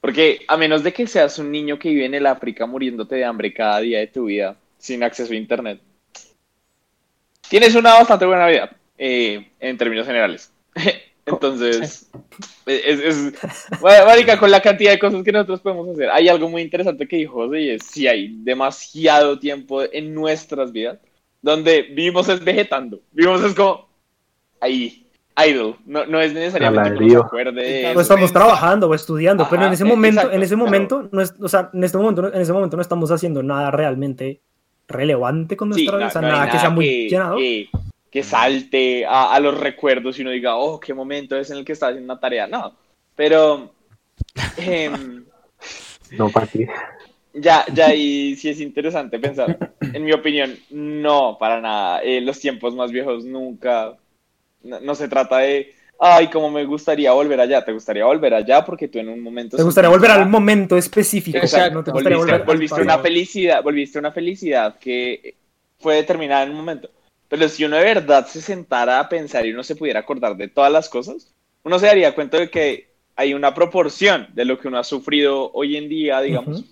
Porque 0.00 0.42
a 0.46 0.56
menos 0.56 0.84
de 0.84 0.92
que 0.92 1.08
seas 1.08 1.40
un 1.40 1.50
niño 1.50 1.76
que 1.76 1.88
vive 1.88 2.04
en 2.04 2.14
el 2.14 2.26
África 2.26 2.66
muriéndote 2.66 3.16
de 3.16 3.24
hambre 3.24 3.52
cada 3.52 3.80
día 3.80 3.98
de 3.98 4.06
tu 4.06 4.26
vida 4.26 4.56
sin 4.78 5.02
acceso 5.02 5.32
a 5.32 5.36
internet, 5.36 5.80
tienes 7.48 7.74
una 7.74 7.94
bastante 7.94 8.26
buena 8.26 8.46
vida 8.46 8.70
eh, 8.96 9.50
en 9.58 9.76
términos 9.76 10.06
generales. 10.06 10.52
Entonces, 11.26 12.08
es, 12.66 13.00
es- 13.00 13.34
marica, 13.82 14.38
con 14.38 14.52
la 14.52 14.62
cantidad 14.62 14.92
de 14.92 15.00
cosas 15.00 15.24
que 15.24 15.32
nosotros 15.32 15.62
podemos 15.62 15.88
hacer. 15.88 16.10
Hay 16.10 16.28
algo 16.28 16.48
muy 16.48 16.62
interesante 16.62 17.08
que 17.08 17.16
dijo 17.16 17.32
José 17.32 17.60
y 17.60 17.70
es 17.70 17.86
si 17.86 18.06
hay 18.06 18.28
demasiado 18.44 19.40
tiempo 19.40 19.82
en 19.82 20.14
nuestras 20.14 20.70
vidas 20.70 21.00
donde 21.42 21.82
vivimos 21.82 22.28
es 22.28 22.42
vegetando. 22.44 23.00
Vivimos 23.12 23.42
es 23.42 23.54
como 23.54 23.88
ahí, 24.60 25.06
idle. 25.46 25.76
No, 25.86 26.04
no 26.06 26.20
es 26.20 26.32
necesariamente 26.34 27.04
que 27.06 27.16
acuerde 27.16 27.52
de 27.62 27.82
No. 27.88 27.94
Pues, 27.94 28.04
estamos 28.04 28.32
trabajando 28.32 28.88
o 28.88 28.94
estudiando, 28.94 29.46
pero 29.48 29.62
en 29.62 29.66
Ajá, 29.66 29.74
ese 29.74 29.84
eh, 29.84 29.86
momento, 29.86 30.20
exacto, 30.20 30.36
en 30.36 30.42
ese 30.42 30.56
momento, 30.56 31.08
no 31.12 31.20
es, 31.22 31.34
o 31.40 31.48
sea, 31.48 31.70
en 31.72 31.84
este 31.84 31.96
momento, 31.98 32.22
no- 32.22 32.28
en 32.28 32.40
ese 32.40 32.52
momento 32.52 32.76
no 32.76 32.82
estamos 32.82 33.10
haciendo 33.10 33.42
nada 33.42 33.70
realmente 33.70 34.40
relevante 34.88 35.56
con 35.56 35.72
Sí, 35.72 35.84
nuestra 35.86 35.96
vida, 35.98 36.04
no- 36.06 36.08
o 36.08 36.12
sea, 36.12 36.20
no 36.20 36.26
hay 36.28 36.32
nada 36.32 36.50
que 36.52 36.58
sea 36.58 36.70
muy 36.70 36.84
que, 36.84 37.08
llenado. 37.08 37.36
que- 37.36 37.68
que 38.10 38.22
salte 38.24 39.06
a, 39.06 39.32
a 39.32 39.38
los 39.40 39.56
recuerdos 39.58 40.18
y 40.18 40.22
uno 40.22 40.32
diga, 40.32 40.56
oh, 40.56 40.80
qué 40.80 40.92
momento 40.92 41.36
es 41.36 41.48
en 41.50 41.58
el 41.58 41.64
que 41.64 41.72
estás 41.72 41.90
haciendo 41.90 42.12
una 42.12 42.20
tarea. 42.20 42.48
No, 42.48 42.74
pero 43.14 43.72
em, 44.56 45.24
No, 46.18 46.28
para. 46.28 46.48
Ya, 47.34 47.64
ya 47.72 47.86
ahí 47.86 48.36
sí 48.36 48.48
es 48.48 48.60
interesante 48.60 49.18
pensar. 49.18 49.72
En 49.92 50.04
mi 50.04 50.12
opinión, 50.12 50.56
no, 50.70 51.36
para 51.38 51.60
nada. 51.60 52.02
Eh, 52.02 52.20
los 52.20 52.38
tiempos 52.40 52.74
más 52.74 52.90
viejos 52.90 53.24
nunca, 53.24 53.96
no, 54.62 54.80
no 54.80 54.94
se 54.94 55.08
trata 55.08 55.38
de, 55.38 55.74
ay, 55.98 56.28
como 56.28 56.50
me 56.50 56.64
gustaría 56.64 57.12
volver 57.12 57.40
allá. 57.40 57.64
Te 57.64 57.72
gustaría 57.72 58.04
volver 58.04 58.34
allá 58.34 58.64
porque 58.64 58.88
tú 58.88 58.98
en 58.98 59.08
un 59.08 59.20
momento... 59.20 59.56
Te 59.56 59.62
gustaría 59.62 59.90
volver 59.90 60.10
al 60.10 60.28
momento 60.28 60.76
específico, 60.76 61.38
Exacto, 61.38 61.74
no 61.74 61.84
te 61.84 61.90
gustaría 61.92 62.18
volviste, 62.18 62.38
volver 62.38 62.46
volviste 62.46 62.82
una 62.82 62.98
felicidad, 62.98 63.62
volviste 63.62 63.98
una 63.98 64.12
felicidad 64.12 64.78
que 64.78 65.36
fue 65.78 65.96
determinada 65.96 66.44
en 66.44 66.50
un 66.50 66.56
momento. 66.56 66.90
Pero 67.28 67.48
si 67.48 67.64
uno 67.64 67.76
de 67.76 67.84
verdad 67.84 68.26
se 68.26 68.40
sentara 68.40 68.98
a 68.98 69.08
pensar 69.08 69.46
y 69.46 69.52
uno 69.52 69.62
se 69.62 69.76
pudiera 69.76 70.00
acordar 70.00 70.36
de 70.36 70.48
todas 70.48 70.72
las 70.72 70.88
cosas, 70.88 71.32
uno 71.62 71.78
se 71.78 71.86
daría 71.86 72.14
cuenta 72.14 72.38
de 72.38 72.50
que 72.50 72.90
hay 73.14 73.34
una 73.34 73.54
proporción 73.54 74.28
de 74.34 74.44
lo 74.44 74.58
que 74.58 74.68
uno 74.68 74.78
ha 74.78 74.84
sufrido 74.84 75.52
hoy 75.52 75.76
en 75.76 75.88
día, 75.88 76.20
digamos. 76.20 76.64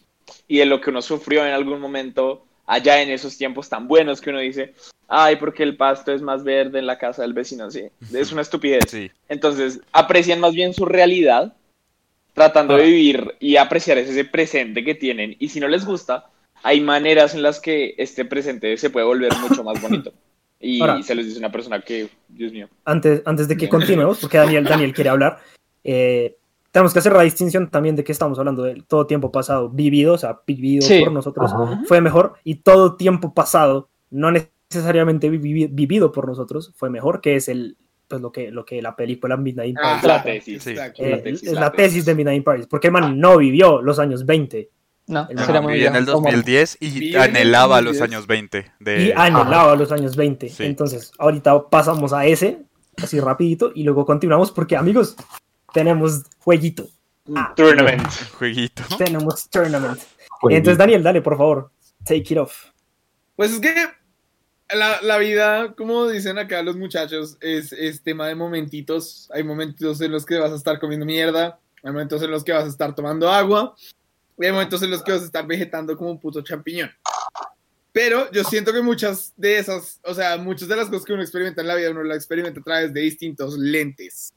Y 0.47 0.59
de 0.59 0.67
lo 0.67 0.81
que 0.81 0.91
uno 0.91 1.03
sufrió 1.03 1.45
en 1.47 1.53
algún 1.53 1.81
momento 1.81 2.45
allá 2.67 3.01
en 3.03 3.11
esos 3.11 3.37
tiempos 3.39 3.69
tan 3.69 3.89
buenos 3.89 4.21
que 4.21 4.31
uno 4.31 4.41
dice, 4.41 4.75
ay, 5.09 5.37
porque 5.37 5.63
el 5.63 5.77
pasto 5.77 6.13
es 6.13 6.21
más 6.23 6.45
verde 6.45 6.79
en 6.79 6.87
la 6.87 6.99
casa 6.99 7.23
del 7.23 7.33
vecino, 7.33 7.71
sí, 7.71 7.85
es 8.13 8.31
una 8.33 8.43
estupidez. 8.43 8.85
Sí, 8.91 9.11
Entonces, 9.29 9.81
aprecian 9.93 10.41
más 10.41 10.53
bien 10.55 10.75
su 10.75 10.85
realidad, 10.85 11.55
tratando 12.35 12.77
de 12.77 12.85
vivir 12.85 13.35
y 13.41 13.57
apreciar 13.57 13.99
ese 13.99 14.25
presente 14.25 14.85
que 14.85 14.95
tienen. 14.95 15.35
Y 15.39 15.49
si 15.49 15.61
no 15.61 15.69
les 15.69 15.85
gusta, 15.85 16.27
hay 16.63 16.81
maneras 16.81 17.35
en 17.35 17.43
las 17.43 17.59
que 17.61 17.95
este 17.99 18.25
presente 18.25 18.77
se 18.77 18.91
puede 18.91 19.07
volver 19.07 19.33
mucho 19.39 19.65
más 19.65 19.81
bonito. 19.81 20.13
Y 20.61 20.81
Ahora- 20.81 21.03
se 21.03 21.15
los 21.15 21.25
dice 21.25 21.39
una 21.39 21.53
persona 21.53 21.81
que, 21.81 22.09
Dios 22.29 22.53
mío. 22.53 22.69
antes, 22.85 23.23
antes 23.25 23.47
de 23.49 23.57
que 23.57 23.69
continuemos, 23.69 24.19
porque 24.19 24.39
Daniel, 24.39 24.65
Daniel 24.65 24.93
quiere 24.93 25.11
hablar, 25.11 25.39
eh, 25.85 26.37
tenemos 26.71 26.93
que 26.93 26.99
hacer 26.99 27.13
la 27.13 27.23
distinción 27.23 27.69
también 27.71 27.97
de 27.97 28.05
que 28.05 28.13
estamos 28.13 28.39
hablando 28.39 28.63
de 28.63 28.83
todo 28.87 29.07
tiempo 29.07 29.33
pasado 29.33 29.69
vivido, 29.71 30.15
o 30.15 30.19
sea, 30.19 30.41
vivido 30.47 30.87
Sí. 30.87 31.01
por 31.01 31.13
nosotros, 31.13 31.53
Ajá. 31.53 31.83
fue 31.87 32.01
mejor, 32.01 32.35
y 32.45 32.57
todo 32.57 32.97
tiempo 32.97 33.33
pasado, 33.35 33.89
no 34.11 34.31
necesariamente 34.31 35.31
vivi- 35.31 35.69
vivido 35.71 36.13
por 36.13 36.27
nosotros, 36.27 36.73
fue 36.77 36.91
mejor, 36.91 37.21
que 37.21 37.37
es 37.37 37.49
el, 37.49 37.77
pues 38.07 38.21
lo 38.23 38.33
que, 38.33 38.51
lo 38.51 38.65
que 38.65 38.81
la 38.83 38.97
película 38.97 39.37
Midnight 39.37 39.71
in 39.71 39.79
Ah, 39.79 39.83
Paris, 40.01 40.05
La 40.05 40.23
tesis. 40.23 40.63
Sí. 40.63 40.71
Exacto. 40.71 41.03
eh, 41.03 41.11
la 41.11 41.23
tesis, 41.23 41.49
es 41.49 41.53
la 41.55 41.61
la 41.61 41.73
tesis. 41.73 41.91
tesis 41.93 42.05
de 42.07 42.15
Midnight 42.15 42.37
in 42.39 42.45
Paris, 42.45 42.67
porque 42.69 42.87
el 42.89 42.93
man 42.93 43.19
no 43.19 43.37
vivió 43.39 43.83
los 43.83 43.99
años 43.99 44.25
20 44.27 44.71
No, 45.11 45.27
El 45.31 45.39
sería 45.39 45.53
Ajá, 45.55 45.61
muy 45.63 45.73
viví 45.73 45.87
en 45.87 45.97
el 45.97 46.05
bien. 46.05 46.15
Como- 46.15 46.27
2010 46.29 46.77
y 46.81 47.17
anhelaba 47.17 47.81
los 47.81 47.97
2010. 47.99 48.03
años 48.03 48.27
20 48.27 48.59
y 48.79 48.85
de... 48.85 49.15
anhelaba 49.17 49.75
los 49.75 49.91
años 49.91 50.17
20. 50.17 50.51
Sí. 50.51 50.65
Entonces, 50.65 51.13
ahorita 51.19 51.71
pasamos 51.71 52.13
a 52.13 52.27
ese, 52.27 52.59
así 53.03 53.19
rapidito, 53.19 53.73
y 53.75 53.85
luego 53.85 54.05
continuamos 54.05 54.53
porque, 54.53 54.77
amigos, 54.77 55.17
tenemos 55.73 56.23
jueguito, 56.39 56.89
Tournament. 57.57 58.09
jueguito. 58.39 58.83
tenemos 58.97 59.49
tournament. 59.51 60.01
Jueguito. 60.29 60.59
Entonces, 60.59 60.79
Daniel, 60.79 61.03
dale, 61.03 61.21
por 61.21 61.37
favor, 61.37 61.71
take 62.05 62.33
it 62.33 62.39
off. 62.39 62.67
Pues 63.37 63.53
es 63.53 63.61
que 63.61 63.75
la, 64.75 65.01
la 65.03 65.19
vida, 65.19 65.75
como 65.75 66.09
dicen 66.09 66.39
acá 66.39 66.63
los 66.63 66.77
muchachos, 66.77 67.37
es, 67.41 67.73
es 67.73 68.03
tema 68.03 68.27
de 68.29 68.35
momentitos. 68.35 69.29
Hay 69.33 69.43
momentos 69.43 70.01
en 70.01 70.13
los 70.13 70.25
que 70.25 70.39
vas 70.39 70.53
a 70.53 70.57
estar 70.57 70.79
comiendo 70.79 71.07
mierda, 71.07 71.59
hay 71.83 71.93
momentos 71.93 72.23
en 72.23 72.31
los 72.31 72.45
que 72.45 72.53
vas 72.53 72.65
a 72.65 72.69
estar 72.69 72.95
tomando 72.95 73.31
agua, 73.31 73.75
y 74.39 74.47
hay 74.47 74.53
momentos 74.53 74.83
en 74.83 74.91
los 74.91 75.03
que 75.03 75.13
vas 75.13 75.23
a 75.23 75.27
estar 75.27 75.47
vegetando 75.47 75.97
como 75.97 76.11
un 76.11 76.21
puto 76.21 76.43
champiñón. 76.43 76.91
Pero 77.93 78.31
yo 78.31 78.45
siento 78.45 78.73
que 78.73 78.83
muchas 78.83 79.33
de 79.37 79.59
esas, 79.59 79.99
o 80.05 80.15
sea, 80.15 80.37
muchas 80.37 80.69
de 80.69 80.77
las 80.77 80.89
cosas 80.89 81.05
que 81.05 81.13
uno 81.13 81.23
experimenta 81.23 81.63
en 81.63 81.67
la 81.69 81.75
vida, 81.75 81.91
uno 81.91 82.05
la 82.05 82.15
experimenta 82.15 82.61
a 82.61 82.63
través 82.63 82.93
de 82.93 83.01
distintos 83.01 83.59
lentes. 83.59 84.33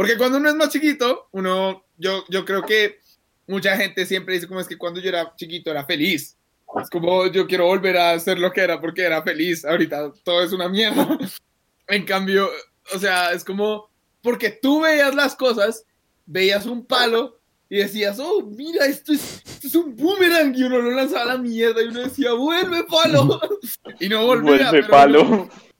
Porque 0.00 0.16
cuando 0.16 0.38
uno 0.38 0.48
es 0.48 0.54
más 0.54 0.70
chiquito, 0.70 1.28
uno, 1.32 1.84
yo, 1.98 2.24
yo 2.30 2.46
creo 2.46 2.62
que 2.62 3.00
mucha 3.46 3.76
gente 3.76 4.06
siempre 4.06 4.32
dice 4.32 4.48
como 4.48 4.58
es 4.58 4.66
que 4.66 4.78
cuando 4.78 4.98
yo 4.98 5.10
era 5.10 5.34
chiquito 5.36 5.70
era 5.70 5.84
feliz. 5.84 6.38
Es 6.80 6.88
como 6.88 7.26
yo 7.26 7.46
quiero 7.46 7.66
volver 7.66 7.98
a 7.98 8.18
ser 8.18 8.38
lo 8.38 8.50
que 8.50 8.62
era 8.62 8.80
porque 8.80 9.02
era 9.02 9.22
feliz. 9.22 9.62
Ahorita 9.62 10.10
todo 10.24 10.42
es 10.42 10.54
una 10.54 10.70
mierda. 10.70 11.18
En 11.86 12.06
cambio, 12.06 12.48
o 12.94 12.98
sea, 12.98 13.32
es 13.32 13.44
como 13.44 13.90
porque 14.22 14.48
tú 14.48 14.80
veías 14.80 15.14
las 15.14 15.36
cosas, 15.36 15.84
veías 16.24 16.64
un 16.64 16.86
palo 16.86 17.38
y 17.68 17.76
decías, 17.76 18.18
oh, 18.20 18.40
mira, 18.42 18.86
esto 18.86 19.12
es, 19.12 19.42
esto 19.44 19.66
es 19.66 19.74
un 19.74 19.94
boomerang. 19.96 20.54
Y 20.56 20.62
uno 20.62 20.78
lo 20.78 20.92
lanzaba 20.92 21.24
a 21.24 21.36
la 21.36 21.36
mierda 21.36 21.82
y 21.82 21.88
uno 21.88 22.00
decía, 22.00 22.32
vuelve 22.32 22.84
palo. 22.84 23.38
Y 24.00 24.08
no 24.08 24.24
volvía. 24.24 24.50
Vuelve 24.50 24.70
pero 24.70 24.88
palo. 24.88 25.22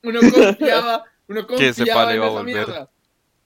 Uno, 0.02 0.20
uno 0.20 0.30
confiaba, 0.30 1.04
uno 1.26 1.46
confiaba 1.46 2.14
en 2.14 2.22
esa 2.22 2.42
mierda. 2.42 2.90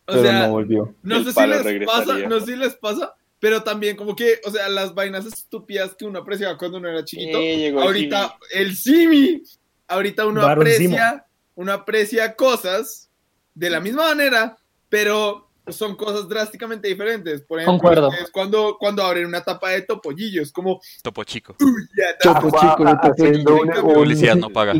O 0.06 0.12
Pero 0.12 0.22
sea, 0.22 0.46
no 0.46 0.52
volvió. 0.52 0.94
no 1.02 1.16
El 1.16 1.24
sé 1.24 1.32
si 1.32 1.46
les 1.46 1.64
regresaría. 1.64 1.86
pasa, 2.04 2.18
no 2.28 2.40
sé 2.40 2.46
si 2.46 2.56
les 2.56 2.74
pasa, 2.76 3.14
pero 3.40 3.62
también 3.62 3.96
como 3.96 4.14
que, 4.14 4.40
o 4.44 4.50
sea, 4.50 4.68
las 4.68 4.94
vainas 4.94 5.24
estúpidas 5.26 5.94
que 5.96 6.04
uno 6.04 6.18
apreciaba 6.18 6.58
cuando 6.58 6.78
uno 6.78 6.88
era 6.88 7.04
chiquito, 7.04 7.38
Eh, 7.38 7.56
llegó 7.56 7.80
el 7.80 7.86
ahorita 7.86 8.36
el 8.52 8.76
simi, 8.76 9.42
ahorita 9.88 10.26
uno 10.26 10.42
Baron 10.42 10.62
aprecia, 10.66 11.24
uno 11.54 11.72
aprecia 11.72 12.34
cosas 12.36 13.08
de 13.54 13.70
la 13.70 13.80
misma 13.80 14.08
manera, 14.08 14.56
pero 14.88 15.48
son 15.68 15.96
cosas 15.96 16.28
drásticamente 16.28 16.88
diferentes. 16.88 17.40
Por 17.42 17.58
ejemplo, 17.60 17.78
Concuerdo. 17.90 18.10
es 18.12 18.30
cuando, 18.30 18.76
cuando 18.78 19.02
abren 19.02 19.24
una 19.24 19.42
tapa 19.42 19.70
de 19.70 19.80
topollillo, 19.82 20.42
es 20.42 20.52
como, 20.52 20.80
Topo 21.02 21.24
chico. 21.24 21.56
ya, 21.96 22.18
tapa- 22.18 22.42
chico, 22.60 22.84
tapa 22.84 23.08
haciendo 23.08 23.56
Publicidad 23.80 24.36
no 24.36 24.50
paga. 24.50 24.74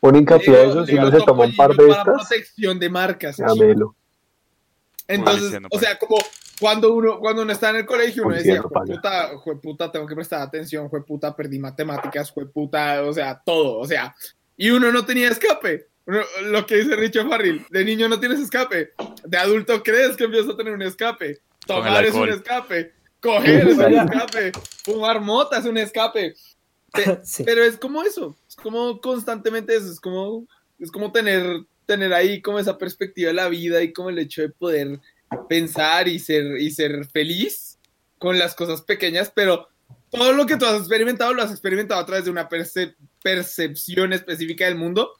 un 0.00 0.16
hincapié 0.16 0.56
a 0.56 0.62
eso, 0.64 0.84
si 0.86 0.94
uno 0.96 1.10
se 1.12 1.18
toma 1.24 1.44
un 1.44 1.54
par 1.54 1.74
de 1.76 1.88
estas, 1.88 2.04
protección 2.04 2.78
de 2.80 2.88
marcas. 2.90 3.36
llámelo. 3.36 3.94
Entonces, 5.08 5.60
o 5.70 5.78
sea, 5.78 5.98
como 5.98 6.16
cuando 6.60 6.92
uno, 6.94 7.18
cuando 7.18 7.42
uno 7.42 7.52
está 7.52 7.70
en 7.70 7.76
el 7.76 7.86
colegio, 7.86 8.24
uno 8.26 8.36
decía, 8.36 8.62
jueputa, 8.62 9.36
jueputa, 9.38 9.92
tengo 9.92 10.06
que 10.06 10.14
prestar 10.14 10.40
atención, 10.42 10.88
jueputa, 10.88 11.34
perdí 11.36 11.58
matemáticas, 11.58 12.30
jueputa, 12.30 13.02
o 13.02 13.12
sea, 13.12 13.40
todo, 13.44 13.78
o 13.78 13.86
sea, 13.86 14.14
y 14.56 14.70
uno 14.70 14.90
no 14.92 15.04
tenía 15.04 15.28
escape. 15.28 15.88
Uno- 16.06 16.22
lo 16.44 16.66
que 16.66 16.76
dice 16.76 16.96
Richo 16.96 17.26
Farril, 17.28 17.64
de 17.70 17.84
niño 17.84 18.08
no 18.08 18.20
tienes 18.20 18.38
escape, 18.40 18.92
de 19.24 19.38
adulto 19.38 19.82
crees 19.82 20.16
que 20.16 20.24
empiezas 20.24 20.50
a 20.52 20.56
tener 20.56 20.72
un 20.74 20.82
escape, 20.82 21.38
tomar 21.66 22.04
es 22.04 22.14
un 22.14 22.28
escape, 22.28 22.92
coger 23.20 23.68
es 23.68 23.76
un 23.78 23.92
escape, 23.94 24.52
fumar 24.84 25.20
mota 25.20 25.58
es 25.58 25.64
un 25.64 25.78
escape, 25.78 26.34
Pe- 26.92 27.20
Sí. 27.24 27.42
pero 27.44 27.64
es 27.64 27.76
como 27.78 28.02
eso, 28.02 28.36
es 28.46 28.54
como 28.54 29.00
constantemente 29.00 29.74
eso, 29.74 29.90
es 29.90 29.98
como, 29.98 30.46
es 30.78 30.90
como 30.92 31.10
tener, 31.10 31.64
tener 31.86 32.12
ahí 32.12 32.40
como 32.42 32.58
esa 32.58 32.78
perspectiva 32.78 33.28
de 33.28 33.34
la 33.34 33.48
vida 33.48 33.82
y 33.82 33.92
como 33.92 34.10
el 34.10 34.18
hecho 34.18 34.42
de 34.42 34.48
poder 34.50 35.00
pensar 35.48 36.08
y 36.08 36.18
ser, 36.18 36.60
y 36.60 36.70
ser 36.70 37.06
feliz 37.06 37.78
con 38.18 38.38
las 38.38 38.54
cosas 38.54 38.82
pequeñas, 38.82 39.32
pero 39.34 39.68
todo 40.10 40.32
lo 40.32 40.46
que 40.46 40.56
tú 40.56 40.64
has 40.64 40.78
experimentado 40.78 41.34
lo 41.34 41.42
has 41.42 41.50
experimentado 41.50 42.00
a 42.00 42.06
través 42.06 42.24
de 42.24 42.30
una 42.30 42.48
perce- 42.48 42.94
percepción 43.22 44.12
específica 44.12 44.64
del 44.64 44.76
mundo. 44.76 45.14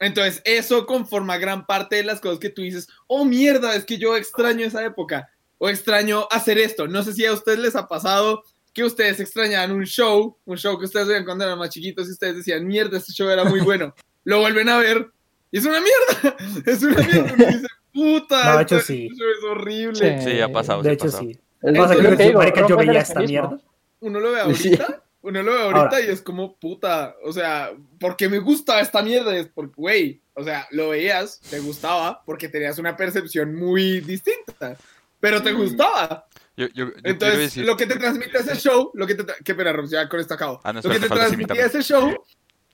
Entonces, 0.00 0.42
eso 0.44 0.84
conforma 0.84 1.38
gran 1.38 1.64
parte 1.64 1.96
de 1.96 2.02
las 2.02 2.20
cosas 2.20 2.40
que 2.40 2.50
tú 2.50 2.62
dices, 2.62 2.88
oh 3.06 3.24
mierda, 3.24 3.76
es 3.76 3.84
que 3.84 3.98
yo 3.98 4.16
extraño 4.16 4.66
esa 4.66 4.84
época, 4.84 5.30
o 5.58 5.68
extraño 5.68 6.26
hacer 6.32 6.58
esto. 6.58 6.88
No 6.88 7.04
sé 7.04 7.12
si 7.12 7.24
a 7.24 7.32
ustedes 7.32 7.60
les 7.60 7.76
ha 7.76 7.86
pasado 7.86 8.42
que 8.74 8.82
ustedes 8.82 9.20
extrañaban 9.20 9.70
un 9.70 9.84
show, 9.84 10.36
un 10.44 10.56
show 10.58 10.76
que 10.78 10.86
ustedes 10.86 11.06
veían 11.06 11.24
cuando 11.24 11.44
eran 11.44 11.58
más 11.58 11.70
chiquitos 11.70 12.08
y 12.08 12.12
ustedes 12.12 12.36
decían, 12.38 12.66
mierda, 12.66 12.98
este 12.98 13.12
show 13.12 13.28
era 13.28 13.44
muy 13.44 13.60
bueno. 13.64 13.94
Lo 14.24 14.40
vuelven 14.40 14.68
a 14.68 14.78
ver 14.78 15.12
es 15.58 15.64
una 15.64 15.80
mierda, 15.80 16.36
es 16.66 16.82
una 16.82 16.96
mierda. 17.02 17.34
Uno 17.34 17.46
dice, 17.46 17.66
puta, 17.92 18.44
No, 18.52 18.56
de 18.58 18.62
hecho, 18.62 18.76
este 18.76 18.92
sí. 18.92 19.06
es 19.12 19.44
horrible. 19.50 20.20
Sí. 20.22 20.30
Sí, 20.30 20.40
ha 20.40 20.50
pasado, 20.52 20.82
De 20.82 20.92
hecho, 20.92 21.04
pasado. 21.06 21.22
sí. 21.24 21.40
Es 21.62 21.78
Pasa 21.78 21.94
lo 21.94 22.00
que 22.02 22.08
que 22.10 22.16
te 22.16 22.22
yo, 22.24 22.28
digo, 22.28 22.38
marica, 22.40 22.66
yo 22.66 22.76
veía 22.76 23.00
esta 23.00 23.20
mierda. 23.20 23.58
Uno 24.00 24.18
lo 24.20 24.32
ve 24.32 24.54
Sí. 24.56 24.68
ahorita, 24.70 25.02
uno 25.20 25.42
lo 25.44 25.52
ve 25.52 25.60
ahorita 25.60 25.80
Ahora. 25.80 26.00
y 26.00 26.08
es 26.08 26.20
como, 26.22 26.58
puta, 26.58 27.14
o 27.24 27.32
sea, 27.32 27.70
¿por 28.00 28.16
qué 28.16 28.28
me 28.28 28.40
gustaba 28.40 28.80
esta 28.80 29.00
mierda? 29.02 29.36
Es 29.36 29.46
porque, 29.48 29.74
güey, 29.76 30.22
o 30.34 30.42
sea, 30.42 30.66
lo 30.72 30.88
veías, 30.88 31.38
te 31.48 31.60
gustaba, 31.60 32.22
porque 32.26 32.48
tenías 32.48 32.78
una 32.80 32.96
percepción 32.96 33.54
muy 33.54 34.00
distinta, 34.00 34.76
pero 35.20 35.40
te 35.40 35.52
gustaba. 35.52 36.26
Yo, 36.56 36.66
yo, 36.74 36.86
yo 36.86 36.92
Entonces, 37.04 37.38
decir... 37.38 37.64
lo 37.64 37.76
que 37.76 37.86
te 37.86 37.96
transmite 37.96 38.36
ese 38.38 38.56
show, 38.56 38.90
lo 38.94 39.06
que 39.06 39.14
te... 39.14 39.24
tra- 39.24 39.36
Qué 39.44 39.54
pena, 39.54 39.72
Rob, 39.72 39.86
ya 39.88 40.08
con 40.08 40.18
esto 40.20 40.34
acabo. 40.34 40.60
Ah, 40.64 40.72
no, 40.72 40.80
lo 40.82 40.90
que 40.90 40.98
te 41.00 41.08
transmitía 41.08 41.66
ese 41.66 41.82
show, 41.82 42.12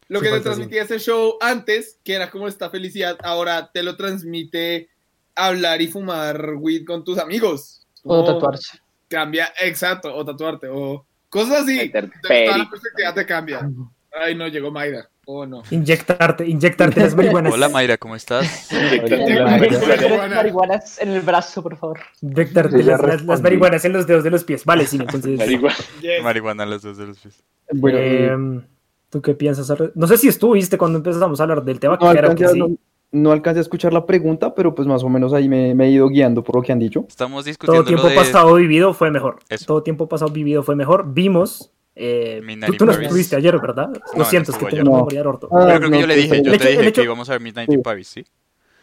lo 0.08 0.20
que 0.20 0.30
te 0.30 0.40
transmitía 0.40 0.82
ese 0.82 0.98
show 0.98 1.36
antes, 1.40 1.98
que 2.04 2.14
era 2.14 2.30
como 2.30 2.48
esta 2.48 2.70
felicidad, 2.70 3.16
ahora 3.22 3.70
te 3.72 3.82
lo 3.82 3.96
transmite 3.96 4.88
hablar 5.34 5.80
y 5.82 5.88
fumar 5.88 6.54
weed 6.56 6.84
con 6.84 7.04
tus 7.04 7.18
amigos. 7.18 7.86
O 8.04 8.24
tatuarse. 8.24 8.78
Cambia, 9.08 9.52
exacto, 9.60 10.14
o 10.14 10.24
tatuarte, 10.24 10.68
o 10.70 11.04
cosas 11.28 11.62
así. 11.62 11.90
Toda 11.90 12.58
la 12.58 12.68
perspectiva 12.70 13.14
te 13.14 13.26
cambia. 13.26 13.70
Ay, 14.12 14.34
no, 14.34 14.48
llegó 14.48 14.70
Mayra. 14.70 15.08
Oh, 15.30 15.44
no. 15.44 15.62
Inyectarte, 15.70 16.46
inyectarte 16.46 17.00
las 17.00 17.14
marihuanas. 17.14 17.52
Hola 17.52 17.68
Mayra, 17.68 17.98
¿cómo 17.98 18.16
estás? 18.16 18.68
Marihuana. 18.72 19.58
Marihuana. 19.58 20.36
Marihuanas 20.36 20.98
en 21.02 21.10
el 21.10 21.20
brazo, 21.20 21.62
por 21.62 21.76
favor. 21.76 22.00
Inyectarte 22.22 22.82
las, 22.82 23.00
las- 23.02 23.22
las 23.22 23.42
marihuanas 23.42 23.84
en 23.84 23.92
los 23.92 24.06
dedos 24.06 24.24
de 24.24 24.30
los 24.30 24.44
pies. 24.44 24.64
Vale, 24.64 24.86
sí, 24.86 24.96
entonces. 24.96 25.36
Marihuana. 25.38 25.76
Yes. 26.00 26.22
Marihuana 26.22 26.62
a 26.62 26.66
los 26.66 26.80
dos 26.82 26.96
de 26.96 27.06
los 27.08 27.18
pies. 27.18 27.42
Bueno, 27.74 27.98
eh, 27.98 28.26
Em, 28.28 28.62
¿Tú 29.10 29.22
qué 29.22 29.34
piensas? 29.34 29.72
No 29.94 30.06
sé 30.06 30.18
si 30.18 30.28
estuviste 30.28 30.76
cuando 30.78 30.98
empezamos 30.98 31.40
a 31.40 31.42
hablar 31.44 31.64
del 31.64 31.80
tema, 31.80 31.94
no, 31.94 32.00
que 32.00 32.06
alcancé, 32.18 32.36
que 32.36 32.44
a- 32.44 32.48
sí. 32.50 32.58
no, 32.58 32.68
no 33.10 33.32
alcancé 33.32 33.58
a 33.60 33.62
escuchar 33.62 33.92
la 33.92 34.04
pregunta, 34.04 34.54
pero 34.54 34.74
pues 34.74 34.86
más 34.86 35.02
o 35.02 35.08
menos 35.08 35.32
ahí 35.32 35.48
me, 35.48 35.74
me 35.74 35.86
he 35.86 35.90
ido 35.92 36.08
guiando 36.08 36.44
por 36.44 36.56
lo 36.56 36.62
que 36.62 36.72
han 36.72 36.78
dicho. 36.78 37.06
Estamos 37.08 37.44
Todo 37.44 37.48
discutiendo 37.50 37.84
tiempo 37.84 38.02
lo 38.04 38.08
de... 38.10 38.14
pasado 38.16 38.54
vivido 38.54 38.92
fue 38.92 39.10
mejor. 39.10 39.38
Eso. 39.48 39.64
Todo 39.66 39.82
tiempo 39.82 40.08
pasado 40.08 40.30
vivido 40.30 40.62
fue 40.62 40.76
mejor. 40.76 41.12
Vimos. 41.12 41.72
eh, 42.00 42.40
Midnight 42.44 42.72
tú, 42.72 42.78
tú 42.78 42.86
no 42.86 42.92
estuviste 42.92 43.34
ayer, 43.34 43.58
¿verdad? 43.58 43.88
No, 43.88 44.18
Lo 44.18 44.24
siento, 44.26 44.52
no 44.52 44.58
es 44.58 44.64
que 44.64 44.70
tengo 44.76 44.92
memoria 44.92 45.22
de 45.22 45.28
orto. 45.28 45.48
Ah, 45.50 45.64
Pero 45.66 45.78
creo 45.78 45.90
que 45.90 45.96
no, 45.96 46.00
yo 46.02 46.06
le 46.06 46.14
dije, 46.16 46.42
yo 46.44 46.52
El 46.52 46.58
te 46.58 46.64
hecho- 46.64 46.68
dije 46.78 46.88
hecho- 46.90 47.00
que 47.00 47.04
íbamos 47.06 47.28
a 47.28 47.32
ver 47.32 47.40
Midnight 47.40 47.72
in 47.72 47.82
Paris, 47.82 48.08
¿sí? 48.08 48.24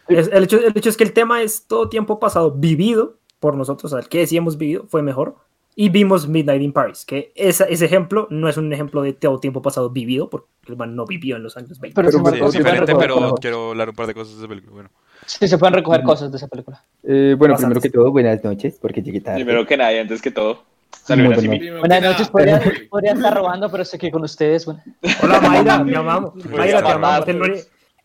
Es- 0.07 0.29
el, 0.33 0.43
hecho, 0.43 0.57
el 0.59 0.73
hecho 0.75 0.89
es 0.89 0.97
que 0.97 1.03
el 1.03 1.13
tema 1.13 1.41
es 1.43 1.65
todo 1.67 1.88
tiempo 1.88 2.19
pasado 2.19 2.51
vivido 2.51 3.17
por 3.39 3.55
nosotros, 3.55 3.93
o 3.93 3.95
sea, 3.95 4.03
el 4.03 4.09
que 4.09 4.25
sí 4.27 4.35
hemos 4.38 4.57
vivido 4.57 4.85
fue 4.88 5.01
mejor. 5.03 5.35
Y 5.77 5.89
vimos 5.89 6.27
Midnight 6.27 6.61
in 6.61 6.71
Paris, 6.71 7.03
que 7.05 7.33
esa- 7.35 7.65
ese 7.65 7.85
ejemplo 7.85 8.27
no 8.29 8.47
es 8.47 8.55
un 8.55 8.71
ejemplo 8.71 9.01
de 9.01 9.11
todo 9.13 9.39
tiempo 9.39 9.61
pasado 9.61 9.89
vivido, 9.89 10.29
porque 10.29 10.47
el 10.67 10.77
man 10.77 10.95
no 10.95 11.05
vivió 11.05 11.35
en 11.35 11.43
los 11.43 11.57
años 11.57 11.79
20. 11.79 11.93
Pero, 11.95 12.09
Sí, 12.11 12.17
es 12.17 12.23
diferente, 12.53 12.85
recoger, 12.85 12.97
pero 12.97 13.15
cosas. 13.15 13.39
quiero 13.41 13.69
hablar 13.71 13.89
un 13.89 13.95
par 13.95 14.07
de 14.07 14.13
cosas 14.13 14.35
de 14.35 14.39
esa 14.39 14.47
película. 14.47 14.73
Bueno, 14.73 14.89
Sí, 15.25 15.47
se 15.47 15.57
pueden 15.57 15.73
recoger 15.73 16.03
cosas 16.03 16.31
de 16.31 16.38
esa 16.38 16.47
película. 16.47 16.83
Eh, 17.03 17.35
bueno, 17.38 17.53
Bastantes. 17.55 17.79
primero 17.79 17.81
que 17.81 17.89
todo, 17.89 18.11
buenas 18.11 18.43
noches, 18.43 18.77
porque 18.81 19.01
llegué 19.01 19.21
tarde. 19.21 19.43
Primero 19.43 19.65
que 19.65 19.75
nada, 19.75 19.91
y 19.93 19.97
antes 19.97 20.21
que 20.21 20.31
todo. 20.31 20.63
Saludos 21.03 21.43
a 21.43 21.47
bueno. 21.47 21.79
Buenas 21.79 22.01
noches, 22.03 22.29
podría, 22.29 22.61
podría 22.89 23.11
estar 23.13 23.33
robando, 23.35 23.69
pero 23.69 23.83
sé 23.83 23.97
que 23.97 24.09
con 24.11 24.23
ustedes, 24.23 24.65
bueno. 24.65 24.81
Hola 25.21 25.41
Mayra, 25.41 25.83
te 25.85 25.95
amamos. 25.95 26.35
Mayra, 26.45 26.81
te 26.83 26.91
amamos. 26.91 27.25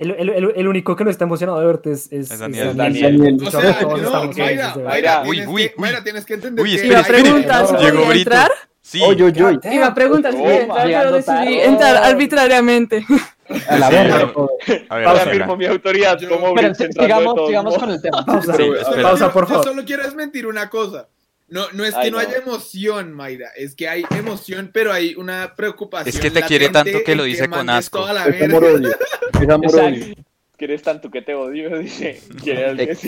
El, 0.00 0.10
el- 0.12 0.52
el- 0.56 0.66
único 0.68 0.96
que 0.96 1.04
no 1.04 1.10
está 1.10 1.24
emocionado 1.24 1.60
de 1.60 1.66
verte 1.66 1.92
es, 1.92 2.10
es, 2.10 2.30
Es 2.30 2.38
Daniel. 2.38 2.68
es 2.68 2.76
Daniel. 2.76 3.18
Daniel. 3.18 3.46
O 3.46 3.50
sea, 3.50 3.70
estamos 3.70 4.00
no, 4.00 4.06
estamos 4.06 4.36
Mayra, 4.38 4.46
felices 4.46 4.74
de 4.76 4.82
Mayra, 4.84 5.22
Uy, 5.22 5.30
tienes 5.30 5.48
uy, 5.48 5.62
que- 5.62 5.68
uy. 5.68 5.72
Mayra, 5.76 6.02
tienes 6.04 6.24
que 6.24 6.34
entender 6.34 6.64
Uy, 6.64 6.70
que 6.70 6.76
espera, 6.76 6.92
Iba 6.92 7.00
a 7.00 7.04
preguntar 7.22 7.66
si 7.66 7.72
Llegó 7.76 7.84
podía 7.98 8.08
Brito. 8.08 8.30
entrar. 8.30 8.50
Sí, 8.82 9.00
Oye, 9.06 9.22
oye, 9.24 9.44
oye, 9.44 9.58
Iba 9.72 9.86
a 9.86 9.94
preguntar 9.94 10.32
si 10.32 10.38
podía 10.38 10.60
Toma. 10.60 10.62
entrar, 10.62 10.76
pero 10.82 10.88
Llegando 10.88 11.16
decidí 11.16 11.26
tarde. 11.36 11.64
entrar 11.66 11.96
arbitrariamente. 12.04 13.06
a 13.68 13.76
la 13.78 13.88
Sí, 13.88 13.94
verga. 13.94 14.14
pero- 14.16 14.32
todo. 14.32 14.50
a 14.88 14.96
ver, 14.96 15.06
Ahora 15.06 15.20
firmo 15.26 15.56
mi 15.56 15.66
autoridad 15.66 16.18
Yo- 16.18 16.28
sigamos, 16.30 17.78
con 17.78 17.90
el 17.90 18.00
tema. 18.02 18.24
Pausa, 18.24 18.56
Sí, 18.56 18.62
Yo 18.62 19.32
por 19.32 19.42
yo 19.44 19.48
favor. 19.48 19.64
solo 19.64 19.84
quiero 19.84 20.02
desmentir 20.04 20.46
una 20.46 20.70
cosa. 20.70 21.08
No, 21.50 21.66
no 21.72 21.84
es 21.84 21.94
que 21.94 22.00
Ay, 22.02 22.10
no, 22.10 22.16
no. 22.16 22.22
haya 22.28 22.36
emoción, 22.38 23.12
Mayra. 23.12 23.48
Es 23.56 23.74
que 23.74 23.88
hay 23.88 24.04
emoción, 24.16 24.70
pero 24.72 24.92
hay 24.92 25.14
una 25.16 25.54
preocupación. 25.56 26.14
Es 26.14 26.20
que 26.20 26.30
te 26.30 26.42
quiere 26.42 26.68
tanto 26.68 26.98
que 27.04 27.16
lo 27.16 27.24
dice 27.24 27.48
con 27.48 27.68
asco. 27.68 27.98
toda 28.00 28.12
la 28.12 28.26
Es 28.26 28.38
verga. 28.38 28.56
amor-odio. 28.56 28.90
Es 29.40 29.48
amor-odio. 29.48 29.88
Exacto. 29.88 30.22
Que 30.56 30.64
eres 30.66 30.82
tanto 30.82 31.10
que 31.10 31.22
te 31.22 31.34
odio, 31.34 31.78
dice. 31.80 32.20
¿Quieres? 32.42 33.02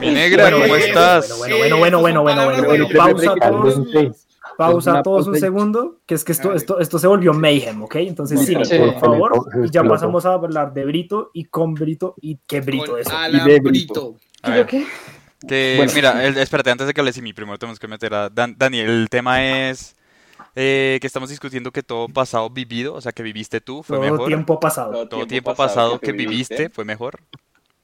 Mi 0.00 0.10
negra, 0.10 0.44
Bueno, 0.44 0.56
¿cómo 0.58 0.68
bueno, 0.68 0.84
estás? 0.84 1.38
bueno, 1.38 1.56
bueno, 1.56 1.78
bueno, 1.78 2.00
bueno, 2.00 2.22
bueno, 2.22 2.44
bueno, 2.44 2.64
bueno. 2.66 2.88
Bueno, 2.88 2.88
Pausa 2.98 3.34
todos, 3.40 4.26
pausa 4.56 5.02
todos 5.02 5.26
un 5.28 5.38
segundo, 5.38 6.00
que 6.04 6.14
es 6.16 6.24
que 6.24 6.32
esto, 6.32 6.52
esto, 6.54 6.80
esto 6.80 6.98
se 6.98 7.06
volvió 7.06 7.32
mayhem, 7.32 7.80
¿ok? 7.84 7.94
Entonces 7.96 8.40
sí, 8.44 8.56
Sí. 8.64 8.76
por 8.78 8.98
favor, 8.98 9.48
y 9.64 9.70
ya 9.70 9.84
pasamos 9.84 10.26
a 10.26 10.32
hablar 10.32 10.74
de 10.74 10.84
Brito 10.84 11.30
y 11.32 11.44
con 11.44 11.74
Brito 11.74 12.16
y 12.20 12.38
qué 12.46 12.60
Brito 12.60 12.98
es. 12.98 13.06
Alan 13.06 13.46
Y 13.46 13.50
de 13.52 13.60
Brito. 13.60 14.16
A 14.42 14.48
¿Yo 14.50 14.54
ver, 14.56 14.66
qué? 14.66 14.86
Que, 15.46 15.74
Bueno. 15.76 15.92
mira, 15.94 16.24
el- 16.26 16.38
espérate, 16.38 16.70
antes 16.70 16.86
de 16.86 16.94
que 16.94 17.00
hables 17.00 17.20
mi 17.22 17.32
primero 17.32 17.58
tenemos 17.58 17.78
que 17.78 17.88
meter 17.88 18.14
a 18.14 18.28
Dan- 18.28 18.56
Dani. 18.58 18.80
El 18.80 19.08
tema 19.10 19.44
es 19.70 19.94
eh, 20.56 20.98
que 21.00 21.06
estamos 21.06 21.30
discutiendo 21.30 21.70
que 21.70 21.82
todo 21.82 22.08
pasado 22.08 22.50
vivido, 22.50 22.94
o 22.94 23.00
sea, 23.00 23.12
que 23.12 23.22
viviste 23.22 23.60
tú, 23.60 23.82
fue 23.82 23.96
Todo 23.98 24.10
mejor. 24.10 24.26
tiempo 24.26 24.58
pasado. 24.58 25.06
Todo 25.08 25.26
tiempo 25.26 25.54
pasado 25.54 26.00
que 26.00 26.12
viviste 26.12 26.68
fue 26.70 26.84
mejor. 26.84 27.20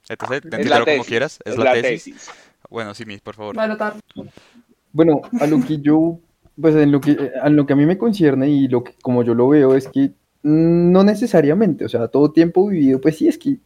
Entonces, 0.08 0.38
Es 0.38 0.44
la 0.44 0.56
entiéndelo 0.58 0.84
como 0.84 0.96
tesis, 0.96 1.06
quieras, 1.06 1.38
es, 1.44 1.56
la, 1.56 1.72
tesis. 1.74 2.30
Bueno, 2.68 2.92
sí, 2.94 3.04
mi, 3.06 3.18
por 3.18 3.34
favor. 3.36 3.56
Va 3.56 3.62
a 3.62 3.64
anotar. 3.66 3.94
Bueno, 4.92 5.22
a 5.40 5.46
lo 5.46 5.60
que 5.60 5.78
yo, 5.80 6.18
pues 6.60 6.74
en 6.76 6.92
lo 6.92 7.00
que, 7.00 7.30
a 7.40 7.48
lo 7.48 7.66
que 7.66 7.72
a 7.72 7.76
mí 7.76 7.86
me 7.86 7.98
concierne 7.98 8.48
y 8.48 8.68
lo 8.68 8.82
que 8.84 8.94
como 9.02 9.22
yo 9.22 9.34
lo 9.34 9.48
veo 9.48 9.74
es 9.74 9.88
que 9.88 10.12
no 10.42 11.04
necesariamente, 11.04 11.84
o 11.84 11.88
sea, 11.88 12.08
todo 12.08 12.30
tiempo 12.32 12.68
vivido, 12.68 13.00
pues 13.00 13.16
sí 13.18 13.28
es 13.28 13.38
que 13.38 13.58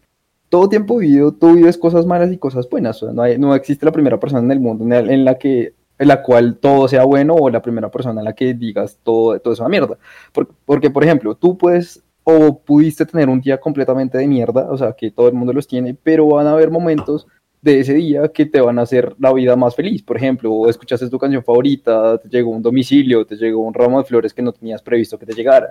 todo 0.48 0.68
tiempo 0.68 0.96
vivido, 0.98 1.32
tú 1.32 1.54
vives 1.54 1.76
cosas 1.78 2.06
malas 2.06 2.32
y 2.32 2.38
cosas 2.38 2.68
buenas, 2.68 3.02
o 3.02 3.06
sea, 3.06 3.14
no, 3.14 3.22
hay- 3.22 3.38
no 3.38 3.54
existe 3.54 3.84
la 3.86 3.92
primera 3.92 4.18
persona 4.18 4.42
en 4.42 4.50
el 4.50 4.60
mundo 4.60 4.84
en, 4.84 4.92
el- 4.92 5.10
en 5.10 5.24
la 5.24 5.36
que 5.36 5.74
en 6.00 6.06
la 6.06 6.22
cual 6.22 6.56
todo 6.58 6.86
sea 6.86 7.02
bueno 7.04 7.34
o 7.34 7.50
la 7.50 7.60
primera 7.60 7.90
persona 7.90 8.20
en 8.20 8.24
la 8.26 8.32
que 8.32 8.54
digas 8.54 9.00
todo, 9.02 9.36
todo 9.40 9.52
es 9.52 9.58
una 9.58 9.68
mierda. 9.68 9.98
Por- 10.32 10.48
porque, 10.64 10.90
por 10.90 11.02
ejemplo, 11.02 11.34
tú 11.34 11.58
puedes 11.58 12.04
o 12.22 12.56
pudiste 12.58 13.04
tener 13.04 13.28
un 13.28 13.40
día 13.40 13.58
completamente 13.58 14.16
de 14.16 14.28
mierda, 14.28 14.70
o 14.70 14.78
sea, 14.78 14.92
que 14.92 15.10
todo 15.10 15.26
el 15.26 15.34
mundo 15.34 15.52
los 15.52 15.66
tiene, 15.66 15.94
pero 16.00 16.26
van 16.28 16.46
a 16.46 16.52
haber 16.52 16.70
momentos 16.70 17.26
de 17.62 17.80
ese 17.80 17.94
día 17.94 18.28
que 18.28 18.46
te 18.46 18.60
van 18.60 18.78
a 18.78 18.82
hacer 18.82 19.16
la 19.18 19.32
vida 19.32 19.56
más 19.56 19.74
feliz. 19.74 20.00
Por 20.04 20.16
ejemplo, 20.16 20.68
escuchaste 20.68 21.10
tu 21.10 21.18
canción 21.18 21.42
favorita, 21.42 22.16
te 22.18 22.28
llegó 22.28 22.50
un 22.50 22.62
domicilio, 22.62 23.26
te 23.26 23.34
llegó 23.34 23.62
un 23.62 23.74
ramo 23.74 23.98
de 23.98 24.04
flores 24.04 24.32
que 24.32 24.40
no 24.42 24.52
tenías 24.52 24.80
previsto 24.80 25.18
que 25.18 25.26
te 25.26 25.34
llegara. 25.34 25.70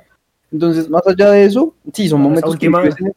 Entonces, 0.51 0.89
más 0.89 1.07
allá 1.07 1.31
de 1.31 1.45
eso, 1.45 1.73
sí, 1.93 2.09
son 2.09 2.19
momentos 2.21 2.51
que 2.59 2.67
vives 2.83 2.99
en- 2.99 3.15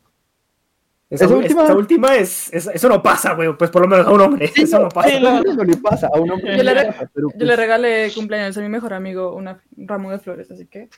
Esa, 1.11 1.25
Esa 1.25 1.35
última- 1.35 1.65
esa 1.65 1.75
última 1.75 2.15
es, 2.17 2.53
es- 2.53 2.71
eso 2.73 2.89
no 2.89 3.03
pasa, 3.03 3.35
güey, 3.35 3.53
pues 3.59 3.69
por 3.71 3.83
lo 3.83 3.89
menos 3.89 4.07
a 4.07 4.13
un 4.13 4.21
hombre, 4.21 4.51
eso 4.57 4.79
no 4.79 4.89
pasa. 4.89 5.09
Sí, 5.11 5.17
no, 5.21 5.43
no 5.43 5.65
le 5.65 5.77
pasa 5.77 6.09
a 6.15 6.19
un 6.21 6.31
hombre. 6.31 6.57
Yo 6.57 6.63
le 6.63 6.73
no 6.75 6.81
re- 6.81 6.87
pasa, 6.87 7.11
pero, 7.13 7.29
Yo 7.31 7.35
pues, 7.37 7.49
le 7.49 7.57
regalé 7.57 8.13
cumpleaños 8.15 8.57
a 8.57 8.61
mi 8.61 8.69
mejor 8.69 8.95
amigo 8.95 9.35
una- 9.35 9.61
un 9.77 9.89
ramo 9.89 10.11
de 10.13 10.21
flores, 10.21 10.51
así 10.53 10.67
que. 10.67 10.89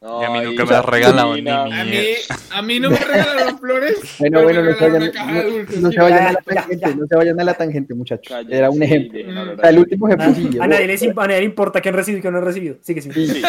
Y 0.00 0.24
a 0.24 0.30
mí 0.30 0.40
nunca 0.44 0.64
me 0.64 0.70
las 0.70 0.84
regalaron 0.84 1.32
ni 1.34 1.38
China. 1.40 1.64
mi- 1.66 1.72
A 1.80 1.84
mí, 1.84 2.04
a 2.50 2.62
mí 2.62 2.80
no 2.80 2.90
me 2.90 2.96
regalaron 2.98 3.58
flores. 3.58 3.98
Bueno, 4.20 4.42
bueno, 4.44 4.62
no 4.62 4.72
se 4.72 4.80
vayan, 4.88 5.02
una 5.02 5.10
caja 5.12 5.32
de 5.42 5.50
no- 5.50 5.80
no 5.80 5.90
se 5.92 5.98
vayan 6.00 6.22
a 6.26 6.32
la 6.32 6.40
tangente, 6.40 6.94
no 6.94 7.06
se 7.06 7.16
vayan 7.16 7.40
a 7.40 7.44
la 7.44 7.54
tangente, 7.54 7.94
muchachos. 7.94 8.36
Era 8.48 8.70
un 8.70 8.82
ejemplo. 8.82 9.20
O 9.54 9.56
sea, 9.60 9.68
el 9.70 9.78
último 9.80 10.08
ejemplo 10.08 10.34
sí. 10.34 10.58
A 10.60 10.66
nadie, 10.68 10.86
le, 10.86 10.94
a 10.94 11.26
nadie 11.26 11.38
le 11.40 11.44
importa 11.44 11.80
quién 11.80 11.94
recibe 11.94 12.18
y 12.18 12.20
quién 12.22 12.32
no 12.32 12.38
ha 12.38 12.42
recibido. 12.42 12.76
Sigue, 12.80 13.02
sigue. 13.02 13.26
Sí. 13.26 13.42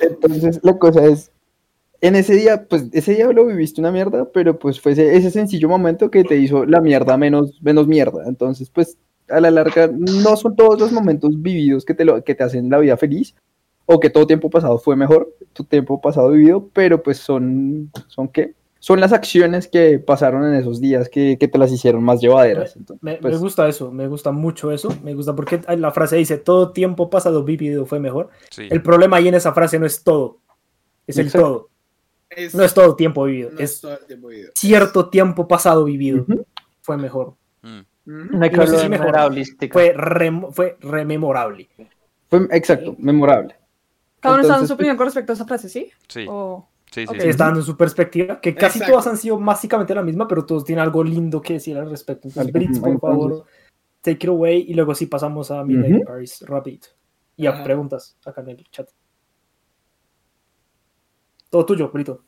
Entonces, 0.00 0.60
la 0.62 0.78
cosa 0.78 1.04
es, 1.04 1.30
en 2.06 2.16
ese 2.16 2.34
día, 2.34 2.66
pues 2.68 2.84
ese 2.92 3.14
día 3.14 3.26
lo 3.32 3.46
viviste 3.46 3.80
una 3.80 3.90
mierda, 3.90 4.30
pero 4.30 4.58
pues 4.58 4.78
fue 4.78 4.92
ese, 4.92 5.16
ese 5.16 5.30
sencillo 5.30 5.70
momento 5.70 6.10
que 6.10 6.22
te 6.22 6.36
hizo 6.36 6.66
la 6.66 6.82
mierda 6.82 7.16
menos, 7.16 7.58
menos 7.62 7.86
mierda. 7.86 8.24
Entonces, 8.26 8.68
pues 8.68 8.98
a 9.30 9.40
la 9.40 9.50
larga, 9.50 9.88
no 9.90 10.36
son 10.36 10.54
todos 10.54 10.78
los 10.78 10.92
momentos 10.92 11.40
vividos 11.40 11.86
que 11.86 11.94
te, 11.94 12.04
lo, 12.04 12.22
que 12.22 12.34
te 12.34 12.44
hacen 12.44 12.68
la 12.68 12.78
vida 12.78 12.98
feliz, 12.98 13.34
o 13.86 14.00
que 14.00 14.10
todo 14.10 14.26
tiempo 14.26 14.50
pasado 14.50 14.78
fue 14.78 14.96
mejor, 14.96 15.34
tu 15.54 15.64
tiempo 15.64 15.98
pasado 15.98 16.30
vivido, 16.30 16.68
pero 16.74 17.02
pues 17.02 17.18
son, 17.18 17.90
¿son 18.08 18.28
qué? 18.28 18.54
Son 18.80 19.00
las 19.00 19.14
acciones 19.14 19.66
que 19.66 19.98
pasaron 19.98 20.44
en 20.44 20.52
esos 20.54 20.78
días 20.78 21.08
que, 21.08 21.38
que 21.40 21.48
te 21.48 21.56
las 21.56 21.72
hicieron 21.72 22.04
más 22.04 22.20
llevaderas. 22.20 22.76
Entonces, 22.76 23.02
Me, 23.02 23.14
pues, 23.14 23.32
me 23.32 23.40
gusta 23.40 23.66
eso, 23.66 23.90
me 23.90 24.08
gusta 24.08 24.30
mucho 24.30 24.72
eso, 24.72 24.94
me 25.02 25.14
gusta 25.14 25.34
porque 25.34 25.62
la 25.78 25.90
frase 25.90 26.16
dice, 26.16 26.36
todo 26.36 26.72
tiempo 26.72 27.08
pasado 27.08 27.44
vivido 27.44 27.86
fue 27.86 27.98
mejor. 27.98 28.28
Sí. 28.50 28.68
El 28.70 28.82
problema 28.82 29.16
ahí 29.16 29.28
en 29.28 29.34
esa 29.36 29.54
frase 29.54 29.78
no 29.78 29.86
es 29.86 30.04
todo, 30.04 30.40
es 31.06 31.16
el 31.16 31.28
Exacto. 31.28 31.46
todo, 31.46 31.68
Es- 32.36 32.54
no 32.54 32.62
es 32.62 32.74
todo 32.74 32.96
tiempo 32.96 33.24
vivido, 33.24 33.50
no 33.52 33.58
es 33.58 33.72
es 33.74 33.80
todo 33.80 33.98
el 33.98 34.06
tiempo 34.06 34.28
vivido. 34.28 34.50
cierto 34.54 35.08
tiempo 35.08 35.46
pasado 35.48 35.84
vivido 35.84 36.26
fue 36.82 36.96
mejor, 36.96 37.34
Mm. 37.62 37.80
No 38.06 38.66
sé 38.66 38.78
si 38.80 38.88
mejor. 38.90 39.16
holística. 39.16 39.72
fue, 39.72 39.94
fue 40.52 40.76
rememorable. 40.80 41.68
fue 42.28 42.46
exacto, 42.50 42.94
memorable. 42.98 43.56
Cada 44.20 44.34
uno 44.34 44.42
está 44.42 44.52
dando 44.54 44.66
su 44.66 44.74
opinión 44.74 44.96
con 44.96 45.06
respecto 45.06 45.32
a 45.32 45.34
esa 45.34 45.44
frase, 45.46 45.68
¿sí? 45.70 45.90
Sí. 46.08 46.26
O... 46.28 46.68
Sí, 46.90 47.06
sí, 47.06 47.16
está 47.28 47.46
dando 47.46 47.62
su 47.62 47.76
perspectiva, 47.76 48.40
que 48.40 48.54
casi 48.54 48.78
Exacto. 48.78 48.92
todas 48.92 49.06
han 49.08 49.16
sido 49.16 49.38
básicamente 49.38 49.94
la 49.94 50.02
misma, 50.02 50.28
pero 50.28 50.44
todos 50.46 50.64
tienen 50.64 50.82
algo 50.84 51.02
lindo 51.02 51.40
que 51.42 51.54
decir 51.54 51.76
al 51.76 51.90
respecto. 51.90 52.28
Entonces, 52.28 52.52
Brits, 52.52 52.78
por 52.78 53.00
favor, 53.00 53.44
take 54.00 54.26
it 54.26 54.28
away, 54.28 54.66
y 54.68 54.74
luego 54.74 54.94
sí 54.94 55.06
pasamos 55.06 55.50
a 55.50 55.64
Midnight. 55.64 56.04
Paris 56.06 56.44
rapidito. 56.46 56.88
Y 57.36 57.46
a 57.46 57.64
preguntas 57.64 58.16
acá 58.24 58.42
en 58.42 58.50
el 58.50 58.64
chat. 58.70 58.88
Todo 61.54 61.66
tuyo, 61.66 61.88
Brito. 61.94 62.20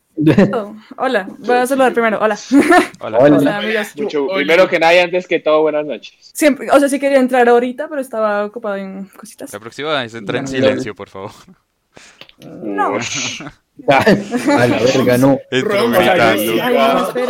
Oh, 0.54 0.76
hola, 0.98 1.26
voy 1.40 1.56
a 1.56 1.66
saludar 1.66 1.92
primero. 1.92 2.20
Hola. 2.22 2.38
Hola. 3.00 3.18
Hola. 3.18 3.36
Hola, 3.38 3.58
amigas. 3.58 3.92
Mucho, 3.96 4.28
primero 4.32 4.68
que 4.68 4.78
nada 4.78 5.02
antes 5.02 5.26
que 5.26 5.40
todo, 5.40 5.62
buenas 5.62 5.84
noches. 5.84 6.14
Siempre, 6.32 6.70
o 6.70 6.78
sea, 6.78 6.88
sí 6.88 7.00
quería 7.00 7.18
entrar 7.18 7.48
ahorita, 7.48 7.88
pero 7.88 8.00
estaba 8.00 8.44
ocupada 8.44 8.78
en 8.78 9.06
cositas. 9.06 9.52
La 9.52 9.58
próxima 9.58 10.00
vez 10.00 10.14
entra 10.14 10.38
en 10.38 10.46
silencio, 10.46 10.94
por 10.94 11.08
favor. 11.08 11.32
No. 12.38 12.98
A 13.88 14.66
la 14.68 14.78
verga, 14.78 15.18
no. 15.18 15.40
Entró 15.50 15.72
Rom, 15.76 15.90
gritando. 15.92 16.22
ay, 16.22 16.58
Ay, 16.62 16.76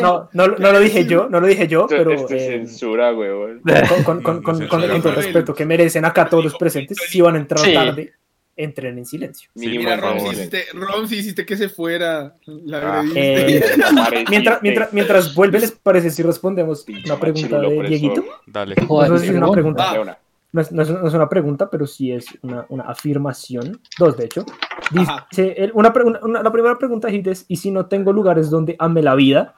no. 0.03 0.29
No, 0.35 0.47
no, 0.49 0.49
no 0.59 0.73
lo 0.73 0.79
dije 0.81 1.07
yo, 1.07 1.29
no 1.31 1.41
lo 1.41 1.47
dije 1.47 1.67
yo, 1.67 1.85
Esto, 1.85 1.97
pero 1.97 2.13
esto 2.13 2.35
es 2.35 2.43
eh, 2.43 2.47
censura, 2.59 3.15
huevón. 3.15 3.63
con, 4.05 4.05
con, 4.05 4.23
con, 4.23 4.43
con, 4.43 4.69
con- 4.69 4.69
con 4.69 5.01
todo 5.01 5.09
el 5.13 5.17
respeto 5.17 5.55
que 5.55 5.65
merecen 5.65 6.05
acá 6.05 6.29
todos 6.29 6.45
los 6.45 6.57
presentes, 6.59 6.99
si 7.09 7.23
van 7.23 7.37
a 7.37 7.39
entrar 7.39 7.61
Sí. 7.65 7.73
tarde, 7.73 8.13
entren 8.57 8.97
en 8.99 9.05
silencio. 9.05 9.51
Mínimo, 9.55 9.85
Mira, 9.85 9.97
por 9.97 10.05
Rom, 10.05 10.19
favor. 10.19 10.35
si 10.35 10.41
hiciste, 10.41 10.65
Rom, 10.73 11.07
si 11.07 11.17
hiciste 11.17 11.45
que 11.47 11.57
se 11.57 11.69
fuera. 11.69 12.35
La 12.47 13.01
Ah. 13.01 13.05
Eh, 13.15 13.63
mientras, 14.31 14.63
mientras, 14.63 14.93
mientras 14.93 15.35
vuelve, 15.35 15.61
¿les 15.61 15.73
parece 15.73 16.11
si 16.11 16.23
respondemos 16.23 16.85
una 17.05 17.19
pregunta 17.21 17.61
de. 17.61 17.83
Dieguito? 17.89 18.25
Dale. 18.47 18.75
Joder, 18.87 19.11
No 19.11 19.17
es 19.17 19.29
una 19.31 19.51
pregunta. 19.51 19.85
Dale 19.85 19.99
una. 20.01 20.19
No 20.53 20.63
es, 20.63 20.73
no 20.73 20.83
es- 20.83 20.89
no 20.91 21.07
es 21.07 21.13
una 21.13 21.29
pregunta, 21.29 21.69
pero 21.69 21.87
sí 21.87 22.13
es 22.13 22.27
una, 22.41 22.65
una 22.71 22.85
afirmación. 22.85 23.79
Dos, 23.99 24.17
de 24.17 24.25
hecho. 24.25 24.47
Dice, 24.91 25.55
el- 25.59 25.73
una, 25.75 25.93
pre- 25.93 26.05
una- 26.05 26.21
una- 26.23 26.43
la 26.43 26.51
primera 26.51 26.79
pregunta 26.79 27.09
es, 27.09 27.45
¿y 27.49 27.57
si 27.57 27.71
no 27.71 27.87
tengo 27.87 28.11
lugares 28.13 28.49
donde 28.49 28.75
ame 28.79 29.03
la 29.03 29.15
vida? 29.17 29.55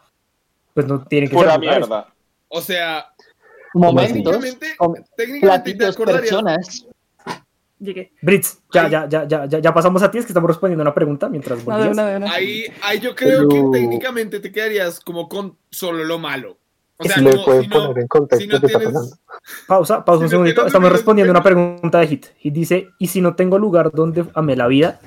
Pues 0.75 0.87
no 0.87 1.05
tienen 1.05 1.29
que 1.29 1.37
Pura 1.37 1.53
ser 1.53 1.61
lugares. 1.61 1.87
mierda. 1.89 2.13
O 2.49 2.61
sea, 2.61 3.07
Momentos, 3.75 4.41
técnicamente, 4.41 4.67
técnicamente 5.17 5.75
te 5.75 5.87
acordarías. 5.87 6.21
personas. 6.23 6.87
Llegué. 7.81 8.13
Brits, 8.23 8.61
ya, 8.73 8.89
ya, 8.89 9.09
ya, 9.09 9.27
ya, 9.29 9.47
ya, 9.47 9.59
ya 9.61 9.73
pasamos 9.75 10.03
a 10.03 10.11
ti, 10.11 10.19
es 10.19 10.25
que 10.25 10.31
estamos 10.33 10.49
respondiendo 10.49 10.83
una 10.83 10.95
pregunta 10.95 11.29
mientras 11.29 11.59
No, 11.65 11.73
volvías. 11.73 11.93
una, 11.93 12.07
de 12.09 12.17
una. 12.17 12.33
Ahí, 12.33 12.65
ahí 12.83 12.99
yo 12.99 13.15
creo 13.15 13.49
Pero- 13.49 13.71
que 13.73 13.79
técnicamente 13.79 14.41
te 14.41 14.51
quedarías 14.51 14.99
como 15.01 15.29
con 15.29 15.57
solo 15.71 16.03
lo 16.05 16.19
malo. 16.19 16.59
O 17.01 17.05
sea, 17.05 17.15
si 17.15 17.21
le 17.23 17.31
como 17.31 17.45
pueden 17.45 17.63
si 17.63 17.69
no, 17.69 17.75
poner 17.87 17.99
en 18.03 18.09
contexto 18.09 18.43
si 18.43 18.49
no 18.49 18.55
está 18.57 18.67
tienes- 18.67 18.85
pasando. 18.93 19.17
Pausa, 19.69 20.05
pausa 20.05 20.19
un 20.19 20.21
Si 20.23 20.25
no 20.25 20.31
segundito. 20.31 20.67
Estamos 20.67 20.91
respondiendo 20.91 21.31
una 21.31 21.43
pregunta 21.45 22.01
de 22.01 22.07
Hit. 22.09 22.27
Hit 22.39 22.53
dice, 22.55 22.89
¿y 22.99 23.07
si 23.07 23.21
no 23.21 23.37
tengo 23.37 23.57
lugar 23.59 23.93
donde 23.93 24.25
ame 24.35 24.57
la 24.57 24.67
vida? 24.67 24.99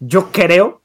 Yo 0.00 0.32
creo, 0.32 0.82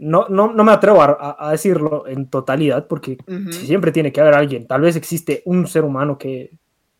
no, 0.00 0.26
no, 0.28 0.52
no 0.52 0.64
me 0.64 0.72
atrevo 0.72 1.00
a, 1.02 1.36
a- 1.38 1.52
decirlo 1.52 2.08
en 2.08 2.28
totalidad, 2.28 2.88
porque 2.88 3.18
Ujú. 3.28 3.52
siempre 3.52 3.92
tiene 3.92 4.12
que 4.12 4.20
haber 4.20 4.34
alguien. 4.34 4.66
Tal 4.66 4.80
vez 4.80 4.96
existe 4.96 5.42
un 5.44 5.68
ser 5.68 5.84
humano 5.84 6.18
que 6.18 6.50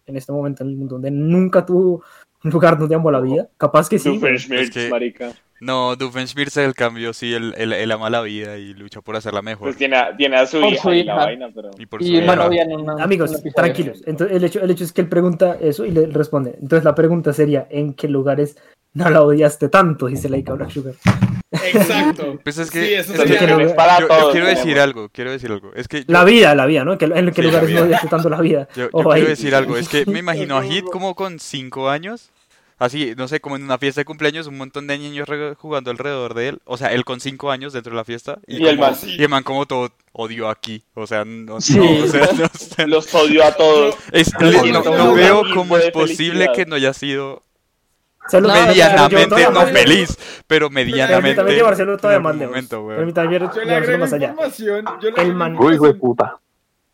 en 0.06 0.16
este 0.16 0.30
momento 0.32 0.62
en 0.62 0.70
el 0.70 0.76
mundo 0.76 0.94
donde 0.94 1.10
nunca 1.10 1.66
tuvo 1.66 2.02
un 2.44 2.50
lugar 2.50 2.78
donde 2.78 2.94
amó 2.94 3.10
la 3.10 3.20
vida. 3.20 3.48
Capaz 3.56 3.88
que 3.88 3.98
sí. 3.98 4.20
Es 4.50 4.70
que- 4.70 4.88
marica. 4.90 5.32
No, 5.60 5.96
Doofenshmirtz 5.96 6.56
el 6.58 6.72
cambio, 6.74 7.12
sí, 7.12 7.34
él, 7.34 7.52
él, 7.58 7.72
él 7.72 7.90
ama 7.90 8.08
la 8.10 8.20
vida 8.22 8.58
y 8.58 8.74
lucha 8.74 9.00
por 9.00 9.16
hacerla 9.16 9.42
mejor. 9.42 9.64
Pues 9.66 9.76
tiene 9.76 9.96
a, 9.96 10.16
tiene 10.16 10.36
a 10.36 10.46
su 10.46 10.60
Por 10.60 10.72
hija 10.72 10.82
su 10.82 10.92
y 10.92 11.02
la 11.02 11.16
vaina, 11.16 11.48
pero... 11.52 11.70
Y 11.76 11.86
por 11.86 12.00
su 12.00 12.08
Y 12.08 12.16
hija. 12.18 12.26
bueno, 12.26 12.42
habían 12.44 12.70
una- 12.70 13.02
Amigos, 13.02 13.42
tranquilos. 13.56 14.04
Entonces, 14.06 14.36
el, 14.36 14.44
hecho, 14.44 14.60
el 14.60 14.70
hecho 14.70 14.84
es 14.84 14.92
que 14.92 15.00
él 15.00 15.08
pregunta 15.08 15.56
eso 15.60 15.84
y 15.84 15.90
le 15.90 16.06
responde. 16.06 16.54
Entonces 16.62 16.84
la 16.84 16.94
pregunta 16.94 17.32
sería, 17.32 17.66
¿en 17.70 17.92
qué 17.94 18.06
lugares 18.06 18.56
no 18.94 19.10
la 19.10 19.22
odiaste 19.22 19.68
tanto? 19.68 20.06
Dice 20.06 20.28
Laika 20.28 20.54
Black 20.54 20.70
Sugar. 20.70 20.94
Exacto. 21.50 22.38
Pues 22.44 22.58
es 22.58 22.70
que, 22.70 22.84
Sí, 22.86 22.94
eso 22.94 23.14
es 23.14 23.22
que 23.22 23.38
que 23.38 23.46
no- 23.46 23.60
Es 23.60 23.72
para 23.72 24.00
yo, 24.00 24.08
quiero 24.32 24.46
decir 24.46 24.78
algo, 24.78 25.08
quiero 25.10 25.30
decir 25.30 25.50
algo. 25.50 25.72
Es 25.74 25.88
que 25.88 26.00
yo, 26.00 26.04
La 26.08 26.24
vida, 26.24 26.54
la 26.54 26.66
vida, 26.66 26.84
¿no? 26.84 26.92
¿En 26.92 26.98
qué, 26.98 27.04
en 27.06 27.26
qué 27.32 27.42
Sí, 27.42 27.42
lugares 27.42 27.70
no 27.70 27.82
odiaste 27.82 28.08
tanto 28.08 28.28
la 28.28 28.40
vida? 28.40 28.68
yo, 28.76 28.84
yo 28.84 28.88
Ojo 28.92 29.12
ahí. 29.12 29.20
quiero 29.20 29.30
decir 29.30 29.54
algo, 29.54 29.76
es 29.76 29.88
que 29.88 30.04
me 30.06 30.18
imagino 30.20 30.56
a 30.56 30.62
Hit 30.62 30.84
como 30.84 31.14
con 31.14 31.38
5 31.38 31.88
años, 31.88 32.30
así, 32.78 33.14
no 33.16 33.28
sé, 33.28 33.40
como 33.40 33.56
en 33.56 33.62
una 33.64 33.78
fiesta 33.78 34.00
de 34.02 34.04
cumpleaños, 34.04 34.46
un 34.46 34.56
montón 34.58 34.86
de 34.86 34.98
niños 34.98 35.26
jugando 35.58 35.90
alrededor 35.90 36.34
de 36.34 36.48
él, 36.48 36.58
o 36.64 36.76
sea, 36.76 36.92
él 36.92 37.04
con 37.04 37.20
5 37.20 37.50
años 37.50 37.72
dentro 37.72 37.90
de 37.92 37.96
la 37.96 38.04
fiesta, 38.04 38.38
y, 38.46 38.62
Y 38.62 38.66
el 38.66 38.76
como- 38.76 38.90
man. 38.90 38.98
y 39.06 39.22
el 39.22 39.28
man 39.28 39.42
como 39.42 39.66
todo 39.66 39.90
odio 40.12 40.48
aquí, 40.48 40.82
o 40.94 41.06
sea, 41.06 41.24
no, 41.24 41.60
Sí. 41.60 41.76
no, 41.78 42.04
o 42.04 42.06
sea, 42.08 42.28
no 42.38 42.48
sé. 42.54 42.86
Los 42.86 43.14
odio 43.14 43.44
a 43.44 43.52
todos. 43.52 43.94
Es- 44.12 44.32
no, 44.38 44.50
no, 44.50 44.82
no 44.82 44.96
no, 44.96 45.14
veo 45.14 45.42
cómo 45.54 45.76
es 45.78 45.90
posible 45.90 46.46
felicidad. 46.46 46.54
que 46.54 46.66
no 46.66 46.74
haya 46.76 46.92
sido 46.92 47.42
Salud, 48.28 48.48
No, 48.48 48.54
medianamente, 48.66 49.50
no 49.50 49.66
feliz, 49.66 50.18
pero 50.46 50.68
medianamente. 50.70 51.22
Permítame 51.22 51.54
llevárselo 51.54 51.96
todavía 51.96 52.20
más 52.20 52.36
lejos. 52.36 52.52
Permítame 52.96 53.28
llevárselo 53.30 53.98
más 53.98 54.12
allá. 54.12 54.34
El 55.16 55.34
man- 55.34 55.56
Uy, 55.58 55.78
puta. 55.94 56.38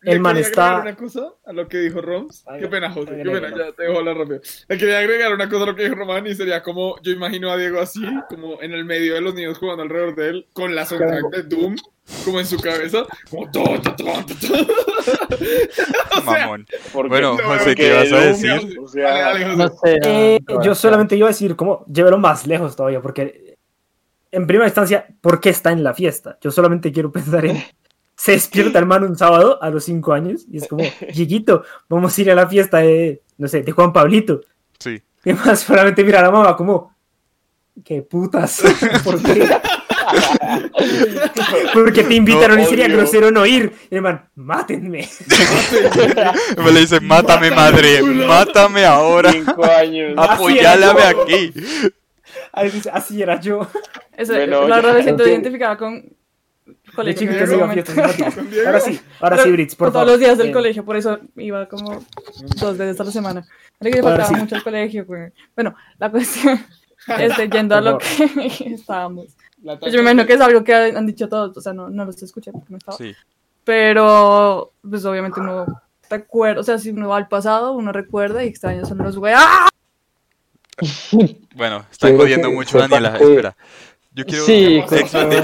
El 0.05 0.19
man 0.19 0.33
quería 0.35 0.47
está- 0.47 0.77
agregar 0.77 0.87
una 0.87 0.95
cosa 0.95 1.33
a 1.45 1.53
lo 1.53 1.67
que 1.67 1.77
dijo 1.79 2.01
Roms. 2.01 2.43
Ay, 2.47 2.61
Qué 2.61 2.67
pena, 2.67 2.91
José. 2.91 3.11
ay, 3.17 3.23
Qué 3.23 3.29
pena, 3.31 3.49
ya 3.49 3.71
te 3.71 3.83
dejo 3.83 3.99
hablar 3.99 4.17
rápido. 4.17 4.41
Le 4.67 4.77
quería 4.77 4.99
agregar 4.99 5.33
una 5.33 5.49
cosa 5.49 5.63
a 5.63 5.65
lo 5.67 5.75
que 5.75 5.83
dijo 5.83 5.95
Román 5.95 6.25
y 6.27 6.35
sería 6.35 6.61
como 6.63 6.95
yo 7.01 7.11
imagino 7.11 7.51
a 7.51 7.57
Diego 7.57 7.79
así, 7.79 8.01
como 8.29 8.61
en 8.61 8.73
el 8.73 8.85
medio 8.85 9.13
de 9.15 9.21
los 9.21 9.33
niños 9.33 9.57
jugando 9.57 9.83
alrededor 9.83 10.15
de 10.15 10.29
él, 10.29 10.47
con 10.53 10.75
la 10.75 10.85
soundtrack 10.85 11.29
de 11.31 11.43
Doom, 11.43 11.75
como 12.23 12.39
en 12.39 12.45
su 12.45 12.57
cabeza, 12.59 13.05
como 13.29 13.49
todo, 13.51 13.81
todo, 13.81 13.95
todo, 13.95 14.25
todo. 14.39 14.67
O 16.17 16.21
sea, 16.21 16.39
Mamón. 16.47 16.65
Bueno, 17.09 17.37
No, 17.37 17.43
José, 17.43 17.75
¿qué 17.75 17.87
ibas 17.87 18.11
a 18.11 18.19
decir? 18.25 18.79
O 18.79 18.87
sea, 18.87 19.09
Dale, 19.11 19.21
dale, 19.21 19.45
José. 19.45 19.57
No 19.57 19.67
sé. 19.69 19.99
Eh, 20.05 20.39
no, 20.47 20.63
yo 20.63 20.75
solamente 20.75 21.15
iba 21.15 21.27
a 21.27 21.31
decir, 21.31 21.55
como, 21.55 21.85
llévelo 21.87 22.17
más 22.17 22.45
lejos 22.47 22.75
todavía, 22.75 23.01
porque 23.01 23.55
en 24.31 24.47
primera 24.47 24.67
instancia, 24.67 25.07
¿por 25.21 25.39
qué 25.39 25.49
está 25.49 25.71
en 25.71 25.83
la 25.83 25.93
fiesta? 25.93 26.37
Yo 26.41 26.51
solamente 26.51 26.91
quiero 26.91 27.11
pensar 27.11 27.45
en. 27.45 27.61
Se 28.15 28.31
despierta 28.31 28.79
el 28.79 28.85
man 28.85 29.03
un 29.03 29.17
sábado 29.17 29.61
a 29.61 29.69
los 29.69 29.83
5 29.83 30.13
años 30.13 30.45
y 30.51 30.57
es 30.57 30.67
como, 30.67 30.83
Chiquito, 31.13 31.63
vamos 31.89 32.17
a 32.17 32.21
ir 32.21 32.31
a 32.31 32.35
la 32.35 32.47
fiesta 32.47 32.77
de, 32.77 33.21
no 33.37 33.47
sé, 33.47 33.61
de 33.61 33.71
Juan 33.71 33.91
Pablito. 33.93 34.41
Sí. 34.79 35.01
Y 35.25 35.33
más 35.33 35.59
solamente 35.61 36.03
mira 36.03 36.19
a 36.19 36.23
la 36.23 36.31
mamá 36.31 36.55
como, 36.55 36.95
¿qué 37.83 38.01
putas? 38.03 38.61
¿Por 39.03 39.21
qué? 39.21 39.49
Porque 41.73 42.03
te 42.03 42.13
invitaron 42.13 42.57
No, 42.57 42.63
y 42.63 42.65
sería 42.67 42.85
obvio. 42.85 42.97
grosero 42.97 43.31
no 43.31 43.45
ir. 43.45 43.73
Y 43.89 43.95
el 43.95 44.01
man, 44.01 44.29
mátenme. 44.35 45.09
Me 46.63 46.71
le 46.71 46.79
dice, 46.81 46.99
mátame 46.99 47.51
madre, 47.51 48.01
mátame 48.03 48.85
ahora, 48.85 49.31
Cinco 49.31 49.65
años. 49.65 50.13
apoyálame 50.17 51.01
aquí. 51.03 51.53
Así, 52.91 53.21
era 53.21 53.39
yo. 53.41 53.67
Eso, 54.15 54.33
Bueno, 54.33 54.67
la 54.67 54.77
verdad 54.77 54.93
me 54.95 55.03
siento 55.03 55.27
identificada 55.27 55.77
con 55.77 56.14
De 56.95 57.13
colegio. 57.15 57.19
chiquito 57.27 57.43
en 57.43 57.47
se 57.49 57.55
iba 57.55 57.65
a 57.65 57.73
fiestas 57.73 58.19
infantiles. 58.19 58.65
Ahora 58.67 58.79
sí, 58.79 58.99
ahora 59.19 59.35
Pero 59.35 59.43
sí, 59.43 59.51
Brits, 59.51 59.75
por 59.75 59.87
favor. 59.91 59.93
todos 59.93 60.07
los 60.13 60.19
días 60.19 60.37
del 60.37 60.47
Eh, 60.47 60.51
colegio, 60.51 60.85
por 60.85 60.95
eso 60.95 61.19
iba 61.37 61.65
como 61.67 62.03
dos 62.59 62.77
veces 62.77 62.99
a 62.99 63.03
la 63.03 63.11
semana. 63.11 63.45
Era 63.79 63.91
que 63.91 63.99
Ahora 63.99 64.09
faltaba 64.17 64.29
sí. 64.29 64.35
mucho 64.43 64.55
al 64.55 64.63
colegio, 64.63 65.05
güey. 65.05 65.31
Bueno, 65.55 65.75
la 65.97 66.09
cuestión, 66.11 66.59
este, 67.19 67.49
yendo 67.49 67.75
a 67.75 67.81
lo 67.81 67.97
que 67.97 68.07
estábamos. 68.73 69.27
Pues 69.79 69.91
yo 69.93 69.97
me 69.99 70.11
imagino 70.11 70.25
que 70.27 70.33
es 70.33 70.41
algo 70.41 70.63
que 70.63 70.73
han 70.75 71.05
dicho 71.07 71.27
todos, 71.27 71.57
o 71.57 71.61
sea, 71.61 71.73
no, 71.73 71.89
no 71.89 72.05
los 72.05 72.21
escuché 72.21 72.51
porque 72.51 72.67
no 72.69 72.77
estaba. 72.77 72.97
Sí. 72.97 73.13
Pero, 73.63 74.73
pues 74.87 75.03
obviamente 75.05 75.39
uno 75.39 75.65
recuerda, 76.09 76.59
o 76.61 76.63
sea, 76.63 76.77
si 76.77 76.91
uno 76.91 77.07
va 77.09 77.17
al 77.17 77.27
pasado, 77.27 77.73
uno 77.73 77.91
recuerda 77.91 78.43
y 78.43 78.47
extraña 78.47 78.85
son 78.85 78.99
los 78.99 79.17
güey. 79.17 79.33
¡Ah! 79.35 79.67
Bueno, 81.55 81.85
está 81.89 82.09
jodiendo 82.15 82.51
mucho 82.51 82.77
Daniela, 82.77 83.17
espera. 83.17 83.55
Yo 84.15 84.25
quiero 84.25 84.45
Sí. 84.45 84.81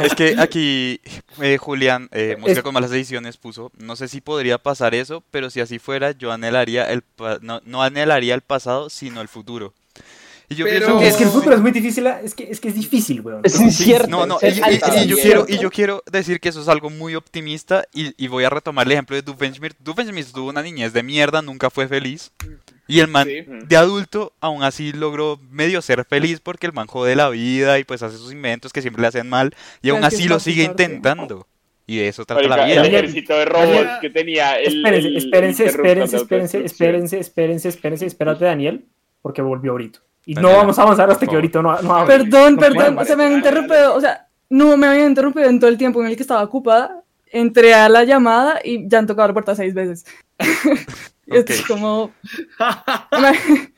Es 0.03 0.15
que 0.15 0.35
aquí 0.39 1.01
eh, 1.41 1.57
Julián, 1.57 2.07
eh, 2.13 2.35
Música 2.39 2.59
Es- 2.59 2.63
con 2.63 2.73
malas 2.73 2.91
ediciones, 2.91 3.35
puso, 3.37 3.71
no 3.77 3.95
sé 3.97 4.07
si 4.07 4.21
podría 4.21 4.57
pasar 4.57 4.95
eso, 4.95 5.23
pero 5.29 5.49
si 5.49 5.59
así 5.59 5.77
fuera, 5.77 6.11
yo 6.11 6.31
anhelaría 6.31 6.89
el 6.89 7.01
pa- 7.01 7.39
no, 7.41 7.61
no 7.65 7.83
anhelaría 7.83 8.33
el 8.33 8.41
pasado, 8.41 8.89
sino 8.89 9.21
el 9.21 9.27
futuro. 9.27 9.73
Y 10.51 10.55
yo 10.55 10.65
Pero- 10.65 10.79
pienso 10.85 10.99
que 10.99 11.07
Es 11.07 11.15
que 11.15 11.23
el 11.23 11.29
futuro 11.29 11.55
es 11.55 11.61
muy 11.61 11.71
difícil, 11.71 12.05
es 12.07 12.35
que 12.35 12.43
es, 12.51 12.59
que 12.59 12.67
es 12.67 12.75
difícil, 12.75 13.21
weón. 13.21 13.39
Es 13.43 13.59
incierto. 13.59 14.09
No, 14.09 14.25
no, 14.25 14.37
y, 14.41 14.45
es 14.47 14.57
y- 14.57 14.61
y- 15.03 15.07
yo 15.07 15.15
quiero, 15.17 15.45
y 15.47 15.57
yo 15.59 15.71
quiero 15.71 16.03
decir 16.11 16.39
que 16.41 16.49
eso 16.49 16.61
es 16.61 16.67
algo 16.67 16.89
muy 16.89 17.15
optimista 17.15 17.85
y, 17.93 18.13
y 18.23 18.27
voy 18.27 18.43
a 18.43 18.49
retomar 18.49 18.85
el 18.85 18.91
ejemplo 18.91 19.15
de 19.15 19.21
Doofenshmirtz. 19.21 19.77
Doofenshmirtz 19.81 20.33
tuvo 20.33 20.49
una 20.49 20.61
niñez 20.61 20.91
de 20.91 21.03
mierda, 21.03 21.41
nunca 21.41 21.69
fue 21.69 21.87
feliz. 21.87 22.31
Y 22.87 22.99
el 22.99 23.07
man 23.07 23.25
Sí. 23.27 23.45
de 23.47 23.77
adulto 23.77 24.33
aún 24.41 24.63
así 24.63 24.91
logró 24.91 25.39
medio 25.49 25.81
ser 25.81 26.03
feliz 26.03 26.41
porque 26.41 26.65
el 26.67 26.73
man 26.73 26.87
jode 26.87 27.15
la 27.15 27.29
vida 27.29 27.79
y 27.79 27.85
pues 27.85 28.03
hace 28.03 28.17
sus 28.17 28.33
inventos 28.33 28.73
que 28.73 28.81
siempre 28.81 29.01
le 29.01 29.07
hacen 29.07 29.29
mal 29.29 29.55
y 29.81 29.89
aún 29.91 30.03
así 30.03 30.27
lo 30.27 30.39
sigue 30.41 30.63
intentando. 30.63 31.47
Y 31.87 31.97
de 31.97 32.09
eso 32.09 32.25
trata 32.25 32.41
Marica, 32.47 32.57
la 32.57 32.63
el 32.63 32.69
vida. 32.71 32.81
Daniel, 32.83 33.05
ejército 33.05 33.33
de 33.37 33.45
robots 33.45 33.67
Daniel, 33.69 33.87
que 34.01 34.09
tenía 34.09 34.59
el. 34.59 34.67
Espérense, 34.85 35.07
el- 35.07 35.17
espérense, 35.17 35.63
el 35.63 35.69
espérense, 35.69 36.17
espérense, 36.17 36.57
espérense, 36.65 37.19
espérense, 37.19 37.67
espérense, 37.69 38.05
espérate, 38.05 38.45
Daniel, 38.45 38.85
porque 39.21 39.41
volvió 39.41 39.71
ahorita. 39.71 39.99
Y 40.25 40.35
no 40.35 40.49
vamos 40.49 40.77
a 40.77 40.83
avanzar 40.83 41.09
hasta 41.09 41.25
que 41.25 41.35
ahorita 41.35 41.61
no, 41.61 41.81
no 41.81 41.95
hable. 41.95 42.17
Perdón, 42.17 42.57
perdón, 42.57 43.05
sea, 43.05 43.15
me 43.15 43.25
han 43.25 43.33
interrumpido, 43.33 43.95
o 43.95 44.01
sea, 44.01 44.27
no 44.49 44.77
me 44.77 44.87
habían 44.87 45.09
interrumpido 45.09 45.49
en 45.49 45.59
todo 45.59 45.69
el 45.69 45.77
tiempo 45.77 46.01
en 46.01 46.07
el 46.07 46.15
que 46.15 46.21
estaba 46.21 46.43
ocupada. 46.43 47.03
Entré 47.25 47.73
a 47.73 47.87
la 47.87 48.03
llamada 48.03 48.59
y 48.63 48.87
ya 48.87 48.99
han 48.99 49.07
tocado 49.07 49.29
la 49.29 49.33
puerta 49.33 49.55
seis 49.55 49.73
veces. 49.73 50.05
y 51.25 51.37
esto 51.37 51.53
es 51.53 51.65
como. 51.65 52.11
Me 53.11 53.33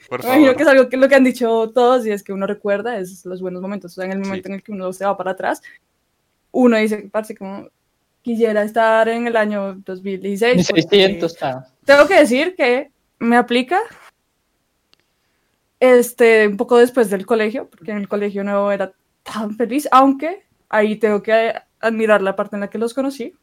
Por 0.09 0.21
imagino 0.21 0.45
favor. 0.45 0.55
que 0.55 0.63
es 0.63 0.69
algo 0.69 0.89
que 0.89 0.97
lo 0.97 1.07
que 1.07 1.15
han 1.15 1.23
dicho 1.23 1.71
todos 1.73 2.05
y 2.05 2.11
es 2.11 2.23
que 2.23 2.33
uno 2.33 2.47
recuerda 2.47 2.97
es 2.97 3.23
los 3.25 3.41
buenos 3.41 3.61
momentos. 3.61 3.91
O 3.91 3.95
sea, 3.95 4.05
en 4.05 4.13
el 4.13 4.19
momento 4.19 4.49
en 4.49 4.55
el 4.55 4.63
que 4.63 4.71
uno 4.71 4.91
se 4.91 5.05
va 5.05 5.15
para 5.15 5.31
atrás, 5.31 5.61
uno 6.51 6.77
dice, 6.77 7.09
parce, 7.11 7.35
como 7.35 7.69
quisiera 8.23 8.63
estar 8.63 9.07
en 9.09 9.27
el 9.27 9.35
año 9.37 9.75
2016. 9.85 10.67
porque 10.67 10.73
1600, 10.73 11.37
ah. 11.43 11.67
Tengo 11.85 12.07
que 12.07 12.19
decir 12.19 12.55
que 12.55 12.89
me 13.19 13.37
aplica 13.37 13.79
este, 15.83 16.47
un 16.47 16.55
poco 16.55 16.77
después 16.77 17.09
del 17.09 17.25
colegio, 17.25 17.69
porque 17.69 17.91
en 17.91 17.97
el 17.97 18.07
colegio 18.07 18.43
no 18.45 18.71
era 18.71 18.93
tan 19.21 19.55
feliz, 19.57 19.85
aunque 19.91 20.43
ahí 20.69 20.95
tengo 20.95 21.21
que 21.21 21.53
admirar 21.81 22.21
la 22.21 22.37
parte 22.37 22.55
en 22.55 22.61
la 22.61 22.69
que 22.69 22.77
los 22.77 22.93
conocí. 22.93 23.33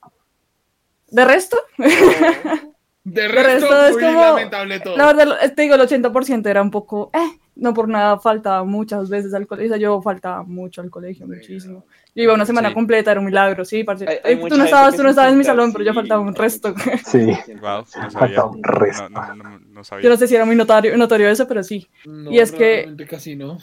De 1.09 1.24
resto, 1.26 1.59
De 3.05 3.28
resto 3.28 3.68
resto, 3.68 3.86
es 3.86 3.97
como- 3.97 4.20
lamentable 4.22 4.80
todo. 4.80 4.97
la 4.97 5.12
verdad, 5.12 5.55
te 5.55 5.62
digo, 5.62 5.74
el 5.74 5.80
80% 5.82 6.47
era 6.49 6.62
un 6.62 6.70
poco, 6.70 7.11
eh, 7.12 7.38
no 7.57 7.74
por 7.74 7.88
nada 7.88 8.18
faltaba 8.18 8.64
muchas 8.64 9.11
veces 9.11 9.34
al 9.34 9.47
colegio, 9.47 9.72
o 9.72 9.74
sea, 9.74 9.78
yo 9.82 10.01
faltaba 10.01 10.43
mucho 10.43 10.80
al 10.80 10.88
colegio, 10.91 11.26
muchísimo. 11.26 11.84
Yo 12.14 12.24
iba 12.24 12.34
una 12.34 12.44
semana 12.46 12.68
Sí. 12.68 12.74
completa, 12.74 13.11
era 13.12 13.20
un 13.20 13.26
milagro, 13.26 13.64
sí, 13.64 13.84
parce. 13.84 14.06
Hay- 14.08 14.18
hay 14.24 14.40
tú 14.48 14.56
no 14.56 14.64
estabas, 14.64 14.96
tú 14.96 15.02
no 15.02 15.11
estabas 15.11 15.32
en 15.32 15.38
mi 15.38 15.44
salón, 15.44 15.72
pero 15.72 15.84
yo 15.84 15.94
faltaba 15.94 16.20
un 16.20 16.34
resto. 16.34 16.74
Sí. 17.06 17.26
Wow, 17.61 17.84
no 18.02 18.11
sabía. 18.11 18.44
un 18.44 18.62
resto. 18.62 19.08
No, 19.08 19.34
no, 19.34 19.44
no, 19.44 19.58
no 19.61 19.84
sabía. 19.84 20.04
Yo 20.04 20.11
no 20.11 20.16
sé 20.16 20.26
si 20.26 20.34
era 20.34 20.44
muy 20.44 20.56
notario, 20.56 20.96
notorio 20.96 21.28
eso, 21.28 21.46
pero 21.46 21.62
sí. 21.62 21.86
No, 22.06 22.30
y 22.32 22.38
es 22.40 22.50
que- 22.52 22.58
realmente 22.76 23.06
casi 23.06 23.36
no. 23.36 23.58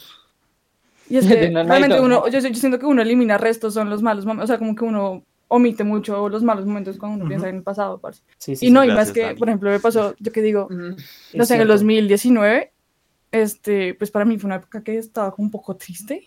Y 1.10 1.16
es 1.18 1.26
que 1.28 1.50
realmente 1.50 2.00
uno, 2.00 2.08
¿no? 2.24 2.28
yo, 2.28 2.38
yo 2.38 2.54
siento 2.54 2.78
que 2.78 2.86
uno 2.86 3.02
elimina 3.02 3.38
restos, 3.38 3.74
son 3.74 3.88
los 3.90 4.02
malos 4.02 4.24
momentos, 4.24 4.44
o 4.44 4.46
sea, 4.48 4.58
como 4.58 4.74
que 4.74 4.84
uno 4.84 5.24
omite 5.50 5.82
mucho 5.84 6.28
los 6.28 6.42
malos 6.42 6.66
momentos 6.66 6.98
cuando 6.98 7.16
uno 7.16 7.24
Ujú. 7.24 7.28
piensa 7.30 7.48
en 7.48 7.56
el 7.56 7.62
pasado, 7.62 7.98
parce. 7.98 8.22
Sí, 8.36 8.56
sí, 8.56 8.66
Y 8.66 8.70
no, 8.70 8.82
sí. 8.82 8.88
y 8.88 8.92
más 8.92 9.12
que, 9.12 9.22
Dani. 9.22 9.38
por 9.38 9.48
ejemplo, 9.48 9.70
me 9.70 9.80
pasó, 9.80 10.14
yo 10.18 10.32
que 10.32 10.42
digo, 10.42 10.68
no 10.70 10.96
sé, 10.96 11.32
en 11.32 11.40
el 11.40 11.46
cierto. 11.46 11.66
2019, 11.72 12.72
este, 13.32 13.94
pues 13.94 14.10
para 14.10 14.24
mí 14.24 14.38
fue 14.38 14.48
una 14.48 14.56
época 14.56 14.82
que 14.82 14.96
estaba 14.98 15.30
como 15.32 15.46
un 15.46 15.50
poco 15.50 15.76
triste, 15.76 16.24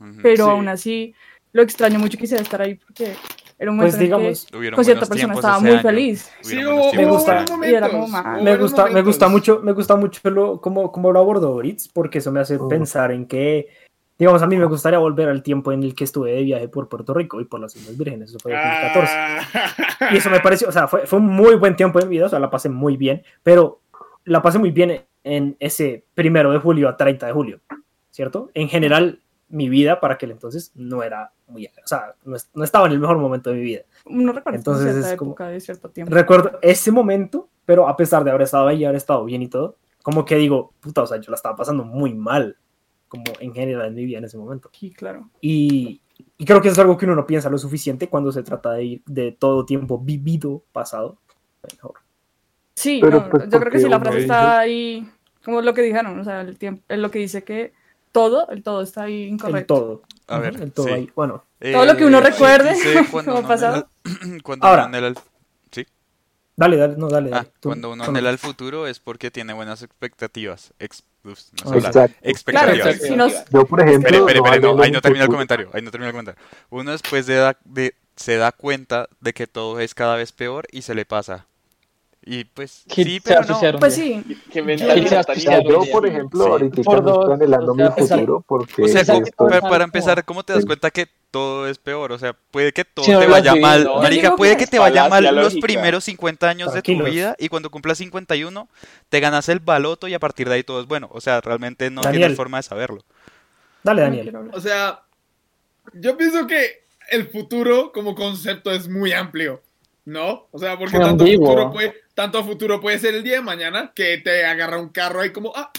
Ujú. 0.00 0.10
pero 0.22 0.44
Sí. 0.46 0.50
aún 0.50 0.68
así 0.68 1.14
lo 1.54 1.62
extraño 1.62 1.98
mucho 1.98 2.18
quisiera 2.18 2.42
estar 2.42 2.60
ahí 2.60 2.74
porque 2.74 3.14
era 3.58 3.70
un 3.70 3.78
Pues 3.78 3.92
momento 3.92 3.94
en 3.94 3.98
que 4.00 4.04
digamos, 4.04 4.46
Hubieron 4.52 4.76
con 4.76 4.84
cierta 4.84 5.06
persona 5.06 5.34
estaba 5.34 5.60
muy 5.60 5.70
año. 5.70 5.80
feliz. 5.82 6.30
Sí, 6.42 6.64
hubo, 6.64 6.92
Me 6.92 7.06
gusta- 7.06 7.44
momentos, 7.48 7.58
me 8.42 8.56
gusta, 8.56 8.86
me 8.86 9.02
gusta 9.02 9.28
mucho, 9.28 9.60
me 9.62 9.72
gusta 9.72 9.96
mucho 9.96 10.28
lo, 10.30 10.60
como, 10.60 10.90
como 10.92 11.12
lo 11.12 11.20
abordó 11.20 11.54
Britz, 11.54 11.88
porque 11.88 12.18
eso 12.18 12.30
me 12.32 12.40
hace 12.40 12.56
Oh. 12.56 12.68
pensar 12.68 13.12
en 13.12 13.26
que, 13.26 13.68
digamos, 14.18 14.42
a 14.42 14.46
mí 14.48 14.56
me 14.56 14.64
gustaría 14.64 14.98
volver 14.98 15.28
al 15.28 15.42
tiempo 15.44 15.70
en 15.72 15.84
el 15.84 15.94
que 15.94 16.02
estuve 16.04 16.32
de 16.32 16.42
viaje 16.42 16.68
por 16.68 16.88
Puerto 16.88 17.14
Rico 17.14 17.40
y 17.40 17.44
por 17.44 17.60
las 17.60 17.74
Islas 17.76 17.96
Vírgenes, 17.96 18.30
eso 18.30 18.38
fue 18.42 18.52
2014. 18.52 19.12
Ah. 19.16 20.08
Y 20.12 20.16
eso 20.16 20.30
me 20.30 20.40
pareció, 20.40 20.68
o 20.68 20.72
sea, 20.72 20.88
fue, 20.88 21.06
fue 21.06 21.20
un 21.20 21.26
muy 21.26 21.54
buen 21.54 21.76
tiempo 21.76 22.00
en 22.00 22.08
mi 22.08 22.16
vida, 22.16 22.26
o 22.26 22.28
sea, 22.28 22.40
la 22.40 22.50
pasé 22.50 22.68
muy 22.68 22.96
bien, 22.96 23.22
pero 23.44 23.80
la 24.24 24.42
pasé 24.42 24.58
muy 24.58 24.72
bien 24.72 25.02
en 25.22 25.56
ese 25.60 26.04
primero 26.14 26.50
de 26.50 26.58
julio 26.58 26.88
a 26.88 26.96
30 26.96 27.26
de 27.26 27.32
julio, 27.32 27.60
¿cierto? 28.10 28.50
En 28.54 28.68
general, 28.68 29.20
mi 29.48 29.68
vida 29.68 30.00
para 30.00 30.14
aquel 30.14 30.30
entonces 30.30 30.72
no 30.74 31.02
era 31.02 31.32
muy, 31.46 31.66
o 31.66 31.86
sea, 31.86 32.14
no, 32.24 32.36
no 32.54 32.64
estaba 32.64 32.86
en 32.86 32.92
el 32.92 32.98
mejor 33.00 33.18
momento 33.18 33.50
de 33.50 33.56
mi 33.56 33.62
vida. 33.62 33.82
Uno 34.06 34.32
recuerda 34.32 34.42
como 34.44 34.56
Entonces 34.56 34.92
cierta 34.92 35.10
es 35.12 35.16
como- 35.18 35.30
época 35.32 35.48
de 35.48 35.60
cierto 35.60 35.90
tiempo. 35.90 36.14
Recuerdo 36.14 36.58
ese 36.62 36.90
momento, 36.90 37.48
pero 37.64 37.88
a 37.88 37.96
pesar 37.96 38.24
de 38.24 38.30
haber 38.30 38.42
estado 38.42 38.66
ahí 38.68 38.78
y 38.78 38.84
haber 38.84 38.96
estado 38.96 39.24
bien 39.24 39.42
y 39.42 39.48
todo, 39.48 39.76
como 40.02 40.24
que 40.24 40.36
digo, 40.36 40.72
puta, 40.80 41.02
o 41.02 41.06
sea, 41.06 41.18
yo 41.20 41.30
la 41.30 41.36
estaba 41.36 41.56
pasando 41.56 41.84
muy 41.84 42.14
mal, 42.14 42.56
como 43.08 43.24
en 43.40 43.54
general 43.54 43.86
en 43.88 43.94
mi 43.94 44.04
vida 44.04 44.18
en 44.18 44.24
ese 44.24 44.36
momento. 44.38 44.70
Sí, 44.72 44.90
claro. 44.90 45.30
Y, 45.40 46.00
y 46.36 46.44
creo 46.44 46.60
que 46.60 46.68
eso 46.68 46.74
es 46.74 46.78
algo 46.80 46.96
que 46.96 47.04
uno 47.06 47.14
no 47.14 47.26
piensa 47.26 47.48
lo 47.48 47.58
suficiente 47.58 48.08
cuando 48.08 48.32
se 48.32 48.42
trata 48.42 48.72
de 48.72 48.84
ir 48.84 49.02
de 49.06 49.32
todo 49.32 49.64
tiempo 49.64 49.98
vivido 49.98 50.62
pasado. 50.72 51.18
Mejor. 51.72 51.94
Sí, 52.74 52.98
Pero, 53.00 53.20
no, 53.20 53.30
pues, 53.30 53.44
yo 53.48 53.60
creo 53.60 53.72
que 53.72 53.78
sí, 53.78 53.88
la 53.88 54.00
frase 54.00 54.18
está 54.18 54.58
ahí, 54.58 55.08
como 55.44 55.62
lo 55.62 55.72
que 55.74 55.82
dijeron, 55.82 56.18
o 56.18 56.24
sea, 56.24 56.40
el 56.40 56.58
tiempo, 56.58 56.82
es 56.88 56.98
lo 56.98 57.10
que 57.10 57.20
dice 57.20 57.44
que 57.44 57.72
todo, 58.14 58.48
el 58.48 58.62
todo 58.62 58.80
está 58.82 59.02
ahí 59.02 59.24
El 59.24 59.28
incorrecto. 59.30 59.74
todo. 59.74 60.02
A 60.28 60.38
ver, 60.38 60.54
el 60.62 60.72
todo 60.72 60.86
sí. 60.86 60.92
ahí. 60.92 61.10
Bueno, 61.14 61.44
Todo 61.60 61.84
lo 61.84 61.96
que 61.96 62.04
uno 62.06 62.18
Eh, 62.18 62.22
recuerde, 62.22 62.74
como 63.10 63.38
uno 63.40 63.46
pasado. 63.48 63.88
anhela- 64.04 64.42
cuando 64.42 64.66
Ahora. 64.66 64.82
uno 64.86 64.96
anhela 64.96 65.08
el- 65.08 65.18
dale, 66.56 66.76
dale, 66.76 66.94
no, 66.96 67.08
dale. 67.08 67.30
ah, 67.32 67.36
dale. 67.38 67.50
Tú- 67.58 67.68
cuando 67.70 67.90
uno 67.92 68.04
anhela 68.04 68.30
el 68.30 68.38
futuro 68.38 68.86
es 68.86 69.00
porque 69.00 69.30
tiene 69.32 69.52
buenas 69.52 69.82
expectativas. 69.82 70.72
Ex- 70.78 71.02
uf, 71.24 71.40
no 71.64 71.70
sé 71.70 71.74
hablar. 71.88 72.10
Exacto. 72.22 72.52
Claro, 72.52 72.72
Expectativas. 72.72 73.02
si 73.02 73.16
nos- 73.16 73.44
Yo, 73.50 73.64
por 73.66 73.80
ejemplo, 73.80 74.08
Espere, 74.08 74.18
espere, 74.18 74.38
espere, 74.38 74.60
no, 74.60 74.68
anhelo 74.68 74.82
ahí 74.84 74.90
no 74.92 75.00
termina 75.00 75.24
el 75.24 75.30
comentario, 75.30 75.70
ahí 75.72 75.82
no 75.82 75.90
termina 75.90 76.08
el 76.10 76.12
comentario. 76.14 76.40
Uno 76.70 76.92
después 76.92 77.26
de, 77.26 77.34
da- 77.34 77.58
de- 77.64 77.94
se 78.14 78.36
da 78.36 78.52
cuenta 78.52 79.08
de 79.20 79.32
que 79.32 79.48
todo 79.48 79.80
es 79.80 79.92
cada 79.94 80.14
vez 80.14 80.30
peor 80.30 80.66
y 80.70 80.82
se 80.82 80.94
le 80.94 81.04
pasa. 81.04 81.46
Y 82.26 82.44
pues, 82.44 82.84
Que 82.88 83.04
sí, 83.04 83.20
pero 83.22 83.42
no. 83.42 83.78
Pues 83.78 83.94
sí, 83.94 84.24
Qué 84.50 84.60
Yo- 84.76 85.82
por 85.92 86.06
ejemplo, 86.06 86.44
Sí. 86.44 86.50
ahorita 86.50 86.82
Por 86.82 87.02
no 87.02 87.08
estoy 87.10 87.24
dos, 87.24 87.30
anhelando 87.34 87.72
o 87.72 87.76
sea, 87.76 87.90
mi 87.96 88.02
futuro 88.08 88.44
porque 88.46 88.82
O 88.82 88.88
sea, 88.88 89.02
estoy- 89.02 89.30
para, 89.36 89.84
empezar, 89.84 90.24
¿cómo 90.24 90.42
te 90.42 90.54
das 90.54 90.64
cuenta 90.64 90.90
que 90.90 91.06
todo 91.30 91.68
es 91.68 91.76
peor? 91.78 92.12
O 92.12 92.18
sea, 92.18 92.34
puede 92.50 92.72
que 92.72 92.84
todo 92.86 93.04
Sí, 93.04 93.12
te 93.12 93.26
vaya 93.26 93.54
mal. 93.56 93.86
Marica, 94.00 94.36
puede 94.36 94.56
que 94.56 94.64
que 94.64 94.70
te 94.70 94.78
vaya 94.78 95.08
mal 95.08 95.22
los 95.24 95.34
lógica. 95.34 95.66
primeros 95.66 96.04
50 96.04 96.48
años 96.48 96.72
de 96.72 96.80
tu 96.80 97.02
vida 97.02 97.36
y 97.38 97.48
cuando 97.50 97.70
cumplas 97.70 97.98
51 97.98 98.68
te 99.10 99.20
ganas 99.20 99.48
el 99.50 99.60
baloto 99.60 100.08
y 100.08 100.14
a 100.14 100.18
partir 100.18 100.48
de 100.48 100.54
ahí 100.54 100.62
todo 100.64 100.80
es 100.80 100.86
bueno. 100.86 101.10
O 101.12 101.20
sea, 101.20 101.40
realmente 101.42 101.90
no 101.90 102.00
Daniel. 102.00 102.22
tienes 102.22 102.36
forma 102.38 102.56
de 102.56 102.62
saberlo. 102.62 103.02
Dale, 103.82 104.00
Daniel. 104.00 104.32
O 104.54 104.60
sea, 104.60 105.02
yo 105.92 106.16
pienso 106.16 106.46
que 106.46 106.84
el 107.10 107.28
futuro 107.28 107.92
como 107.92 108.14
concepto 108.14 108.70
es 108.70 108.88
muy 108.88 109.12
amplio, 109.12 109.60
¿no? 110.06 110.46
O 110.52 110.58
sea, 110.58 110.78
porque 110.78 110.96
Muy 110.96 111.04
tanto 111.06 111.24
ambiguo. 111.24 111.46
futuro, 111.48 111.70
puede, 111.70 111.94
tanto 112.14 112.44
futuro 112.44 112.80
puede 112.80 112.98
ser 112.98 113.14
el 113.14 113.22
día 113.24 113.34
de 113.34 113.40
mañana 113.42 113.92
que 113.94 114.18
te 114.18 114.44
agarra 114.44 114.78
un 114.80 114.88
carro 114.88 115.20
ahí 115.20 115.32
como, 115.32 115.52
ah, 115.54 115.70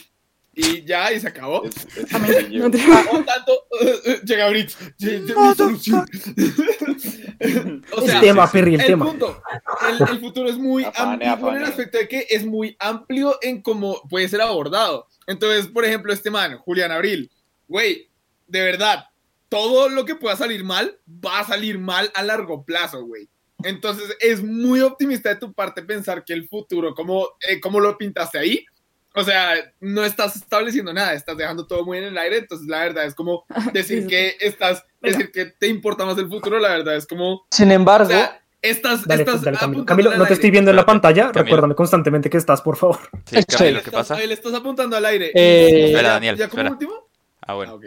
y 0.58 0.86
ya, 0.86 1.12
y 1.12 1.20
se 1.20 1.28
acabó. 1.28 1.66
Es- 1.66 1.74
sencillo. 2.10 2.64
No 2.64 2.72
te- 2.72 2.80
O 3.12 3.24
tanto, 3.24 3.54
llega 4.26 4.50
Britz, 4.50 4.78
lle- 5.00 5.26
lle- 5.26 5.50
mi 5.50 5.56
solución. 5.56 6.06
o 7.92 8.02
El 8.02 8.20
tema, 8.22 8.52
Perry, 8.52 8.76
el, 8.76 8.82
el 8.82 8.88
tema. 8.88 9.06
punto, 9.06 9.42
el, 9.90 10.10
el 10.10 10.20
futuro 10.20 10.50
es 10.50 10.58
muy 10.58 10.86
amplio 10.96 11.50
en 11.52 11.58
el 11.58 11.64
aspecto 11.66 11.98
de 11.98 12.08
que 12.08 12.26
es 12.30 12.46
muy 12.46 12.76
amplio 12.80 13.38
en 13.42 13.62
cómo 13.62 14.02
puede 14.10 14.30
ser 14.30 14.42
abordado. 14.42 15.08
Entonces, 15.28 15.68
por 15.68 15.84
ejemplo, 15.86 16.14
este 16.14 16.32
man, 16.32 16.58
Julián 16.60 16.92
Abril, 16.92 17.30
güey, 17.68 18.10
de 18.48 18.62
verdad, 18.62 19.06
todo 19.50 19.90
lo 19.90 20.06
que 20.06 20.16
pueda 20.16 20.36
salir 20.36 20.64
mal, 20.64 20.98
va 21.08 21.40
a 21.40 21.46
salir 21.48 21.80
mal 21.80 22.12
a 22.16 22.24
largo 22.24 22.64
plazo, 22.64 23.04
güey. 23.06 23.28
Entonces, 23.66 24.16
es 24.20 24.44
muy 24.44 24.82
optimista 24.82 25.30
de 25.30 25.36
tu 25.36 25.54
parte 25.54 25.84
pensar 25.84 26.24
que 26.24 26.34
el 26.34 26.48
futuro, 26.48 26.94
como, 26.94 27.28
eh, 27.48 27.60
como 27.60 27.80
lo 27.80 27.98
pintaste 27.98 28.38
ahí, 28.38 28.66
o 29.14 29.24
sea, 29.24 29.54
no 29.80 30.04
estás 30.04 30.36
estableciendo 30.36 30.92
nada, 30.94 31.14
estás 31.14 31.38
dejando 31.38 31.66
todo 31.66 31.86
muy 31.86 31.98
en 32.00 32.04
el 32.06 32.18
aire, 32.18 32.38
entonces 32.40 32.68
la 32.68 32.80
verdad 32.80 33.06
es 33.06 33.16
como 33.16 33.46
decir 33.74 34.08
que 34.08 34.36
estás, 34.40 34.84
decir 35.02 35.32
que 35.32 35.46
te 35.46 35.68
importa 35.68 36.06
más 36.06 36.18
el 36.18 36.28
futuro, 36.28 36.60
la 36.60 36.70
verdad 36.70 36.96
es 36.96 37.08
como, 37.08 37.46
Sin 37.52 37.72
embargo, 37.72 38.08
o 38.08 38.10
sea, 38.10 38.42
estás, 38.62 39.08
Dale, 39.08 39.24
estás 39.24 39.42
dale, 39.42 39.58
Camilo. 39.58 39.86
Camilo, 39.86 40.10
no 40.12 40.18
te 40.18 40.24
aire. 40.24 40.34
estoy 40.34 40.52
viendo 40.52 40.72
en 40.72 40.78
la 40.78 40.86
pantalla. 40.86 41.32
Camilo. 41.32 41.44
Recuérdame 41.44 41.76
constantemente 41.76 42.30
que 42.30 42.38
estás, 42.38 42.62
por 42.62 42.76
favor. 42.78 42.98
Sí, 43.26 43.44
Camilo, 43.46 43.80
¿qué 43.82 43.90
estás- 43.90 44.10
pasa? 44.10 44.18
Le 44.20 44.34
estás 44.34 44.54
apuntando 44.54 44.98
al 44.98 45.06
aire. 45.06 45.32
Eh, 45.36 45.92
Espera, 45.92 46.10
Daniel, 46.10 46.36
¿Ya 46.36 46.48
como 46.50 46.62
espera. 46.62 46.72
último? 46.72 47.10
Ah, 47.42 47.54
bueno. 47.54 47.72
Ah, 47.74 47.76
ok. 47.76 47.86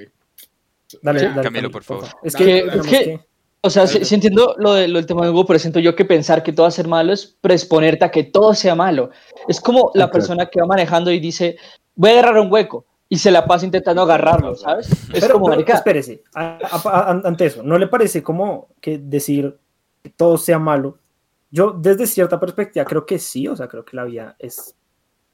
Dale, 1.02 1.18
Sí, 1.20 1.26
dale, 1.26 1.42
Camilo, 1.42 1.70
por 1.70 1.82
favor. 1.84 2.04
Es 2.22 2.32
Dale, 2.32 2.44
que, 2.46 2.70
Que- 2.70 2.80
que- 2.88 3.20
o 3.60 3.70
sea, 3.70 3.86
sí, 3.86 4.14
entiendo 4.14 4.54
lo, 4.58 4.74
de, 4.74 4.88
lo 4.88 4.98
del 4.98 5.06
tema 5.06 5.24
de 5.24 5.30
Hugo, 5.30 5.44
pero 5.46 5.58
siento 5.58 5.80
yo 5.80 5.96
que 5.96 6.04
pensar 6.04 6.42
que 6.42 6.52
todo 6.52 6.64
va 6.64 6.68
a 6.68 6.72
ser 6.72 6.86
malo 6.88 7.12
es 7.12 7.26
predisponerte 7.40 8.04
a 8.04 8.10
que 8.10 8.24
todo 8.24 8.54
sea 8.54 8.74
malo. 8.74 9.10
Es 9.48 9.60
como 9.60 9.90
la 9.94 10.10
persona 10.10 10.46
que 10.46 10.60
va 10.60 10.66
manejando 10.66 11.10
y 11.10 11.18
dice, 11.20 11.56
voy 11.94 12.10
a 12.10 12.12
agarrar 12.20 12.38
un 12.38 12.52
hueco 12.52 12.86
y 13.08 13.18
se 13.18 13.30
la 13.30 13.46
pasa 13.46 13.64
intentando 13.64 14.02
agarrarlo, 14.02 14.54
¿sabes? 14.54 14.90
Es 14.90 15.20
Pero, 15.20 15.34
como, 15.34 15.46
pero 15.46 15.56
marica, 15.56 15.74
espérese, 15.74 16.22
a- 16.34 16.58
a- 16.62 17.10
a- 17.10 17.10
ante 17.24 17.46
eso, 17.46 17.62
¿no 17.62 17.78
le 17.78 17.86
parece 17.88 18.22
como 18.22 18.68
que 18.80 18.98
decir 18.98 19.58
que 20.02 20.10
todo 20.10 20.36
sea 20.38 20.58
malo? 20.58 20.98
Yo 21.50 21.70
desde 21.72 22.06
cierta 22.06 22.38
perspectiva 22.38 22.84
creo 22.84 23.06
que 23.06 23.18
sí, 23.18 23.48
o 23.48 23.56
sea, 23.56 23.66
creo 23.68 23.84
que 23.84 23.96
la 23.96 24.04
vida 24.04 24.36
es 24.38 24.74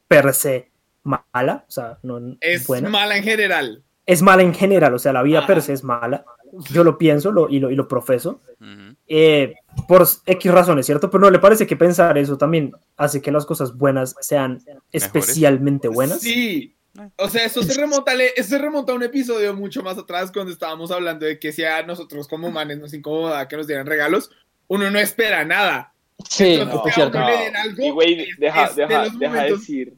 per 0.09 0.33
se 0.33 0.71
mala, 1.03 1.65
o 1.69 1.71
sea, 1.71 1.99
no 2.03 2.21
Es 2.41 2.67
buena. 2.67 2.89
mala 2.89 3.17
en 3.17 3.25
general. 3.25 3.83
es 4.07 4.23
mala 4.23 4.43
en 4.43 4.55
general, 4.55 4.95
o 4.95 4.99
sea, 4.99 5.13
la 5.13 5.23
vida 5.23 5.39
Ajá. 5.41 5.47
per 5.49 5.61
se 5.63 5.73
es 5.73 5.83
mala. 5.83 6.25
Yo 6.71 6.85
lo 6.85 6.97
pienso 6.99 7.33
lo, 7.33 7.49
y, 7.49 7.59
lo, 7.59 7.71
y 7.71 7.75
lo 7.75 7.89
profeso 7.89 8.41
Ujú. 8.61 8.95
eh, 9.09 9.55
por 9.89 10.07
X 10.27 10.53
razones, 10.53 10.87
¿cierto? 10.87 11.11
Pero 11.11 11.23
no 11.23 11.31
le 11.31 11.39
parece 11.39 11.67
que 11.67 11.77
pensar 11.77 12.17
eso 12.19 12.37
también 12.39 12.73
hace 12.97 13.21
que 13.21 13.33
las 13.33 13.45
cosas 13.47 13.77
buenas 13.77 14.15
sean 14.21 14.61
especialmente 14.93 15.89
buenas. 15.89 16.21
Sí. 16.21 16.71
O 17.17 17.29
sea, 17.29 17.45
eso 17.45 17.61
se 17.65 17.75
remonta, 17.75 18.13
eso 18.37 18.49
se 18.51 18.59
remonta 18.59 18.93
a 18.93 18.95
un 18.95 19.03
episodio 19.03 19.53
mucho 19.53 19.83
más 19.83 19.99
atrás 19.99 20.31
cuando 20.31 20.53
estábamos 20.53 20.93
hablando 20.93 21.27
de 21.27 21.41
que 21.41 21.53
si 21.53 21.65
a 21.65 21.83
nosotros 21.83 22.29
como 22.29 22.47
humanes 22.49 22.79
nos 22.79 22.95
incomoda 22.95 23.49
que 23.49 23.57
nos 23.57 23.67
dieran 23.67 23.87
regalos, 23.87 24.31
uno 24.69 24.89
no 24.93 24.99
espera 25.01 25.45
nada. 25.45 25.93
sí, 26.29 26.55
Entonces, 26.55 26.77
es 26.77 26.83
que 26.83 26.91
a 26.91 27.11
cierto. 27.11 27.19
algo, 27.59 27.83
Y 27.85 27.91
güey, 27.91 28.21
es- 28.21 28.29
deja, 28.39 28.65
es 28.67 28.77
de 28.77 28.87
deja, 28.87 29.09
deja 29.19 29.43
decir. 29.43 29.95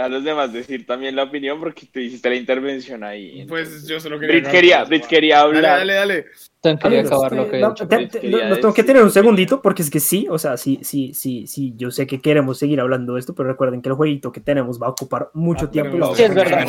A 0.00 0.08
los 0.08 0.24
demás 0.24 0.50
decir 0.52 0.86
también 0.86 1.14
la 1.14 1.24
opinión 1.24 1.60
porque 1.60 1.84
tú 1.92 2.00
hiciste 2.00 2.30
la 2.30 2.36
intervención 2.36 3.04
ahí. 3.04 3.44
Pues 3.46 3.86
yo 3.86 4.00
solo 4.00 4.18
quería. 4.18 4.40
Brit 4.40 4.50
quería, 4.50 4.84
Brit 4.84 5.04
quería 5.04 5.36
Dale, 5.40 5.56
hablar. 5.58 5.78
dale, 5.80 5.92
dale. 5.94 6.26
Tengo 6.62 6.78
que 6.78 6.86
Amigos, 6.86 7.06
acabar 7.12 7.32
lo 7.32 7.50
que 7.50 7.58
he 7.58 7.60
no, 7.60 7.68
dicho. 7.70 7.88
te- 7.88 8.06
te- 8.06 8.20
Quería 8.20 8.38
lo- 8.44 8.48
lo 8.50 8.56
tengo 8.60 8.72
que 8.72 8.84
tener 8.84 9.02
un 9.02 9.10
segundito 9.10 9.60
porque 9.60 9.82
es 9.82 9.90
que 9.90 10.00
sí, 10.00 10.26
o 10.30 10.38
sea, 10.38 10.56
sí, 10.56 10.78
sí, 10.82 11.12
sí, 11.12 11.46
sí, 11.46 11.74
yo 11.76 11.90
sé 11.90 12.06
que 12.06 12.20
queremos 12.22 12.58
seguir 12.58 12.80
hablando 12.80 13.14
de 13.14 13.20
esto, 13.20 13.34
pero 13.34 13.48
recuerden 13.50 13.82
que 13.82 13.90
el 13.90 13.94
jueguito 13.96 14.32
que 14.32 14.40
tenemos 14.40 14.80
va 14.80 14.86
a 14.86 14.90
ocupar 14.90 15.28
mucho 15.34 15.66
Ah, 15.66 15.70
tiempo. 15.70 16.14
Sí, 16.16 16.22
es 16.22 16.34
verdad. 16.34 16.66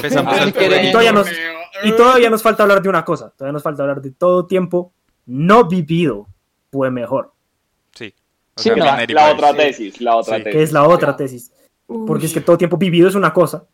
Y 0.83 0.91
todavía 0.91 1.11
nos- 1.13 1.25
Torneo. 1.27 1.59
Y 1.85 1.91
todavía 1.93 2.29
nos 2.29 2.41
falta 2.41 2.63
hablar 2.63 2.81
de 2.81 2.89
una 2.89 3.05
cosa, 3.05 3.29
todavía 3.37 3.53
nos 3.53 3.63
falta 3.63 3.83
hablar 3.83 4.01
de 4.01 4.11
todo 4.11 4.45
tiempo 4.47 4.93
no 5.27 5.65
vivido. 5.65 6.27
fue 6.71 6.89
mejor. 6.91 7.31
Sí. 7.93 8.13
O 8.55 8.61
Sí, 8.61 8.69
sea, 8.69 8.75
no, 8.75 8.85
Mary 8.85 9.13
La 9.13 9.31
otra 9.31 9.53
tesis, 9.53 10.01
la 10.01 10.15
otra 10.17 10.37
Sí. 10.37 10.43
tesis. 10.43 10.57
Que 10.57 10.63
es 10.63 10.71
la 10.73 10.87
otra 10.87 11.15
tesis. 11.15 11.51
Uy. 11.93 12.07
Porque 12.07 12.25
es 12.25 12.33
que 12.33 12.41
todo 12.41 12.57
tiempo 12.57 12.77
vivido 12.77 13.07
es 13.07 13.15
una 13.15 13.33
cosa 13.33 13.65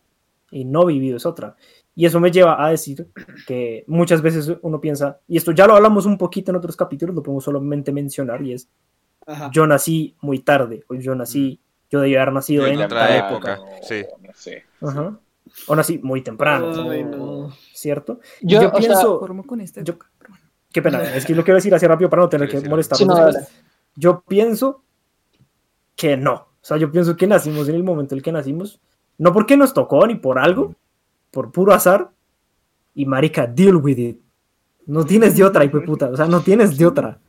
y 0.51 0.65
no 0.65 0.86
vivido 0.86 1.17
es 1.17 1.26
otra. 1.26 1.55
Y 1.95 2.05
eso 2.05 2.20
me 2.20 2.32
lleva 2.32 2.63
a 2.65 2.70
decir 2.70 3.07
que 3.45 3.84
muchas 3.88 4.22
veces 4.22 4.51
uno 4.61 4.80
piensa, 4.80 5.20
y 5.28 5.38
esto 5.38 5.51
ya 5.51 5.67
lo 5.67 5.76
hablamos 5.76 6.05
un 6.05 6.17
poquito 6.17 6.51
en 6.51 6.57
otros 6.57 6.76
capítulos, 6.76 7.15
lo 7.15 7.22
podemos 7.24 7.43
solamente 7.43 7.91
mencionar, 7.91 8.41
y 8.41 8.53
es, 8.53 8.70
Ajá. 9.28 9.49
yo 9.51 9.67
nací 9.67 10.15
muy 10.22 10.39
tarde, 10.39 10.84
o 10.88 10.95
yo 10.95 11.13
nací, 11.15 11.59
yo 11.89 11.99
debía 11.99 12.22
haber 12.22 12.34
nacido 12.34 12.65
en 12.67 12.78
tal 12.88 13.15
época, 13.15 13.55
época. 13.55 13.59
sí. 13.82 14.51
Ajá. 14.82 15.20
O 15.67 15.76
nací 15.76 15.97
muy 15.99 16.22
temprano, 16.22 16.89
Ay, 16.89 17.03
no. 17.03 17.51
¿cierto? 17.74 18.20
Yo, 18.41 18.61
Yo, 18.61 18.67
o 18.67 18.72
sea, 18.72 18.80
pienso, 18.80 19.20
Formo 19.20 19.43
con 19.45 19.59
este. 19.61 19.84
yo- 19.84 19.97
qué 20.72 20.82
pena, 20.82 21.03
es 21.15 21.26
que 21.26 21.36
lo 21.36 21.43
quiero 21.43 21.55
decir 21.55 21.74
así 21.76 21.86
rápido 21.88 22.09
para 22.09 22.22
no 22.22 22.30
tener 22.30 22.47
Sí, 22.49 22.55
que 22.57 22.61
sí, 22.63 22.70
molestar. 22.70 22.97
Sí, 22.97 23.05
no. 23.05 23.30
Yo 23.95 24.24
pienso 24.28 24.84
que 25.95 26.15
no. 26.15 26.49
O 26.62 26.66
sea, 26.66 26.78
yo 26.78 26.91
pienso 26.91 27.16
que 27.16 27.28
nacimos 27.28 27.70
en 27.70 27.76
el 27.76 27.84
momento 27.84 28.14
en 28.14 28.20
el 28.20 28.24
que 28.24 28.32
nacimos. 28.32 28.80
No 29.18 29.34
porque 29.34 29.57
nos 29.57 29.74
tocó 29.74 30.05
ni 30.07 30.16
por 30.16 30.39
algo, 30.39 30.76
por 31.32 31.51
puro 31.51 31.74
azar. 31.74 32.10
Y 32.93 33.05
marica, 33.05 33.47
deal 33.47 33.76
with 33.78 33.97
it. 33.97 34.20
No 34.86 35.05
tienes 35.05 35.38
de 35.38 35.43
otra, 35.43 35.64
hijo 35.64 35.80
de 35.80 35.86
puta. 35.86 36.10
O 36.10 36.18
sea, 36.18 36.26
no 36.26 36.41
tienes 36.41 36.78
de 36.78 36.86
otra, 36.86 37.20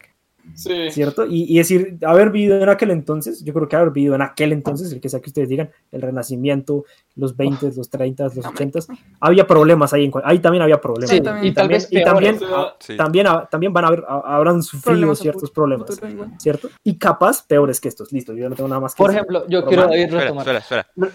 Sí. 0.55 0.91
¿cierto? 0.91 1.27
Y, 1.27 1.45
y 1.53 1.59
decir, 1.59 1.99
haber 2.07 2.31
vivido 2.31 2.63
en 2.63 2.69
aquel 2.69 2.91
entonces, 2.91 3.43
yo 3.45 3.53
creo 3.55 3.69
que 3.69 3.77
haber 3.77 3.91
vivido 3.91 4.15
en 4.15 4.23
aquel 4.23 4.53
entonces, 4.53 4.93
el 4.93 5.01
que 5.01 5.09
sea 5.09 5.21
que 5.21 5.31
ustedes 5.31 5.49
digan, 5.49 5.71
el 5.93 6.03
renacimiento, 6.03 6.85
los 7.17 7.37
20, 7.37 7.73
los 7.77 7.89
30, 7.91 8.25
los 8.35 8.47
80, 8.47 8.81
había 9.21 9.47
problemas 9.47 9.93
ahí. 9.93 10.05
En, 10.05 10.13
ahí 10.25 10.39
también 10.39 10.63
había 10.63 10.81
problemas. 10.81 11.11
Sí, 11.11 11.17
y 11.17 11.21
también. 11.23 11.47
y 11.47 11.55
tal 11.55 11.63
también, 11.65 11.81
vez 11.81 11.89
y 11.91 12.05
también, 12.05 12.39
peores. 12.39 12.73
Sí. 12.81 12.97
también, 12.97 13.27
también 13.51 13.73
van 13.73 13.85
a 13.85 13.89
haber, 13.89 14.05
habrán 14.09 14.63
sufrido 14.63 14.93
Problemas 14.93 15.19
ciertos 15.19 15.51
problemas. 15.51 15.87
futuro. 15.89 16.29
¿cierto? 16.39 16.69
Y 16.85 16.97
capaz 16.99 17.47
peores 17.47 17.81
que 17.81 17.89
estos. 17.89 18.13
Listo, 18.13 18.33
yo 18.35 18.49
no 18.49 18.57
tengo 18.57 18.69
nada 18.69 18.81
más 18.81 18.95
que 18.95 18.99
Por 18.99 19.11
decir. 19.11 19.19
ejemplo, 19.19 19.47
yo 19.49 19.65
quiero 19.67 19.85
ir 19.95 20.01
Espera, 20.05 20.21
retomar. 20.23 20.49
espera, 20.49 20.59
espera. 20.59 21.13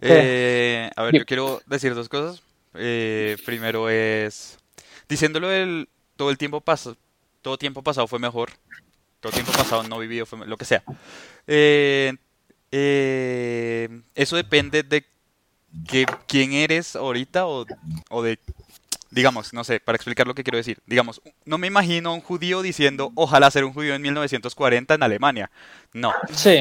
¿Qué? 0.00 0.08
Eh, 0.08 0.90
a 0.94 1.02
ver, 1.04 1.14
yo 1.18 1.24
quiero 1.24 1.60
decir 1.66 1.94
dos 1.94 2.08
cosas. 2.08 2.42
Eh, 2.74 3.36
primero 3.46 3.88
es 3.88 4.58
diciéndolo 5.08 5.50
el 5.50 5.88
todo 6.16 6.30
el 6.30 6.36
tiempo 6.36 6.60
pasado, 6.60 6.96
todo 7.40 7.56
tiempo 7.56 7.82
pasado 7.82 8.06
fue 8.06 8.18
mejor, 8.18 8.50
todo 9.20 9.32
tiempo 9.32 9.52
pasado 9.52 9.82
no 9.82 9.98
vivido 9.98 10.26
lo 10.46 10.56
que 10.56 10.64
sea. 10.64 10.82
Eh, 11.46 12.14
eh, 12.72 13.88
eso 14.14 14.36
depende 14.36 14.82
de 14.82 15.04
que, 15.88 16.06
quién 16.26 16.52
eres 16.52 16.96
ahorita 16.96 17.46
o, 17.46 17.66
o 18.10 18.22
de, 18.22 18.38
digamos, 19.10 19.52
no 19.52 19.64
sé, 19.64 19.80
para 19.80 19.96
explicar 19.96 20.26
lo 20.26 20.34
que 20.34 20.44
quiero 20.44 20.58
decir. 20.58 20.78
Digamos, 20.86 21.20
no 21.44 21.58
me 21.58 21.66
imagino 21.66 22.10
a 22.10 22.14
un 22.14 22.20
judío 22.20 22.62
diciendo, 22.62 23.12
ojalá 23.14 23.50
ser 23.50 23.64
un 23.64 23.72
judío 23.72 23.94
en 23.94 24.02
1940 24.02 24.94
en 24.94 25.02
Alemania. 25.02 25.50
No. 25.92 26.12
Sí, 26.32 26.58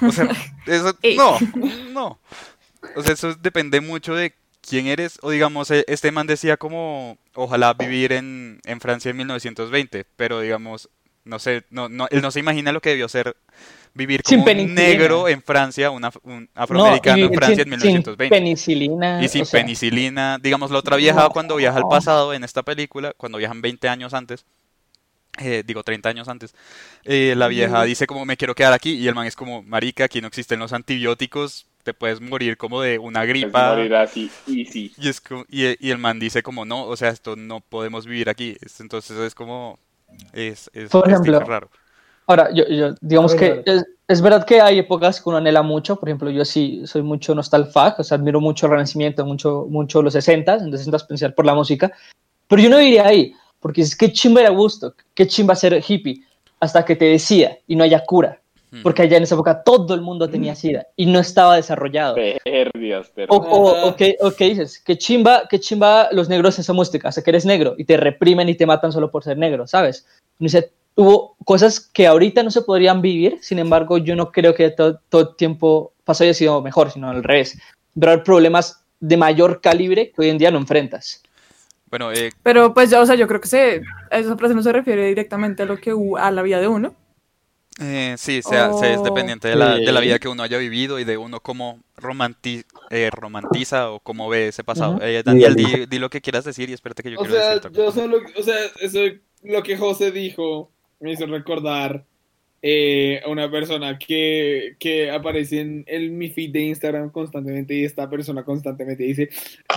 O 0.00 0.12
sea, 0.12 0.28
eso, 0.66 0.96
no, 1.16 1.38
no. 1.92 2.18
O 2.94 3.02
sea, 3.02 3.14
eso 3.14 3.34
depende 3.34 3.80
mucho 3.80 4.14
de 4.14 4.34
quién 4.66 4.86
eres. 4.86 5.18
O 5.22 5.30
digamos, 5.30 5.70
eh, 5.70 5.84
este 5.88 6.12
man 6.12 6.26
decía 6.26 6.56
como, 6.56 7.18
ojalá 7.34 7.74
vivir 7.74 8.12
en, 8.12 8.60
en 8.64 8.80
Francia 8.80 9.10
en 9.10 9.16
1920, 9.18 10.06
pero 10.16 10.40
digamos, 10.40 10.88
no 11.26 11.38
sé, 11.38 11.64
no, 11.70 11.88
no, 11.88 12.06
él 12.10 12.22
no 12.22 12.30
se 12.30 12.40
imagina 12.40 12.72
lo 12.72 12.80
que 12.80 12.90
debió 12.90 13.08
ser 13.08 13.36
vivir 13.94 14.20
Sin 14.26 14.40
como 14.42 14.52
un 14.52 14.74
negro 14.74 15.26
en 15.28 15.42
Francia, 15.42 15.90
un, 15.90 16.02
af- 16.02 16.20
un 16.22 16.42
no, 16.44 16.48
afroamericano 16.54 17.24
en 17.26 17.32
Francia 17.34 17.64
sin, 17.64 17.72
en 17.72 17.80
sin 17.80 17.88
1920. 17.88 18.28
penicilina. 18.34 19.22
Y 19.24 19.28
sin 19.28 19.42
o 19.42 19.44
sea, 19.44 19.60
penicilina, 19.60 20.38
digamos, 20.40 20.70
la 20.70 20.78
otra 20.78 20.96
vieja 20.96 21.22
No. 21.24 21.30
cuando 21.30 21.56
viaja 21.56 21.78
al 21.78 21.88
pasado 21.88 22.32
en 22.34 22.44
esta 22.44 22.62
película, 22.62 23.12
cuando 23.16 23.38
viajan 23.38 23.60
20 23.62 23.88
años 23.88 24.12
antes, 24.14 24.44
eh, 25.38 25.62
digo 25.66 25.82
30 25.82 26.08
años 26.08 26.28
antes, 26.28 26.54
eh, 27.04 27.34
la 27.36 27.48
vieja 27.48 27.82
dice 27.84 28.06
como 28.06 28.24
me 28.24 28.36
quiero 28.38 28.54
quedar 28.54 28.72
aquí 28.72 28.92
y 28.92 29.06
el 29.08 29.14
man 29.14 29.26
es 29.26 29.36
como, 29.36 29.62
marica, 29.62 30.04
aquí 30.04 30.20
no 30.20 30.28
existen 30.28 30.58
los 30.58 30.72
antibióticos, 30.72 31.66
te 31.82 31.94
puedes 31.94 32.20
morir 32.20 32.56
como 32.56 32.80
de 32.80 32.98
una 32.98 33.24
gripa. 33.24 33.70
morir 33.76 33.94
así, 33.94 34.30
easy. 34.48 34.92
Y, 34.98 35.08
es 35.08 35.20
como- 35.20 35.44
y, 35.48 35.86
y 35.86 35.90
el 35.90 35.98
man 35.98 36.18
dice 36.18 36.42
como, 36.42 36.64
no, 36.64 36.84
o 36.84 36.96
sea, 36.96 37.10
esto 37.10 37.36
no 37.36 37.60
podemos 37.60 38.06
vivir 38.06 38.28
aquí. 38.28 38.56
Es- 38.60 38.80
Entonces 38.80 39.16
es 39.18 39.34
como, 39.34 39.78
es, 40.32 40.70
es, 40.72 40.90
Por 40.90 41.06
es 41.06 41.12
ejemplo, 41.12 41.38
tipo 41.38 41.50
raro. 41.50 41.70
Ahora, 42.26 42.50
yo, 42.52 42.64
yo- 42.66 42.94
digamos 43.00 43.34
que 43.34 43.62
es, 43.64 43.84
es 44.08 44.20
verdad 44.20 44.44
que 44.44 44.60
hay 44.60 44.78
épocas 44.78 45.20
que 45.20 45.28
uno 45.28 45.38
anhela 45.38 45.62
mucho, 45.62 45.96
por 45.96 46.08
ejemplo, 46.08 46.30
yo 46.30 46.44
sí 46.44 46.82
soy 46.84 47.02
mucho 47.02 47.34
nostalfag, 47.34 48.00
o 48.00 48.04
sea, 48.04 48.16
admiro 48.18 48.40
mucho 48.40 48.66
el 48.66 48.72
Renacimiento, 48.72 49.24
mucho, 49.24 49.66
mucho 49.68 50.02
los 50.02 50.12
60, 50.12 50.54
en 50.56 50.70
los 50.70 50.80
60 50.80 50.96
especial 50.96 51.34
por 51.34 51.46
la 51.46 51.54
música, 51.54 51.92
pero 52.48 52.62
yo 52.62 52.68
no 52.68 52.80
iría 52.80 53.06
ahí, 53.06 53.32
porque 53.60 53.82
es 53.82 53.96
que 53.96 54.12
chimba 54.12 54.40
era 54.40 54.50
Woodstock, 54.52 55.02
qué 55.14 55.26
chimba 55.26 55.54
ser 55.54 55.82
hippie, 55.86 56.22
hasta 56.60 56.84
que 56.84 56.96
te 56.96 57.04
decía 57.06 57.58
y 57.66 57.76
no 57.76 57.84
haya 57.84 58.04
cura. 58.04 58.40
Porque 58.82 59.02
allá 59.02 59.16
en 59.16 59.22
esa 59.22 59.34
época 59.34 59.62
todo 59.62 59.94
el 59.94 60.00
mundo 60.02 60.28
tenía 60.28 60.54
sida 60.54 60.86
y 60.96 61.06
no 61.06 61.18
estaba 61.18 61.56
desarrollado. 61.56 62.16
Perdias, 62.16 63.08
O, 63.08 63.14
perdias. 63.14 63.30
o, 63.30 63.88
o 63.88 63.96
que, 63.96 64.16
o 64.20 64.30
que 64.32 64.44
dices, 64.44 64.80
que 64.80 64.98
chimba, 64.98 65.48
que 65.48 65.60
chimba 65.60 66.08
los 66.12 66.28
negros 66.28 66.58
en 66.58 66.62
esa 66.62 66.72
música, 66.72 67.08
hasta 67.08 67.22
que 67.22 67.30
eres 67.30 67.46
negro 67.46 67.74
y 67.78 67.84
te 67.84 67.96
reprimen 67.96 68.48
y 68.48 68.54
te 68.54 68.66
matan 68.66 68.92
solo 68.92 69.10
por 69.10 69.24
ser 69.24 69.38
negro, 69.38 69.66
¿sabes? 69.66 70.06
Hubo 70.98 71.36
cosas 71.44 71.78
que 71.80 72.06
ahorita 72.06 72.42
no 72.42 72.50
se 72.50 72.62
podrían 72.62 73.02
vivir, 73.02 73.38
sin 73.42 73.58
embargo, 73.58 73.98
yo 73.98 74.16
no 74.16 74.32
creo 74.32 74.54
que 74.54 74.70
todo, 74.70 74.98
todo 75.10 75.20
el 75.30 75.36
tiempo 75.36 75.92
pasado 76.04 76.24
haya 76.24 76.34
sido 76.34 76.62
mejor, 76.62 76.90
sino 76.90 77.10
al 77.10 77.22
revés. 77.22 77.58
Pero 77.98 78.12
hay 78.12 78.18
problemas 78.18 78.82
de 79.00 79.16
mayor 79.18 79.60
calibre 79.60 80.10
que 80.10 80.22
hoy 80.22 80.30
en 80.30 80.38
día 80.38 80.50
no 80.50 80.56
enfrentas. 80.58 81.22
Bueno, 81.90 82.12
eh, 82.12 82.30
Pero 82.42 82.72
pues 82.72 82.90
ya, 82.90 83.00
o 83.00 83.06
sea, 83.06 83.14
yo 83.14 83.28
creo 83.28 83.40
que 83.40 83.48
se, 83.48 83.82
esa 84.10 84.36
frase 84.36 84.54
no 84.54 84.62
se 84.62 84.72
refiere 84.72 85.06
directamente 85.06 85.62
a 85.62 85.66
lo 85.66 85.76
que 85.76 85.92
a 86.18 86.30
la 86.30 86.42
vida 86.42 86.60
de 86.60 86.68
uno. 86.68 86.94
Eh, 87.80 88.14
sí, 88.16 88.40
sea, 88.42 88.72
se- 88.72 88.92
es 88.94 88.98
Oh. 89.00 89.02
dependiente 89.04 89.48
de 89.48 89.56
la, 89.56 89.74
de 89.76 89.92
la 89.92 90.00
vida 90.00 90.18
que 90.18 90.28
uno 90.28 90.42
haya 90.42 90.56
vivido 90.56 90.98
y 90.98 91.04
de 91.04 91.18
uno 91.18 91.40
cómo 91.40 91.80
romanti- 91.98 92.64
eh, 92.90 93.10
romantiza 93.12 93.90
o 93.90 94.00
cómo 94.00 94.28
ve 94.30 94.48
ese 94.48 94.64
pasado. 94.64 94.94
Ujú. 94.94 95.02
Eh, 95.04 95.22
Daniel, 95.22 95.54
di, 95.54 95.86
di 95.86 95.98
lo 95.98 96.08
que 96.08 96.20
quieras 96.22 96.44
decir 96.44 96.70
y 96.70 96.72
espérate 96.72 97.02
que 97.02 97.10
yo 97.10 97.18
O 97.20 97.24
quiero 97.24 97.36
sea, 97.38 97.54
decir 97.56 97.70
yo 97.72 97.92
solo, 97.92 98.18
o 98.36 98.42
sea, 98.42 98.54
eso, 98.80 99.00
lo 99.42 99.62
que 99.62 99.76
José 99.76 100.10
dijo 100.10 100.70
me 101.00 101.12
hizo 101.12 101.26
recordar 101.26 102.04
eh, 102.62 103.20
a 103.24 103.28
una 103.28 103.50
persona 103.50 103.98
que, 103.98 104.76
que 104.78 105.10
aparece 105.10 105.60
en, 105.60 105.84
en 105.86 106.16
mi 106.16 106.30
feed 106.30 106.52
de 106.52 106.60
Instagram 106.62 107.10
constantemente 107.10 107.74
y 107.74 107.84
esta 107.84 108.08
persona 108.08 108.42
constantemente 108.44 109.04
dice, 109.04 109.28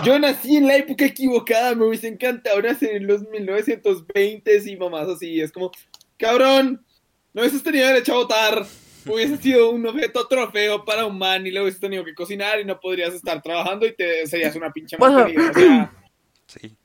yo 0.04 0.18
nací 0.18 0.56
en 0.56 0.66
la 0.66 0.76
época 0.76 1.04
equivocada, 1.04 1.74
me 1.74 1.84
hubiese 1.84 2.08
encantado 2.08 2.60
nacer 2.62 2.96
en 2.96 3.06
los 3.06 3.28
1920 3.28 4.62
y 4.66 4.76
mamás 4.76 5.08
así, 5.08 5.40
es 5.40 5.52
como, 5.52 5.70
cabrón, 6.16 6.82
no 7.32 7.42
hubieses 7.42 7.62
tenido 7.62 7.86
derecho 7.86 8.12
a 8.12 8.16
votar, 8.16 8.66
hubiese 9.06 9.36
sido 9.38 9.70
un 9.70 9.86
objeto 9.86 10.26
trofeo 10.28 10.84
para 10.84 11.06
un 11.06 11.18
man 11.18 11.46
y 11.46 11.50
lo 11.50 11.62
hubieses 11.62 11.80
tenido 11.80 12.04
que 12.04 12.14
cocinar 12.14 12.60
y 12.60 12.64
no 12.64 12.78
podrías 12.80 13.14
estar 13.14 13.40
trabajando 13.42 13.86
y 13.86 13.94
te 13.94 14.26
serías 14.26 14.54
una 14.56 14.70
pinche 14.72 14.96
Bueno. 14.98 15.18
mantenida, 15.18 15.50
o 15.50 15.54
sea... 15.54 15.92
Sí. 16.46 16.76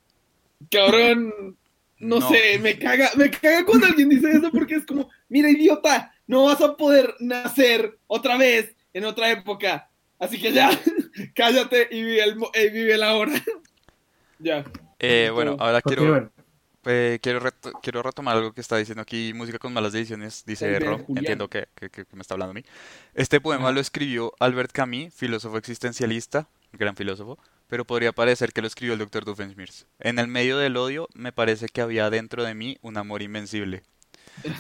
Cabrón, 0.70 1.58
no, 2.00 2.20
No. 2.20 2.30
sé, 2.30 2.60
me 2.60 2.78
caga, 2.78 3.12
me 3.16 3.30
caga 3.32 3.66
cuando 3.66 3.88
alguien 3.88 4.10
dice 4.10 4.30
eso 4.32 4.52
porque 4.52 4.76
es 4.76 4.86
como, 4.86 5.10
mira 5.30 5.50
idiota, 5.50 6.14
no 6.28 6.46
vas 6.46 6.62
a 6.62 6.76
poder 6.76 7.16
nacer 7.20 7.98
otra 8.08 8.38
vez 8.38 8.76
en 8.94 9.06
otra 9.06 9.32
época, 9.32 9.90
así 10.20 10.40
que 10.40 10.52
ya, 10.52 10.70
cállate 11.36 11.88
y 11.92 12.04
vive 12.04 12.24
el, 12.24 12.36
mo- 12.38 12.52
eh, 12.54 12.70
vive 12.70 12.94
el 12.96 13.04
ahora. 13.04 13.34
ya. 14.40 14.64
Eh, 15.00 15.30
bueno, 15.34 15.56
ahora 15.60 15.82
quiero, 15.82 16.02
Continúen. 16.04 16.32
Eh, 16.86 17.20
quiero, 17.22 17.40
reto- 17.40 17.72
quiero 17.82 18.02
retomar 18.04 18.38
algo 18.38 18.54
que 18.54 18.62
está 18.62 18.78
diciendo 18.78 19.02
aquí, 19.02 19.34
música 19.34 19.58
con 19.60 19.74
malas 19.74 19.94
decisiones, 19.94 20.44
dice 20.46 20.66
Ro, 20.86 20.98
entiendo 21.20 21.50
que, 21.50 21.68
que- 21.76 21.90
que 21.90 22.06
me 22.16 22.22
está 22.22 22.34
hablando 22.36 22.52
a 22.52 22.54
mí. 22.54 22.64
Este 23.14 23.40
poema 23.42 23.72
lo 23.72 23.80
escribió 23.80 24.34
Albert 24.40 24.72
Camus, 24.72 25.14
filósofo 25.14 25.58
existencialista, 25.58 26.48
gran 26.74 26.96
filósofo, 26.96 27.38
pero 27.68 27.86
podría 27.86 28.12
parecer 28.12 28.54
que 28.54 28.62
lo 28.62 28.68
escribió 28.68 28.94
el 28.94 29.00
Dr. 29.00 29.26
Doofenshmirtz. 29.26 29.86
En 30.00 30.20
el 30.20 30.28
medio 30.28 30.58
del 30.58 30.78
odio 30.78 31.08
me 31.14 31.32
parece 31.32 31.68
que 31.68 31.82
había 31.82 32.10
dentro 32.10 32.44
de 32.44 32.54
mí 32.54 32.78
un 32.82 32.98
amor 32.98 33.22
invencible, 33.22 33.84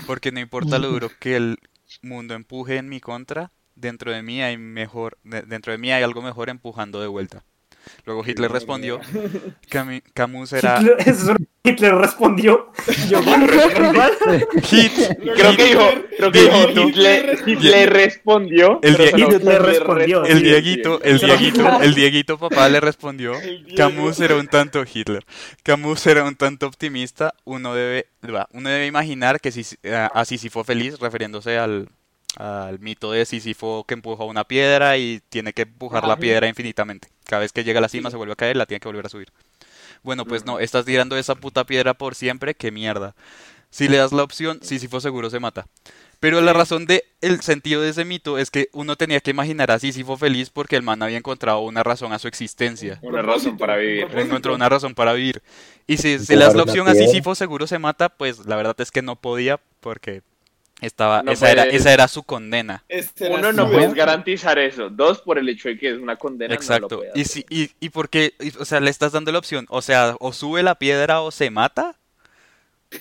porque 0.07 0.31
no 0.31 0.39
importa 0.39 0.79
lo 0.79 0.89
duro 0.89 1.11
que 1.19 1.35
el 1.35 1.57
mundo 2.01 2.33
empuje 2.33 2.77
en 2.77 2.89
mi 2.89 2.99
contra, 2.99 3.51
dentro 3.75 4.11
de 4.11 4.23
mí 4.23 4.41
hay 4.41 4.57
mejor, 4.57 5.17
de- 5.23 5.41
dentro 5.43 5.71
de 5.71 5.77
mí 5.77 5.91
hay 5.91 6.01
algo 6.03 6.21
mejor 6.21 6.49
empujando 6.49 6.99
de 7.01 7.07
vuelta. 7.07 7.43
Luego 8.05 8.23
Hitler 8.25 8.51
respondió, 8.51 8.99
Camus 10.13 10.53
era... 10.53 10.79
Hitler, 11.65 11.95
respondió. 11.95 12.71
Yo. 13.09 13.21
Hit, 14.63 14.91
Creo 15.35 15.57
que 15.57 15.65
dijo, 15.65 15.89
creo 16.15 16.31
que 16.31 16.41
dijo. 16.41 16.87
Hitler, 16.87 17.39
Hitler 17.45 17.91
respondió. 17.91 18.79
El 18.83 18.95
respondió. 18.95 20.25
El 20.25 20.37
sí, 20.37 20.43
Dieguito, 20.43 20.97
sí. 20.97 21.09
el 21.09 21.19
Dieguito, 21.19 21.81
el 21.81 21.95
Dieguito 21.95 22.37
papá 22.37 22.69
le 22.69 22.79
respondió. 22.79 23.33
Camus 23.75 24.19
era 24.19 24.35
un 24.35 24.47
tanto 24.47 24.83
Hitler, 24.83 25.25
Camus 25.63 26.05
era 26.05 26.23
un 26.23 26.35
tanto 26.35 26.67
optimista, 26.67 27.33
uno 27.45 27.73
debe, 27.73 28.09
uno 28.51 28.69
debe 28.69 28.85
imaginar 28.85 29.41
que 29.41 29.51
si, 29.51 29.65
eh, 29.81 30.07
a 30.13 30.23
Sísifo 30.23 30.63
feliz, 30.63 30.99
refiriéndose 30.99 31.57
al, 31.57 31.89
al 32.35 32.79
mito 32.79 33.11
de 33.11 33.25
Sísifo 33.25 33.85
que 33.87 33.93
empuja 33.93 34.23
una 34.23 34.43
piedra 34.43 34.97
y 34.97 35.21
tiene 35.29 35.53
que 35.53 35.63
empujar 35.63 36.07
la 36.07 36.17
piedra 36.17 36.47
infinitamente. 36.47 37.09
Cada 37.25 37.41
vez 37.41 37.51
que 37.51 37.63
llega 37.63 37.79
a 37.79 37.81
la 37.81 37.89
cima 37.89 38.11
se 38.11 38.17
vuelve 38.17 38.33
a 38.33 38.35
caer, 38.35 38.57
la 38.57 38.65
tiene 38.65 38.79
que 38.79 38.87
volver 38.87 39.05
a 39.05 39.09
subir. 39.09 39.31
Bueno, 40.03 40.25
pues 40.25 40.45
no, 40.45 40.59
estás 40.59 40.85
tirando 40.85 41.17
esa 41.17 41.35
puta 41.35 41.65
piedra 41.65 41.93
por 41.93 42.13
siempre, 42.15 42.53
qué 42.53 42.71
mierda. 42.71 43.15
Si 43.69 43.87
le 43.87 43.97
das 43.97 44.13
la 44.13 44.23
opción, 44.23 44.59
Sísifo 44.61 45.01
seguro 45.01 45.29
se 45.29 45.39
mata. 45.39 45.67
Pero 46.19 46.39
la 46.41 46.53
razón 46.53 46.85
de 46.85 47.03
el 47.21 47.41
sentido 47.41 47.81
de 47.81 47.89
ese 47.89 48.05
mito 48.05 48.37
es 48.37 48.49
que 48.49 48.69
uno 48.71 48.95
tenía 48.95 49.19
que 49.19 49.31
imaginar 49.31 49.69
a 49.71 49.79
Sísifo 49.79 50.15
feliz 50.17 50.49
porque 50.49 50.75
el 50.75 50.81
man 50.81 51.03
había 51.03 51.17
encontrado 51.17 51.59
una 51.59 51.83
razón 51.83 52.13
a 52.13 52.19
su 52.19 52.27
existencia. 52.27 52.99
Una 53.01 53.21
razón 53.21 53.57
para 53.57 53.75
vivir. 53.75 54.07
Encontró 54.15 54.55
una 54.55 54.69
razón 54.69 54.95
para 54.95 55.13
vivir. 55.13 55.41
Y 55.87 55.97
si 55.97 56.19
se 56.19 56.35
le 56.35 56.45
das 56.45 56.55
la 56.55 56.63
opción 56.63 56.87
a. 56.87 56.93
Sísifo 56.95 57.35
seguro 57.35 57.67
se 57.67 57.79
mata, 57.79 58.09
pues 58.09 58.45
la 58.45 58.55
verdad 58.55 58.75
es 58.79 58.91
que 58.91 59.01
no 59.01 59.17
podía 59.17 59.59
porque 59.81 60.21
estaba 60.81 61.23
No 61.23 61.31
esa 61.31 61.51
era 61.51 61.63
esa 61.65 61.93
era 61.93 62.07
su 62.07 62.23
condena. 62.23 62.85
Este 62.87 63.25
era 63.27 63.35
Uno, 63.39 63.51
no 63.53 63.69
puedes 63.71 63.93
garantizar 63.93 64.59
eso. 64.59 64.89
Dos, 64.89 65.21
por 65.21 65.37
el 65.39 65.49
hecho 65.49 65.69
de 65.69 65.77
que 65.77 65.89
es 65.91 65.97
una 65.99 66.17
condena. 66.17 66.59
no 66.61 66.77
lo 66.77 66.91
Exacto. 66.91 67.01
y 67.13 67.25
si 67.25 67.45
y, 67.49 67.71
y 67.79 67.89
porque 67.89 68.33
y, 68.39 68.55
o 68.57 68.65
sea, 68.65 68.79
le 68.79 68.89
estás 68.89 69.11
dando 69.11 69.31
la 69.31 69.39
opción, 69.39 69.65
o 69.69 69.81
sea, 69.81 70.15
o 70.19 70.33
sube 70.33 70.63
la 70.63 70.75
piedra 70.75 71.21
o 71.21 71.31
se 71.31 71.49
mata. 71.49 71.97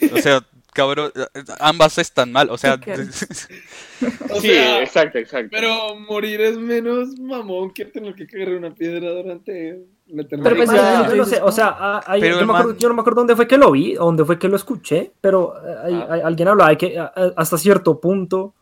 O 0.09 0.18
sea, 0.18 0.41
cabrón, 0.72 1.12
ambas 1.61 1.99
están 1.99 2.33
mal, 2.33 2.51
o 2.51 2.59
sea, 2.59 2.79
¿Qué 2.79 2.97
O 4.29 4.41
Sí, 4.41 4.49
sea, 4.49 4.83
exacto, 4.83 5.18
exacto. 5.18 5.51
pero 5.51 5.97
morir 5.97 6.41
es 6.41 6.59
menos 6.59 7.18
mamón 7.18 7.72
que 7.72 7.85
tener 7.87 8.14
que 8.14 8.27
cargar 8.27 8.57
una 8.57 8.75
piedra 8.75 9.11
durante. 9.11 9.87
Pero 10.07 10.57
pues 10.57 10.71
ya- 10.71 11.09
yo, 11.09 11.17
no 11.17 11.25
sé, 11.25 11.41
o 11.43 11.51
sea, 11.51 11.75
ah, 11.79 12.01
hay- 12.07 12.21
yo, 12.21 12.39
el 12.39 12.47
me 12.47 12.53
acuerdo, 12.53 12.77
yo 12.77 12.89
no 12.89 12.95
me 12.95 13.01
acuerdo 13.01 13.21
dónde 13.23 13.37
fue 13.37 13.49
que 13.49 13.57
lo 13.57 13.71
vi, 13.73 13.95
dónde 13.95 14.25
fue 14.25 14.39
que 14.39 14.49
lo 14.49 14.57
escuché, 14.57 15.13
pero 15.21 15.55
eh, 15.67 15.77
hay- 15.85 15.95
Ah. 15.95 16.07
hay- 16.11 16.21
alguien 16.21 16.49
hablaba 16.49 16.71
de 16.71 16.77
que 16.77 16.99
ah, 16.99 17.11
ah, 17.17 17.31
hasta 17.37 17.57
cierto 17.59 18.01
punto 18.01 18.55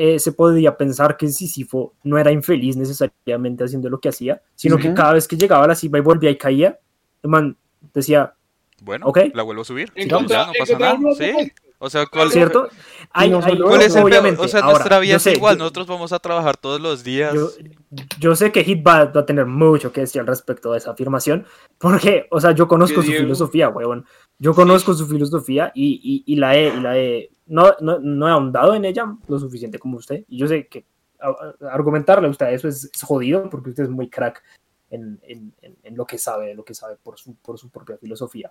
eh, 0.00 0.18
se 0.20 0.30
podía 0.32 0.76
pensar 0.76 1.16
que 1.16 1.26
Sísifo 1.28 1.94
no 2.04 2.18
era 2.18 2.30
infeliz 2.30 2.76
necesariamente 2.76 3.64
haciendo 3.64 3.88
lo 3.90 3.98
que 3.98 4.08
hacía, 4.10 4.40
sino 4.54 4.76
que 4.76 4.94
cada 4.94 5.14
vez 5.14 5.26
que 5.26 5.36
llegaba 5.36 5.64
a 5.64 5.68
la 5.68 5.74
cima 5.74 5.98
y 5.98 6.02
volvía 6.02 6.30
y 6.30 6.38
caía, 6.38 6.78
el 7.22 7.30
man 7.30 7.56
decía, 7.94 8.32
bueno, 8.82 9.06
Ok. 9.06 9.18
la 9.34 9.42
vuelvo 9.42 9.62
a 9.62 9.64
subir. 9.64 9.90
Encontrar- 9.96 10.28
ya 10.28 10.46
no 10.46 10.52
pasa 10.56 10.78
nada, 10.78 10.98
¿sí? 11.16 11.52
O 11.80 11.90
sea, 11.90 12.06
¿cuál, 12.06 12.30
¿cierto? 12.30 12.68
Hay, 13.12 13.30
no 13.30 13.40
hay- 13.42 13.58
cuál 13.58 13.80
es 13.82 13.96
el 13.96 14.04
obviamente, 14.04 14.40
O 14.40 14.46
sea, 14.48 14.60
ahora, 14.60 14.72
nuestra 14.74 14.98
vida 15.00 15.16
es 15.16 15.22
sé, 15.22 15.32
igual, 15.32 15.54
yo- 15.56 15.60
nosotros 15.60 15.86
vamos 15.88 16.12
a 16.12 16.18
trabajar 16.20 16.56
todos 16.56 16.80
los 16.80 17.02
días. 17.02 17.34
Yo, 17.34 17.48
yo 18.20 18.34
sé 18.36 18.52
que 18.52 18.64
Hit 18.64 18.86
va, 18.86 19.06
va 19.06 19.20
a 19.22 19.26
tener 19.26 19.46
mucho 19.46 19.92
que 19.92 20.02
decir 20.02 20.20
al 20.20 20.26
respecto 20.26 20.72
de 20.72 20.78
esa 20.78 20.90
afirmación, 20.90 21.46
porque, 21.78 22.26
o 22.30 22.40
sea, 22.40 22.52
yo 22.52 22.68
conozco 22.68 22.96
¿Qué, 23.00 23.06
su 23.06 23.10
Diego? 23.12 23.24
filosofía, 23.24 23.68
huevón. 23.70 24.04
Yo 24.38 24.54
conozco 24.54 24.92
su 24.94 25.06
filosofía 25.06 25.72
y, 25.74 26.00
y, 26.26 26.32
y 26.32 26.36
la 26.36 26.56
he, 26.56 26.68
y 26.68 26.80
la 26.80 26.98
he 26.98 27.30
no, 27.46 27.72
no, 27.80 27.98
no 27.98 28.28
he 28.28 28.30
ahondado 28.30 28.74
en 28.74 28.84
ella 28.84 29.16
lo 29.26 29.38
suficiente 29.38 29.78
como 29.78 29.96
usted. 29.96 30.24
Y 30.28 30.38
yo 30.38 30.46
sé 30.46 30.66
que 30.68 30.84
a- 31.18 31.28
a- 31.30 31.72
argumentarle 31.72 32.28
a 32.28 32.30
usted 32.30 32.46
eso 32.52 32.68
es, 32.68 32.90
es 32.92 33.02
jodido 33.02 33.48
porque 33.48 33.70
usted 33.70 33.84
es 33.84 33.88
muy 33.90 34.08
crack 34.10 34.42
en, 34.90 35.18
en, 35.22 35.54
en, 35.62 35.76
en 35.82 35.96
lo 35.96 36.04
que 36.06 36.18
sabe, 36.18 36.54
lo 36.54 36.64
que 36.64 36.74
sabe 36.74 36.96
por 37.02 37.18
su, 37.18 37.34
por 37.36 37.58
su 37.58 37.70
propia 37.70 37.96
filosofía. 37.96 38.50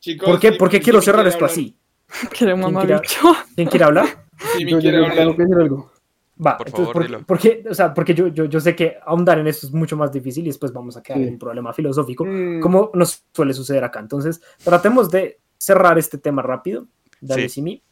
Chicos, 0.00 0.28
¿Por 0.28 0.40
qué, 0.40 0.52
si- 0.52 0.58
por 0.58 0.68
qué 0.68 0.78
si 0.78 0.82
quiero 0.82 1.00
cerrar 1.00 1.22
quiere 1.22 1.28
esto 1.30 1.44
hablar- 1.44 1.52
así? 1.52 1.76
Quiero 2.36 2.56
mamá 2.56 2.80
quiere-. 2.84 3.00
¿Quién 3.54 3.68
quiere 3.68 3.84
hablar? 3.84 4.06
Si 4.56 4.64
me 4.64 4.70
Yo, 4.72 4.78
quiere 4.80 4.96
hablar- 4.98 5.16
tengo 5.16 5.36
que 5.36 5.42
decir 5.42 5.56
algo. 5.56 5.90
Va, 6.44 6.56
Por 6.56 6.66
entonces, 6.68 6.92
favor, 6.92 6.92
porque, 6.92 7.06
dilo. 7.08 7.24
porque, 7.26 7.64
o 7.70 7.74
sea, 7.74 7.94
porque 7.94 8.14
yo, 8.14 8.26
yo, 8.28 8.46
yo 8.46 8.58
sé 8.60 8.74
que 8.74 8.96
ahondar 9.06 9.38
en 9.38 9.46
esto 9.46 9.66
es 9.66 9.72
mucho 9.72 9.96
más 9.96 10.10
difícil 10.10 10.42
y 10.44 10.48
después 10.48 10.72
vamos 10.72 10.96
a 10.96 11.02
quedar 11.02 11.18
Sí. 11.20 11.26
en 11.26 11.34
un 11.34 11.38
problema 11.38 11.72
filosófico, 11.72 12.24
Mm. 12.24 12.60
como 12.60 12.90
nos 12.94 13.24
suele 13.32 13.54
suceder 13.54 13.84
acá. 13.84 14.00
Entonces, 14.00 14.40
tratemos 14.64 15.10
de 15.10 15.38
cerrar 15.58 15.96
este 15.98 16.18
tema 16.18 16.42
rápido. 16.42 16.86
Dale, 17.20 17.42
Sí. 17.42 17.48
Simi. 17.60 17.82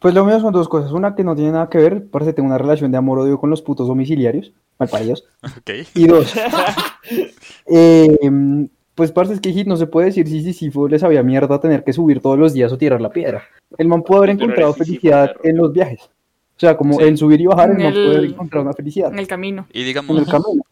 Pues 0.00 0.14
lo 0.14 0.24
mío 0.24 0.40
son 0.40 0.52
dos 0.52 0.68
cosas. 0.68 0.90
Una 0.90 1.14
que 1.14 1.22
no 1.22 1.36
tiene 1.36 1.52
nada 1.52 1.68
que 1.70 1.78
ver, 1.78 2.08
parece 2.10 2.32
tengo 2.32 2.48
una 2.48 2.58
relación 2.58 2.90
de 2.90 2.98
amor-odio 2.98 3.38
con 3.38 3.50
los 3.50 3.62
putos 3.62 3.86
domiciliarios, 3.86 4.52
malparidos. 4.78 5.24
Ok. 5.58 5.70
Y 5.94 6.06
dos, 6.08 6.34
eh, 7.66 8.18
pues 8.94 9.12
parce, 9.12 9.34
es 9.34 9.40
que 9.40 9.52
Hit 9.52 9.66
no 9.66 9.76
se 9.76 9.86
puede 9.86 10.06
decir 10.08 10.26
si 10.28 10.42
Sísifo 10.42 10.88
le 10.88 10.98
sabía 10.98 11.22
mierda 11.22 11.60
tener 11.60 11.84
que 11.84 11.92
subir 11.92 12.20
todos 12.20 12.38
los 12.38 12.52
días 12.52 12.72
o 12.72 12.78
tirar 12.78 13.00
la 13.00 13.10
piedra. 13.10 13.44
El 13.78 13.88
man 13.88 14.02
puede 14.02 14.18
haber 14.18 14.30
encontrado 14.30 14.74
felicidad 14.74 15.32
en 15.44 15.56
los 15.56 15.72
viajes. 15.72 16.10
O 16.62 16.64
sea, 16.64 16.76
como 16.76 16.96
Sí. 16.96 17.04
en 17.06 17.16
subir 17.18 17.40
y 17.40 17.46
bajar, 17.46 17.70
el 17.70 17.76
En 17.78 17.82
man 17.82 17.92
puede 17.92 18.06
haber 18.06 18.18
el- 18.20 18.30
encontrado 18.30 18.62
una 18.64 18.72
felicidad 18.72 19.12
En 19.12 19.18
el 19.18 19.26
camino. 19.26 19.66
Y 19.72 19.80
en 19.80 19.86
digamos, 19.86 20.16
el 20.16 20.26
camino. 20.26 20.62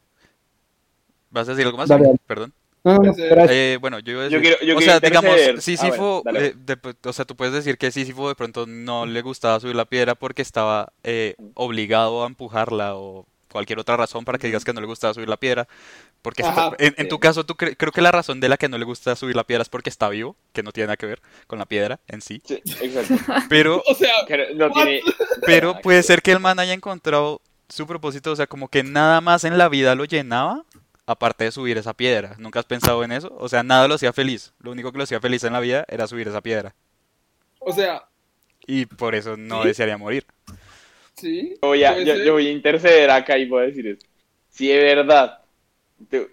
¿vas 1.31 1.49
a 1.49 1.51
decir 1.51 1.67
algo 1.67 1.79
más? 1.79 1.89
Dale, 1.89 2.05
dale. 2.05 2.19
Perdón. 2.29 2.53
No, 2.85 2.95
no, 2.99 3.03
no, 3.03 3.15
Eh, 3.19 3.77
bueno, 3.81 3.99
yo 3.99 4.13
iba 4.13 4.23
a 4.23 4.29
Yo 4.29 4.39
decir, 4.39 4.57
quiero- 4.57 4.67
yo 4.67 4.75
o 4.77 4.79
quiero 4.79 4.93
sea, 4.93 5.01
digamos. 5.01 5.65
Sísifo, 5.65 6.19
Ah, 6.25 6.31
dale. 6.33 6.47
eh, 6.47 6.55
de- 6.57 6.79
o 7.09 7.13
sea, 7.13 7.25
tú 7.25 7.35
puedes 7.35 7.53
decir 7.53 7.77
que 7.77 7.91
Sísifo 7.91 8.29
de 8.29 8.37
pronto 8.37 8.67
no 8.69 9.05
le 9.05 9.21
gustaba 9.21 9.59
subir 9.59 9.75
la 9.75 9.85
piedra 9.85 10.15
porque 10.15 10.43
estaba 10.43 10.93
eh, 11.03 11.35
obligado 11.55 12.23
a 12.23 12.27
empujarla 12.29 12.95
o 12.95 13.27
cualquier 13.51 13.81
otra 13.81 13.97
razón 13.97 14.25
para 14.25 14.39
que 14.39 14.47
digas 14.47 14.65
que 14.65 14.73
no 14.73 14.81
le 14.81 14.87
gustaba 14.87 15.13
subir 15.13 15.29
la 15.29 15.37
piedra, 15.37 15.67
porque 16.23 16.43
está- 16.43 16.73
en, 16.79 16.95
en 16.97 17.05
sí. 17.05 17.09
tu 17.09 17.19
caso, 17.19 17.45
tú 17.45 17.55
cre- 17.55 17.75
creo 17.77 17.93
que 17.93 18.01
la 18.03 18.13
razón 18.13 18.41
de 18.41 18.49
la 18.49 18.57
que 18.57 18.69
no 18.69 18.79
le 18.79 18.85
gusta 18.85 19.17
subir 19.17 19.37
la 19.37 19.45
piedra 19.45 19.63
es 19.63 19.69
porque 19.69 19.91
está 19.91 20.09
vivo, 20.09 20.37
que 20.53 20.63
no 20.63 20.73
tiene 20.73 20.89
nada 20.89 20.97
que 20.97 21.07
ver 21.07 21.21
con 21.47 21.59
la 21.59 21.67
piedra 21.67 22.01
en 22.09 22.21
sí, 22.21 22.43
Sí, 22.45 22.63
exacto. 22.81 23.15
pero, 23.49 23.83
O 23.87 23.95
sea, 23.95 24.13
Que 24.27 24.55
no 24.55 24.71
tiene. 24.73 25.01
pero 25.47 25.81
puede 25.81 26.03
ser 26.03 26.23
que 26.23 26.33
el 26.33 26.41
man 26.41 26.59
haya 26.59 26.73
encontrado 26.75 27.41
su 27.69 27.87
propósito, 27.87 28.33
o 28.33 28.37
sea, 28.37 28.47
como 28.47 28.69
que 28.69 28.83
nada 28.83 29.21
más 29.21 29.45
en 29.45 29.57
la 29.59 29.69
vida 29.69 29.95
lo 29.95 30.05
llenaba, 30.05 30.65
aparte 31.07 31.45
de 31.45 31.53
subir 31.53 31.79
esa 31.79 31.95
piedra. 31.95 32.35
¿Nunca 32.39 32.61
has 32.61 32.67
pensado 32.67 33.03
en 33.05 33.13
eso? 33.13 33.35
O 33.39 33.49
sea, 33.49 33.63
nada 33.63 33.89
lo 33.89 33.95
hacía 33.95 34.13
feliz. 34.13 34.53
Lo 34.61 34.71
único 34.73 34.91
que 34.93 34.99
lo 34.99 35.05
hacía 35.05 35.21
feliz 35.21 35.43
en 35.45 35.53
la 35.53 35.61
vida 35.61 35.85
era 35.89 36.07
subir 36.07 36.29
esa 36.29 36.41
piedra. 36.41 36.75
o 37.59 37.73
sea, 37.73 38.05
Y 38.67 38.87
por 38.87 39.15
eso 39.15 39.37
no 39.37 39.63
¿Sí? 39.63 39.69
desearía 39.69 39.97
morir. 39.99 40.25
sí. 41.15 41.55
Yo 41.63 41.69
voy, 41.69 41.85
a, 41.85 41.99
yo, 41.99 42.33
voy 42.33 42.47
a 42.47 42.51
interceder 42.53 43.11
acá 43.11 43.39
y 43.39 43.47
voy 43.49 43.65
a 43.65 43.67
decir 43.67 43.87
esto. 43.87 44.07
Si 44.49 44.69
de 44.69 44.79
verdad, 44.79 45.40
te- 46.09 46.29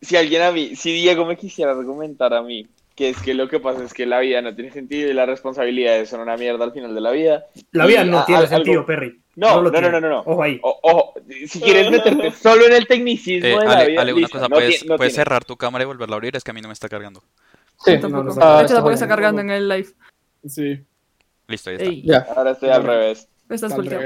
si 0.00 0.16
alguien 0.16 0.42
a 0.42 0.52
mí, 0.52 0.76
si 0.76 0.92
Diego 0.92 1.24
me 1.24 1.36
quisiera 1.36 1.72
argumentar 1.72 2.34
a 2.34 2.42
mí 2.42 2.66
que 2.94 3.08
es 3.08 3.20
que 3.20 3.34
lo 3.34 3.48
que 3.48 3.58
pasa 3.58 3.82
es 3.82 3.92
que 3.92 4.06
la 4.06 4.20
vida 4.20 4.40
no 4.40 4.54
tiene 4.54 4.70
sentido 4.70 5.10
y 5.10 5.14
las 5.14 5.26
responsabilidades 5.28 6.08
son 6.08 6.20
una 6.20 6.36
mierda 6.36 6.64
al 6.64 6.72
final 6.72 6.94
de 6.94 7.00
la 7.00 7.10
vida. 7.10 7.46
La 7.72 7.86
vida 7.86 8.04
no 8.04 8.20
a- 8.20 8.26
tiene 8.26 8.46
sentido, 8.46 8.74
algo- 8.80 8.86
Perry. 8.86 9.20
No, 9.36 9.60
no, 9.60 9.68
no, 9.68 9.80
no, 9.90 10.00
no, 10.00 10.08
no. 10.08 10.20
Ojo 10.20 10.42
ahí. 10.44 10.60
O- 10.62 10.78
ojo, 10.80 11.14
si 11.48 11.60
quieres 11.60 11.90
meterte 11.90 12.30
solo 12.30 12.66
en 12.66 12.72
el 12.74 12.86
tecnicismo 12.86 13.48
Eh, 13.48 13.58
de 13.62 13.66
la 13.66 13.84
vida, 13.84 14.00
Ale, 14.02 14.12
una 14.12 14.20
listo, 14.20 14.38
cosa, 14.38 14.48
no 14.48 14.54
puedes, 14.54 14.84
puedes 14.96 15.12
cerrar 15.14 15.44
tu 15.44 15.56
cámara 15.56 15.82
y 15.82 15.86
volverla 15.88 16.14
a 16.14 16.18
abrir, 16.18 16.36
es 16.36 16.44
que 16.44 16.52
a 16.52 16.54
mí 16.54 16.60
no 16.60 16.68
me 16.68 16.74
está 16.74 16.88
cargando. 16.88 17.20
Sí, 17.84 17.98
Tampoco. 18.00 18.22
no, 18.22 18.34
no, 18.34 18.58
de 18.58 18.64
hecho, 18.64 18.74
tampoco 18.74 18.90
está 18.92 19.06
jodido. 19.06 19.08
cargando 19.08 19.40
en 19.40 19.50
el 19.50 19.68
live. 19.68 19.88
Sí, 20.46 20.78
Listo, 21.48 21.70
ya 21.72 21.76
está. 21.78 21.88
Ey, 21.90 22.02
Ya, 22.02 22.18
Ahora 22.36 22.52
estoy 22.52 22.68
al 22.70 22.84
revés. 22.84 23.28
Estás 23.48 23.72
al 23.72 23.82
volteado. 23.82 24.04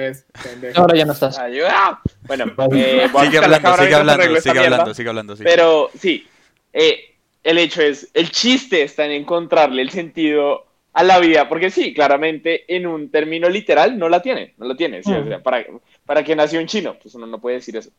ahora 0.75 0.97
ya 0.97 1.05
no 1.05 1.13
estás. 1.13 1.39
Ayuda. 1.39 2.01
Bueno, 2.27 2.45
eh, 2.73 3.09
voy 3.13 3.23
a 3.23 3.31
Sigue 3.31 3.41
buscar 3.41 3.51
la 3.51 3.57
hablando, 3.57 3.77
sigue 3.77 3.89
mientras 3.89 4.09
hablando, 4.09 4.41
sigue 4.43 4.59
hablando, 4.61 4.95
sigue 4.95 5.09
hablando. 5.09 5.35
Pero 5.45 5.91
sí, 5.99 6.27
eh, 6.73 7.17
el 7.43 7.59
hecho 7.59 7.83
es, 7.83 8.11
el 8.15 8.31
chiste 8.31 8.83
está 8.83 9.05
en 9.07 9.13
encontrarle 9.13 9.83
el 9.83 9.91
sentido 9.91 10.67
a 10.93 11.03
la 11.05 11.19
vida, 11.21 11.49
porque 11.49 11.71
sí, 11.71 11.95
claramente 11.95 12.65
en 12.75 12.87
un 12.87 13.11
término 13.11 13.49
literal 13.49 13.99
no 13.99 14.09
la 14.09 14.21
tiene, 14.21 14.55
no 14.59 14.67
lo 14.67 14.77
tiene. 14.77 15.03
sí, 15.03 15.13
o 15.13 15.25
sea, 15.25 15.43
para, 15.43 15.65
para 16.05 16.25
que 16.25 16.35
nació 16.35 16.61
un 16.61 16.67
chino, 16.67 16.97
pues 17.01 17.15
uno 17.15 17.27
no 17.27 17.41
puede 17.41 17.57
decir 17.57 17.77
eso. 17.77 17.91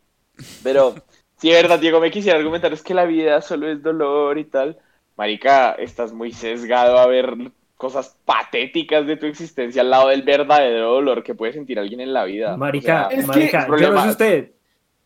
Pero 0.63 0.95
si 1.37 1.49
de 1.49 1.55
verdad, 1.55 1.79
Diego, 1.79 1.99
me 2.01 2.11
quisiera 2.11 2.37
argumentar, 2.37 2.73
es 2.73 2.83
que 2.83 2.93
la 2.93 3.05
vida 3.05 3.41
solo 3.41 3.71
es 3.71 3.81
dolor 3.81 4.37
y 4.37 4.45
tal. 4.45 4.77
Marica, 5.15 5.71
estás 5.73 6.11
muy 6.11 6.31
sesgado 6.31 6.97
a 6.97 7.07
ver 7.07 7.35
cosas 7.79 8.13
patéticas 8.25 9.07
de 9.07 9.15
tu 9.15 9.25
existencia 9.25 9.81
al 9.81 9.89
lado 9.89 10.09
del 10.09 10.21
verdadero 10.23 10.91
dolor 10.95 11.23
que 11.23 11.33
puede 11.33 11.53
sentir 11.53 11.79
alguien 11.79 12.01
en 12.01 12.11
la 12.13 12.25
vida. 12.25 12.57
Marica, 12.57 13.07
O 13.07 13.09
sea, 13.09 13.17
es 13.19 13.21
que 13.23 13.27
marica, 13.27 13.67
el 13.73 13.81
yo 13.81 13.91
no 13.93 14.03
sé 14.03 14.09
usted, 14.09 14.51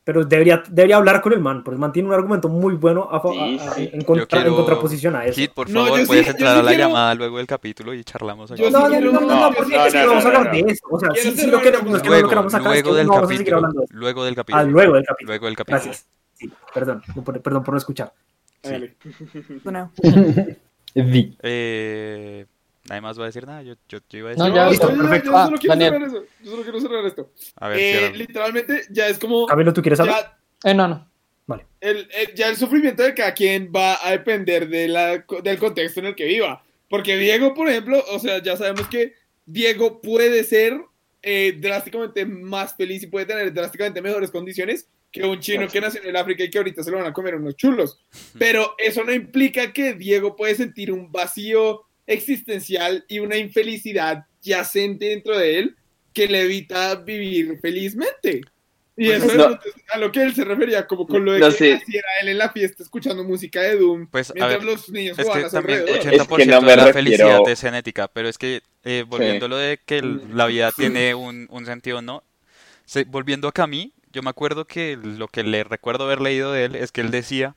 pero 0.03 0.25
debería, 0.25 0.63
debería 0.67 0.95
hablar 0.95 1.21
con 1.21 1.33
el 1.33 1.39
man, 1.39 1.63
porque 1.63 1.75
el 1.75 1.79
man 1.79 1.91
tiene 1.93 2.09
un 2.09 2.15
argumento 2.15 2.49
muy 2.49 2.73
bueno 2.73 3.07
a, 3.11 3.21
Sí, 3.21 3.59
a- 3.61 3.69
a- 3.69 3.73
sí. 3.75 3.89
en, 3.93 3.99
Yo 3.99 4.05
contra- 4.07 4.23
en 4.39 4.43
quiero- 4.45 4.55
contraposición 4.55 5.15
a 5.15 5.23
eso. 5.25 5.35
Kit, 5.35 5.51
por 5.53 5.69
No, 5.69 5.83
favor, 5.85 5.99
sí- 5.99 6.05
puedes 6.07 6.25
yo 6.25 6.31
entrar 6.31 6.53
sí 6.55 6.59
a 6.59 6.63
la 6.63 6.69
quiero- 6.71 6.87
llamada 6.87 7.13
luego 7.13 7.37
del 7.37 7.45
capítulo 7.45 7.93
y 7.93 8.03
charlamos 8.03 8.51
aquí. 8.51 8.61
Yo 8.63 8.67
sí 8.69 8.73
No, 8.73 8.79
no, 8.79 8.89
no, 8.89 8.99
no, 8.99 9.11
no, 9.11 9.21
no, 9.27 9.49
no, 9.49 9.55
porque 9.55 9.77
no, 9.77 9.85
es 9.85 9.93
que 9.93 9.99
no, 9.99 10.05
no 10.05 10.09
vamos 10.09 10.25
a 10.25 10.29
no, 10.31 10.37
hablar 10.39 10.53
no. 10.59 10.65
de 10.65 10.71
eso. 10.73 10.85
O 10.89 10.99
sea, 10.99 11.09
sí, 11.13 11.31
sí 11.37 11.51
lo 11.51 11.61
queremos, 11.61 11.85
no 11.85 11.91
que 11.91 11.97
no 11.99 12.03
lo 12.05 12.09
Luego, 12.09 12.29
queramos 12.29 12.53
acá, 12.55 12.63
es 12.63 12.69
que 12.77 12.81
luego 12.81 12.95
del 12.97 13.05
no 13.07 13.13
vamos 13.13 13.25
a 13.25 13.27
seguir 13.27 13.39
capítulo. 13.45 13.57
hablando 13.57 13.79
de 13.81 13.85
eso. 13.85 13.93
Luego 13.95 14.25
del 14.25 14.35
capítulo. 14.35 14.59
Ah, 14.61 14.63
luego 14.65 14.93
del 14.95 15.05
capítulo. 15.05 15.27
Luego 15.27 15.45
del 15.45 15.55
capítulo. 15.55 15.77
Gracias. 15.83 16.07
Sí, 16.33 16.51
perdón, 16.73 17.01
no 17.15 17.23
perdón 17.23 17.63
por 17.63 17.73
no 17.75 17.77
escuchar. 17.77 18.11
Nuevo. 19.63 19.91
Vi. 20.95 21.37
Eh, 21.41 22.45
nadie 22.89 23.01
más 23.01 23.17
va 23.19 23.23
a 23.23 23.25
decir 23.27 23.45
nada. 23.47 23.61
Yo, 23.63 23.75
yo, 23.87 23.99
yo 24.09 24.17
iba 24.19 24.31
a 24.31 24.33
No, 24.35 24.43
decir. 24.45 24.55
ya, 24.55 24.63
No, 24.65 24.69
listo, 24.71 24.89
yo- 24.89 24.95
yo- 24.95 25.01
perfecto. 25.01 25.29
Yo 25.31 25.37
Ah, 25.37 25.45
solo 25.45 25.57
quiero 25.57 25.75
Daniel. 25.75 25.91
cerrar 25.93 26.07
eso. 26.07 26.25
Yo 26.43 26.51
solo 26.51 26.63
quiero 26.63 26.79
cerrar 26.81 27.05
esto. 27.05 27.31
A 27.57 27.67
ver, 27.69 27.79
Eh, 27.79 28.11
literalmente, 28.15 28.81
ya 28.89 29.07
es 29.07 29.17
como. 29.19 29.45
Camilo, 29.47 29.73
¿tú 29.73 29.81
quieres 29.81 29.99
hablar? 29.99 30.37
Ya, 30.63 30.71
Eh, 30.71 30.73
no, 30.73 30.87
no. 30.87 31.09
el, 31.81 32.07
el- 32.11 32.33
ya 32.35 32.47
el 32.49 32.55
sufrimiento 32.55 33.03
de 33.03 33.13
cada 33.13 33.33
quien 33.33 33.71
va 33.75 33.97
a 34.05 34.11
depender 34.11 34.69
de 34.69 34.87
la, 34.87 35.25
del 35.43 35.57
contexto 35.57 35.99
en 35.99 36.05
el 36.07 36.15
que 36.15 36.25
viva. 36.25 36.63
Porque 36.89 37.17
Diego, 37.17 37.53
por 37.53 37.67
ejemplo, 37.69 38.01
o 38.11 38.19
sea, 38.19 38.41
ya 38.41 38.55
sabemos 38.55 38.87
que 38.87 39.13
Diego 39.45 39.99
puede 40.01 40.43
ser 40.45 40.79
eh, 41.21 41.57
drásticamente 41.59 42.25
más 42.25 42.75
feliz 42.75 43.01
y 43.03 43.07
puede 43.07 43.25
tener 43.25 43.53
drásticamente 43.53 44.01
mejores 44.01 44.29
condiciones 44.29 44.87
que 45.11 45.23
un 45.25 45.39
chino 45.39 45.67
que 45.69 45.79
nació 45.79 46.01
en 46.01 46.09
el 46.09 46.15
África 46.17 46.43
y 46.43 46.49
que 46.49 46.57
ahorita 46.57 46.83
se 46.83 46.91
lo 46.91 46.97
van 46.97 47.05
a 47.07 47.13
comer 47.13 47.35
unos 47.35 47.55
chulos. 47.55 47.97
Pero 48.37 48.75
eso 48.77 49.03
no 49.05 49.13
implica 49.13 49.71
que 49.71 49.93
Diego 49.93 50.35
puede 50.35 50.55
sentir 50.55 50.91
un 50.91 51.11
vacío 51.11 51.81
existencial 52.07 53.05
y 53.07 53.19
una 53.19 53.37
infelicidad 53.37 54.25
yacente 54.41 55.05
dentro 55.05 55.37
de 55.37 55.59
él 55.59 55.75
que 56.13 56.27
le 56.27 56.41
evita 56.41 56.95
vivir 56.95 57.57
felizmente. 57.61 58.41
Y 58.95 59.09
eso 59.09 59.25
No. 59.33 59.49
es 59.53 59.59
a 59.91 59.97
lo 59.97 60.11
que 60.11 60.21
él 60.21 60.35
se 60.35 60.43
refería, 60.43 60.85
como 60.85 61.07
con 61.07 61.25
lo 61.25 61.31
de 61.31 61.39
No 61.39 61.47
que 61.49 61.53
sé. 61.57 61.69
hiciera 61.71 62.07
él 62.21 62.29
en 62.29 62.37
la 62.37 62.51
fiesta 62.51 62.83
escuchando 62.83 63.23
música 63.23 63.61
de 63.61 63.77
Doom, 63.77 64.05
Pues, 64.07 64.29
a 64.29 64.33
mientras 64.35 64.59
ver, 64.59 64.63
los 64.63 64.89
niños 64.91 65.17
Es 65.17 65.23
jugaban 65.25 65.41
que 65.41 65.45
a 65.47 65.49
su 65.49 65.55
también 65.55 65.79
alrededor. 65.79 66.01
80% 66.01 66.41
Es 66.41 66.45
que 66.45 66.51
no 66.51 66.61
me 66.61 66.71
de 66.71 66.77
la 66.77 66.85
refiero- 66.85 66.93
felicidad 66.93 67.49
es 67.49 67.61
genética, 67.61 68.07
pero 68.09 68.29
es 68.29 68.37
que 68.37 68.61
eh, 68.83 69.03
volviendo 69.07 69.47
a 69.47 69.49
lo 69.49 69.57
de 69.57 69.79
que 69.83 69.97
el- 69.97 70.21
la 70.37 70.45
vida 70.45 70.71
tiene 70.71 71.15
un, 71.15 71.47
un 71.49 71.65
sentido 71.65 71.97
o 71.99 72.01
no, 72.03 72.21
se- 72.85 73.05
volviendo 73.05 73.47
a 73.47 73.51
Camille, 73.51 73.93
yo 74.11 74.21
me 74.21 74.29
acuerdo 74.29 74.65
que 74.65 74.95
lo 75.01 75.27
que 75.27 75.41
le 75.41 75.63
recuerdo 75.63 76.03
haber 76.03 76.21
leído 76.21 76.51
de 76.51 76.65
él 76.65 76.75
es 76.75 76.91
que 76.91 77.01
él 77.01 77.09
decía 77.09 77.55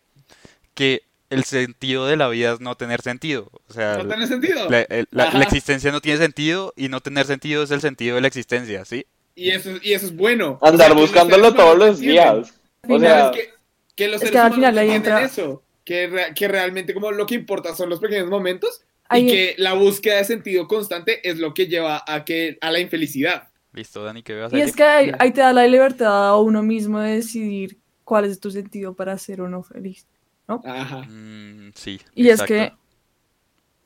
que 0.73 1.03
el 1.31 1.45
sentido 1.45 2.07
de 2.07 2.17
la 2.17 2.29
vida 2.29 2.53
es 2.55 2.61
no 2.61 2.77
tener 2.77 3.03
sentido. 3.03 3.51
O 3.69 3.73
sea, 3.73 3.99
¿No 3.99 4.07
tiene 4.07 4.27
sentido? 4.27 4.69
la, 4.71 4.83
el- 4.83 5.09
la- 5.11 5.25
Ajá. 5.25 5.39
la 5.39 5.45
existencia 5.45 5.91
no 5.93 6.01
tiene 6.01 6.19
sentido 6.19 6.73
y 6.77 6.89
no 6.89 7.01
tener 7.01 7.27
sentido 7.27 7.63
es 7.63 7.71
el 7.71 7.81
sentido 7.81 8.15
de 8.17 8.21
la 8.23 8.29
existencia, 8.29 8.85
¿sí? 8.85 9.07
Y 9.35 9.51
eso, 9.51 9.71
y 9.83 9.93
eso 9.93 10.07
es 10.07 10.17
bueno. 10.17 10.59
Andar 10.63 10.73
O 10.73 10.77
sea, 10.77 10.89
que 10.89 10.95
los 10.95 11.01
buscándolo 11.03 11.55
todos 11.55 11.75
humanos 11.75 11.89
los 11.89 11.99
días. 12.01 12.53
O 12.89 12.99
sea, 12.99 13.31
es 13.31 13.37
que, 13.37 13.51
que 13.97 14.07
los 14.09 14.15
Es 14.17 14.21
seres 14.29 14.33
que 14.33 14.39
al 14.39 14.55
final 14.55 14.79
ahí 14.79 14.87
entienden 14.91 15.13
entra- 15.13 15.25
eso. 15.27 15.63
Que, 15.85 16.07
re- 16.09 16.35
que 16.35 16.49
realmente 16.49 16.95
como 16.95 17.11
lo 17.13 17.27
que 17.27 17.35
importa 17.37 17.75
son 17.77 17.89
los 17.91 18.01
pequeños 18.01 18.29
momentos 18.29 18.81
Ahí- 19.09 19.25
y 19.25 19.31
que 19.31 19.55
la 19.59 19.75
búsqueda 19.75 20.17
de 20.17 20.25
sentido 20.25 20.67
constante 20.67 21.29
es 21.29 21.39
lo 21.39 21.55
que 21.55 21.67
lleva 21.67 22.03
a 22.07 22.25
que 22.25 22.59
a 22.61 22.71
la 22.73 22.81
infelicidad. 22.81 23.49
Listo, 23.73 24.03
Dani, 24.03 24.23
¿qué 24.23 24.35
vas 24.35 24.53
a 24.53 24.57
Y 24.59 24.63
es 24.63 24.75
que 24.75 24.83
ahí, 24.83 25.13
ahí 25.19 25.33
te 25.33 25.43
da 25.43 25.53
la 25.53 25.67
libertad 25.67 26.29
a 26.29 26.37
uno 26.39 26.63
mismo 26.63 26.99
de 26.99 27.17
decidir 27.17 27.77
cuál 28.05 28.25
es 28.25 28.41
tu 28.41 28.51
sentido 28.51 28.95
para 28.95 29.17
ser 29.19 29.43
o 29.43 29.49
no 29.49 29.63
feliz. 29.63 30.07
Ajá. 30.49 31.03
Mm, 31.03 31.73
sí, 31.75 32.01
Y 32.15 32.29
es 32.29 32.43
que, 32.43 32.73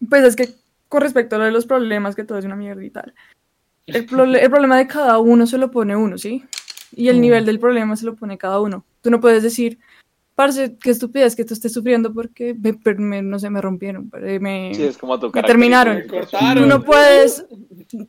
pues 0.09 0.25
es 0.25 0.37
que 0.37 0.51
con 0.89 1.03
respecto 1.03 1.37
a 1.37 1.39
lo 1.39 1.45
de 1.45 1.53
los 1.53 1.67
problemas, 1.67 2.17
que 2.17 2.25
todo 2.25 2.39
es 2.39 2.45
una 2.45 2.57
mierda 2.57 2.85
y 2.85 2.91
tal, 2.91 3.15
el, 3.87 4.37
el 4.37 4.51
problema 4.51 4.77
de 4.79 4.87
cada 4.87 5.19
uno 5.19 5.47
se 5.47 5.59
lo 5.59 5.71
pone 5.71 5.97
uno, 5.97 6.19
¿sí? 6.19 6.45
Y 6.93 7.09
el 7.09 7.19
Mm. 7.19 7.21
nivel 7.21 7.47
del 7.47 7.59
problema 7.61 7.97
se 7.97 8.05
lo 8.05 8.17
pone 8.17 8.37
cada 8.37 8.61
uno. 8.61 8.85
Tú 9.01 9.11
no 9.11 9.21
puedes 9.21 9.43
decir, 9.43 9.79
parce, 10.35 10.77
qué 10.83 10.91
estupidez 10.91 11.37
que 11.37 11.45
tú 11.45 11.55
estés 11.55 11.73
sufriendo 11.73 12.13
porque, 12.13 12.57
me, 12.99 13.23
no 13.23 13.39
sé, 13.39 13.51
me 13.51 13.61
rompieron, 13.61 14.11
eh, 14.23 14.41
me, 14.41 14.73
sí, 14.75 14.85
es 14.85 14.99
como 14.99 15.19
tu 15.19 15.31
Me 15.33 15.43
terminaron. 15.43 16.03
Tú 16.09 16.67
no 16.67 16.83
puedes 16.83 17.47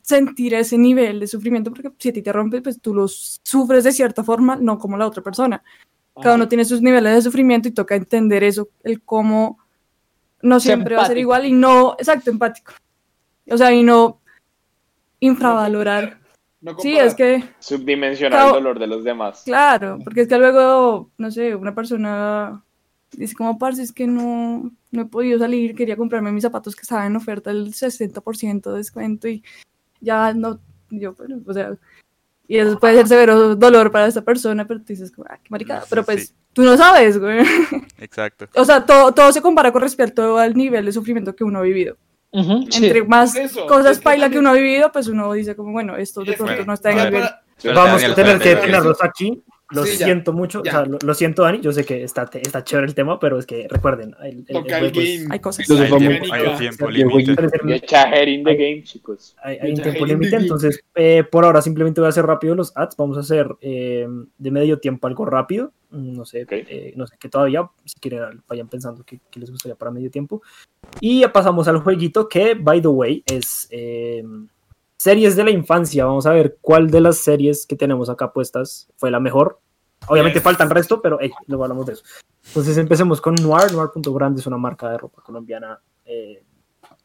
sentir 0.02 0.54
ese 0.56 0.78
nivel 0.78 1.20
de 1.20 1.28
sufrimiento 1.28 1.72
porque 1.72 1.92
si 2.00 2.10
a 2.10 2.14
ti 2.14 2.22
te 2.22 2.34
rompes, 2.34 2.62
pues 2.62 2.82
tú 2.82 2.94
lo 2.94 3.08
sufres 3.08 3.84
de 3.84 3.92
cierta 3.92 4.24
forma, 4.24 4.56
no 4.56 4.78
como 4.80 4.98
la 4.98 5.08
otra 5.08 5.22
persona. 5.22 5.64
Cada 6.22 6.36
uno 6.36 6.48
tiene 6.48 6.66
sus 6.66 6.82
niveles 6.82 7.16
de 7.16 7.22
sufrimiento 7.22 7.68
y 7.68 7.72
toca 7.72 7.96
entender 7.96 8.44
eso, 8.44 8.68
el 8.84 9.02
cómo 9.02 9.60
no 10.42 10.60
siempre 10.60 10.96
va 10.96 11.04
a 11.04 11.08
ser 11.08 11.18
igual 11.18 11.46
y 11.46 11.52
no, 11.54 11.94
exacto, 11.98 12.30
empático. 12.32 12.74
O 13.50 13.58
sea, 13.58 13.72
y 13.72 13.84
no 13.84 14.20
infravalorar. 15.20 16.20
No 16.62 16.78
Sí, 16.80 16.96
es 16.98 17.16
que, 17.16 17.44
Subdimensionar 17.60 18.40
Claro. 18.40 18.58
el 18.58 18.64
dolor 18.64 18.80
de 18.80 18.88
los 18.88 19.04
demás. 19.04 19.42
claro, 19.46 19.98
porque 20.04 20.22
es 20.22 20.28
que 20.28 20.38
luego, 20.38 21.10
no 21.18 21.32
sé, 21.32 21.56
una 21.56 21.74
persona 21.74 22.64
dice 23.12 23.36
como, 23.36 23.58
parce, 23.58 23.82
es 23.82 23.92
que 23.92 24.06
no, 24.08 24.72
no 24.92 25.02
he 25.02 25.06
podido 25.06 25.40
salir, 25.40 25.76
quería 25.76 25.98
comprarme 25.98 26.32
mis 26.32 26.44
zapatos 26.44 26.76
que 26.76 26.84
estaban 26.84 27.08
en 27.08 27.16
oferta 27.16 27.52
el 27.52 27.74
60% 27.74 28.72
de 28.72 28.78
descuento 28.78 29.28
y 29.28 29.44
ya 30.02 30.34
no, 30.34 30.60
yo, 30.92 31.14
bueno, 31.14 31.42
o 31.46 31.54
sea, 31.54 31.76
y 32.54 32.58
eso 32.60 32.78
puede 32.80 32.96
ser 32.98 33.08
severo 33.08 33.56
dolor 33.56 33.92
para 33.92 34.08
esa 34.08 34.22
persona, 34.24 34.68
pero 34.68 34.80
tú 34.82 34.88
dices, 34.88 35.10
como, 35.12 35.26
ah, 35.30 35.38
qué 35.42 35.48
maricada, 35.50 35.82
Sí, 35.82 35.88
pero 35.90 36.02
sí. 36.02 36.06
pues 36.08 36.34
tú 36.52 36.64
no 36.64 36.76
sabes, 36.76 37.18
güey. 37.18 37.46
Exacto. 38.00 38.48
O 38.56 38.66
sea, 38.66 38.86
todo, 38.86 39.14
todo 39.14 39.32
se 39.32 39.42
compara 39.42 39.72
con 39.72 39.82
respecto 39.82 40.38
al 40.38 40.54
nivel 40.56 40.84
de 40.86 40.92
sufrimiento 40.92 41.34
que 41.36 41.44
uno 41.46 41.60
ha 41.60 41.62
vivido. 41.62 41.96
Sí. 42.34 42.86
Entre 42.86 43.04
más 43.06 43.36
eso, 43.36 43.66
cosas 43.68 43.98
que 44.00 44.04
paila 44.04 44.26
que 44.30 44.36
también- 44.36 44.40
uno 44.42 44.50
ha 44.50 44.54
vivido, 44.54 44.92
pues 44.92 45.08
uno 45.08 45.32
dice 45.34 45.56
como, 45.56 45.72
bueno, 45.72 45.96
esto 45.96 46.22
de 46.26 46.32
que- 46.32 46.38
pronto 46.44 46.66
no 46.66 46.74
está 46.74 46.92
en 46.92 47.00
el 47.00 47.30
Vamos 47.76 48.04
a 48.04 48.16
tener 48.16 48.40
que 48.40 48.56
tenerlos 48.56 48.98
aquí. 49.04 49.44
Lo 49.72 49.84
Sí, 49.86 49.98
ya. 49.98 50.06
siento 50.06 50.34
mucho, 50.34 50.62
Ya. 50.64 50.72
o 50.72 50.74
sea, 50.74 50.86
lo, 50.86 50.98
lo 51.04 51.14
siento, 51.14 51.44
Dani. 51.44 51.62
Yo 51.62 51.72
sé 51.72 51.86
que 51.86 52.04
está, 52.04 52.30
está 52.34 52.64
chévere 52.64 52.88
el 52.88 52.96
tema, 52.96 53.20
pero 53.20 53.40
es 53.40 53.46
que 53.46 53.68
recuerden, 53.70 54.16
el, 54.22 54.28
el- 54.28 54.38
el 54.40 54.46
Toca 54.48 54.78
el 54.80 54.92
juego 54.92 55.02
es- 55.02 55.20
game. 55.22 55.34
Hay 55.34 55.40
cosas. 55.40 55.60
Entonces 55.62 55.86
Hay 55.86 55.92
vamos- 55.92 56.08
tiempo, 56.08 56.26
hay 56.88 56.94
límite. 56.96 58.56
game, 58.56 58.84
chicos. 58.84 59.36
hay, 59.44 59.58
hay 59.62 59.72
un 59.72 59.82
tiempo 59.82 60.06
límite, 60.06 60.36
entonces 60.36 60.84
eh, 60.96 61.24
por 61.30 61.46
ahora 61.46 61.62
simplemente 61.62 62.02
voy 62.02 62.08
a 62.08 62.10
hacer 62.10 62.26
rápido 62.26 62.56
los 62.56 62.76
ads. 62.76 62.96
Vamos 62.98 63.18
a 63.18 63.22
hacer 63.22 63.48
eh, 63.62 64.08
de 64.38 64.52
medio 64.52 64.80
tiempo 64.80 65.08
algo 65.08 65.26
rápido. 65.26 65.72
Mm, 65.92 66.14
No 66.16 66.26
sé, 66.26 66.46
eh, 66.50 66.94
no 66.96 67.06
sé 67.08 67.16
qué 67.20 67.30
todavía, 67.30 67.70
si 67.86 68.00
quieren 68.00 68.42
vayan 68.48 68.68
pensando 68.68 69.04
qué, 69.04 69.20
qué 69.30 69.40
les 69.40 69.52
gustaría 69.52 69.76
para 69.76 69.92
medio 69.92 70.10
tiempo. 70.12 70.42
Y 71.00 71.22
ya 71.22 71.32
pasamos 71.32 71.68
al 71.68 71.80
jueguito 71.80 72.28
que, 72.30 72.56
by 72.56 72.82
the 72.82 72.88
way, 72.88 73.24
es 73.26 73.68
eh, 73.72 74.24
series 75.02 75.36
de 75.36 75.44
la 75.44 75.50
infancia. 75.50 76.06
Vamos 76.06 76.28
a 76.28 76.32
ver 76.32 76.60
cuál 76.62 76.92
de 76.92 77.02
las 77.02 77.18
series 77.18 77.66
que 77.66 77.76
tenemos 77.76 78.08
acá 78.08 78.32
puestas 78.32 78.88
fue 78.98 79.10
la 79.10 79.20
mejor. 79.20 79.60
Obviamente 80.08 80.38
Yes. 80.38 80.44
faltan 80.44 80.70
resto, 80.70 81.02
pero 81.02 81.18
hey, 81.20 81.32
luego 81.48 81.64
hablamos 81.64 81.88
de 81.88 81.94
eso. 81.94 82.04
Entonces 82.46 82.78
empecemos 82.78 83.20
con 83.20 83.34
Noir. 83.34 83.72
Noir.brand 83.74 84.38
es 84.38 84.46
una 84.46 84.58
marca 84.58 84.92
de 84.92 85.00
ropa 85.00 85.24
colombiana 85.24 85.82
eh, 86.06 86.44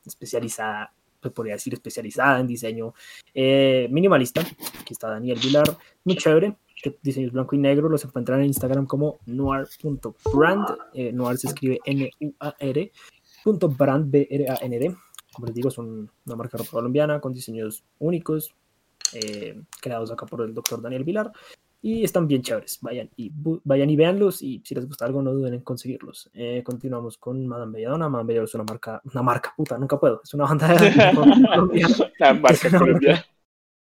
especializada, 0.05 0.92
se 1.22 1.30
podría 1.30 1.55
decir 1.55 1.72
especializada 1.72 2.38
en 2.38 2.47
diseño 2.47 2.92
eh, 3.32 3.88
minimalista. 3.90 4.42
Aquí 4.42 4.92
está 4.92 5.09
Daniel 5.09 5.38
Vilar, 5.42 5.76
muy 6.05 6.16
chévere. 6.16 6.55
Diseños 7.03 7.32
blanco 7.32 7.57
y 7.57 7.59
negro 7.59 7.88
los 7.88 8.05
encuentran 8.05 8.40
en 8.40 8.47
Instagram 8.49 8.86
como 8.86 9.20
noir.brand. 9.24 10.66
Eh, 10.92 11.12
noir 11.12 11.38
se 11.38 11.49
escribe 11.49 11.80
N-U-A-R. 11.86 12.92
punto 13.42 13.68
brand, 13.70 14.11
B-R-A-N-D. 14.11 14.97
Como 15.37 15.49
les 15.49 15.55
digo, 15.55 15.70
son 15.70 16.11
una 16.24 16.34
marca 16.34 16.57
de 16.57 16.64
ropa 16.64 16.78
colombiana 16.78 17.20
con 17.20 17.34
diseños 17.34 17.84
únicos, 17.99 18.55
eh, 19.12 19.61
creados 19.82 20.11
acá 20.11 20.24
por 20.24 20.41
el 20.41 20.55
doctor 20.55 20.80
Daniel 20.80 21.05
Vilar. 21.05 21.30
Y 21.82 22.05
están 22.05 22.26
bien 22.26 22.41
chéveres. 22.41 22.78
Vayan 22.80 23.11
y, 23.16 23.30
vayan 23.34 23.91
y 23.91 23.97
véanlos. 23.97 24.41
Y 24.41 24.62
si 24.64 24.74
les 24.74 24.87
gusta 24.87 25.05
algo, 25.05 25.20
no 25.20 25.34
duden 25.34 25.53
en 25.53 25.61
conseguirlos. 25.61 26.30
Eh, 26.32 26.62
continuamos 26.64 27.18
con 27.18 27.47
Madame 27.47 27.74
Belladonna. 27.74 28.09
Madame 28.09 28.28
Belladonna 28.28 28.47
es 28.49 28.55
una 28.55 28.64
marca, 28.64 29.03
una 29.12 29.22
marca, 29.22 29.53
puta, 29.55 29.76
nunca 29.76 30.01
puedo. 30.01 30.22
Es 30.24 30.32
una 30.32 30.45
banda 30.45 30.68
de 30.68 30.91
rock 31.12 31.28
colombiana. 31.51 31.97
La 32.18 32.32
marca 32.32 32.66
Es 32.66 32.72
una 32.72 32.78
colombiana. 32.78 33.24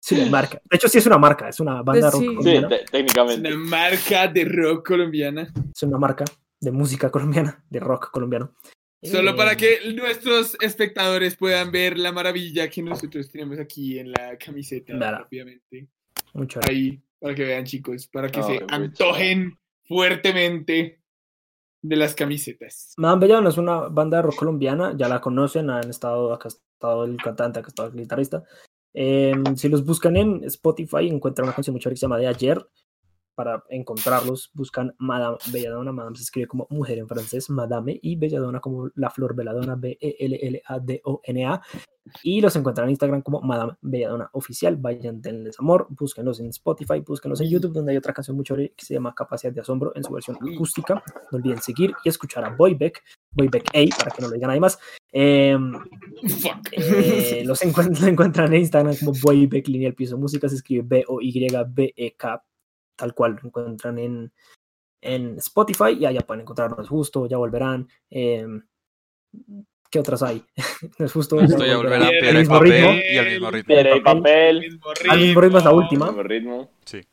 Sí, 0.01 0.21
una 0.21 0.31
marca. 0.31 0.61
De 0.69 0.77
hecho, 0.77 0.89
sí 0.89 0.99
es 0.99 1.07
una 1.07 1.19
marca. 1.19 1.49
Es 1.49 1.61
una 1.61 1.83
banda 1.83 2.11
rock 2.11 2.21
Sí. 2.23 2.27
Sí, 2.29 2.35
colombiana. 2.35 2.75
Es 2.75 2.91
técnicamente. 2.91 3.55
una 3.55 3.65
marca 3.71 4.27
de 4.27 4.45
rock 4.47 4.89
colombiana. 4.89 5.53
Es 5.73 5.83
una 5.85 5.99
marca 5.99 6.25
de 6.61 6.73
música 6.73 7.09
colombiana, 7.09 7.65
de 7.71 7.79
rock 7.79 8.11
colombiano. 8.11 8.51
Solo 9.03 9.33
Eh, 9.33 9.35
para 9.35 9.57
que 9.57 9.93
nuestros 9.95 10.57
espectadores 10.61 11.37
puedan 11.37 11.71
ver 11.71 11.99
la 11.99 12.13
maravilla 12.13 12.69
que 12.69 12.83
nosotros 12.83 13.31
tenemos 13.31 13.59
aquí 13.59 13.99
en 13.99 14.13
la 14.13 14.37
camiseta 14.39 14.97
Dara. 14.97 15.19
rápidamente. 15.19 15.89
chévere. 16.47 16.71
Ahí, 16.71 17.03
para 17.21 17.35
que 17.35 17.45
vean, 17.45 17.65
chicos, 17.65 18.07
para 18.09 18.29
que 18.29 18.43
se 18.43 18.61
antojen 18.69 19.59
fuertemente 19.85 21.01
de 21.83 21.97
las 21.97 22.15
camisetas. 22.15 22.95
Madame 22.97 23.21
Belladonna 23.21 23.49
es 23.51 23.59
una 23.59 23.81
banda 23.89 24.17
de 24.19 24.23
rock 24.25 24.37
colombiana, 24.37 24.95
ya 24.97 25.09
la 25.09 25.21
conocen, 25.21 25.71
han 25.71 25.89
estado, 25.89 26.33
acá 26.33 26.49
ha 26.49 26.53
estado 26.53 27.05
el 27.05 27.17
cantante, 27.17 27.59
acá 27.61 27.69
ha 27.69 27.71
estado 27.71 27.89
el 27.89 27.97
guitarrista. 27.97 28.45
Eh, 28.93 29.35
si 29.57 29.69
los 29.69 29.85
buscan 29.85 30.17
en 30.17 30.43
Spotify, 30.45 31.09
encuentran 31.09 31.47
una 31.47 31.55
canción 31.55 31.79
chévere 31.79 31.95
que 31.95 31.99
se 31.99 32.07
llama 32.07 32.19
De 32.19 32.27
Ayer. 32.27 32.67
Para 33.37 33.63
encontrarlos, 33.69 34.51
buscan 34.55 34.95
Madame 34.99 35.37
Belladonna. 35.53 35.93
Madame 35.93 36.17
se 36.17 36.23
escribe 36.23 36.49
como 36.49 36.67
mujer 36.71 36.99
en 36.99 37.07
francés, 37.07 37.51
Madame, 37.51 37.99
y 38.03 38.17
Belladonna 38.17 38.61
como 38.61 38.89
la 38.95 39.11
flor 39.11 39.37
Belladonna, 39.37 39.77
B-E-L-L-A-D-O-N-A. 39.77 41.63
Y 42.23 42.41
los 42.41 42.55
encuentran 42.57 42.87
en 42.87 42.91
Instagram 42.93 43.21
como 43.21 43.43
Madame 43.43 43.75
Belladonna 43.83 44.31
Oficial. 44.33 44.77
Vayan, 44.77 45.21
denles 45.21 45.59
amor, 45.59 45.87
búsquenlos 45.91 46.41
en 46.41 46.49
Spotify, 46.49 47.01
búsquenlos 47.01 47.41
en 47.41 47.51
YouTube, 47.51 47.73
donde 47.73 47.93
hay 47.93 47.99
otra 47.99 48.13
canción 48.15 48.43
chévere 48.43 48.73
que 48.77 48.85
se 48.85 48.95
llama 48.95 49.15
Capacidad 49.15 49.53
de 49.53 49.61
Asombro 49.61 49.93
en 49.95 50.03
su 50.05 50.13
versión 50.13 50.37
acústica. 50.37 51.03
No 51.31 51.39
olviden 51.39 51.61
seguir 51.61 51.93
y 52.05 52.09
escuchar 52.09 52.45
a 52.45 52.51
Boybeck, 52.57 53.03
Boybeck 53.33 53.69
A, 53.75 53.97
para 53.99 54.11
que 54.13 54.23
no 54.23 54.29
lo 54.29 54.35
digan 54.35 54.49
nadie 54.49 54.61
más. 54.61 54.79
Em, 55.13 55.73
eh, 56.73 57.43
los 57.45 57.61
encuent- 57.63 57.99
lo 58.01 58.07
encuentran 58.07 58.53
en 58.55 58.61
Instagram 58.61 58.95
como 58.99 59.13
Boybeck, 59.21 59.67
línea 59.69 59.89
al 59.89 59.95
piso 59.95 60.17
música, 60.17 60.49
se 60.49 60.55
escribe 60.57 60.85
B-O-Y-B-E-K, 60.87 62.45
tal 62.97 63.15
cual 63.15 63.39
lo 63.41 63.49
encuentran 63.49 63.99
en, 63.99 64.33
en 65.01 65.37
Spotify 65.39 65.97
y 65.99 66.07
allá 66.07 66.21
pueden 66.23 66.41
encontrarnos 66.43 66.89
justo, 66.89 67.27
ya 67.27 67.37
volverán. 67.37 67.89
em, 68.11 68.63
¿Qué 69.89 70.01
otras 70.01 70.23
hay? 70.23 70.43
no 70.99 71.07
es 71.07 71.13
justo. 71.13 71.41
Esto 71.41 71.65
ya 71.65 71.77
volverán. 71.77 72.11
Piedra 72.11 72.31
y 72.31 72.35
mismo 72.39 72.55
papel 72.55 72.73
ritmo, 72.73 72.91
y 73.13 73.17
al 73.19 73.27
mismo 73.27 73.51
ritmo. 73.51 73.67
Piedra 73.69 73.97
y 73.97 74.01
papel. 74.01 74.61
Mismo 74.61 74.81
Al 75.09 75.19
mismo 75.21 75.41
ritmo 75.41 75.59
es 75.59 75.65
la 75.65 75.73
última. 75.73 76.07
Mismo 76.07 76.23
ritmo. 76.23 76.71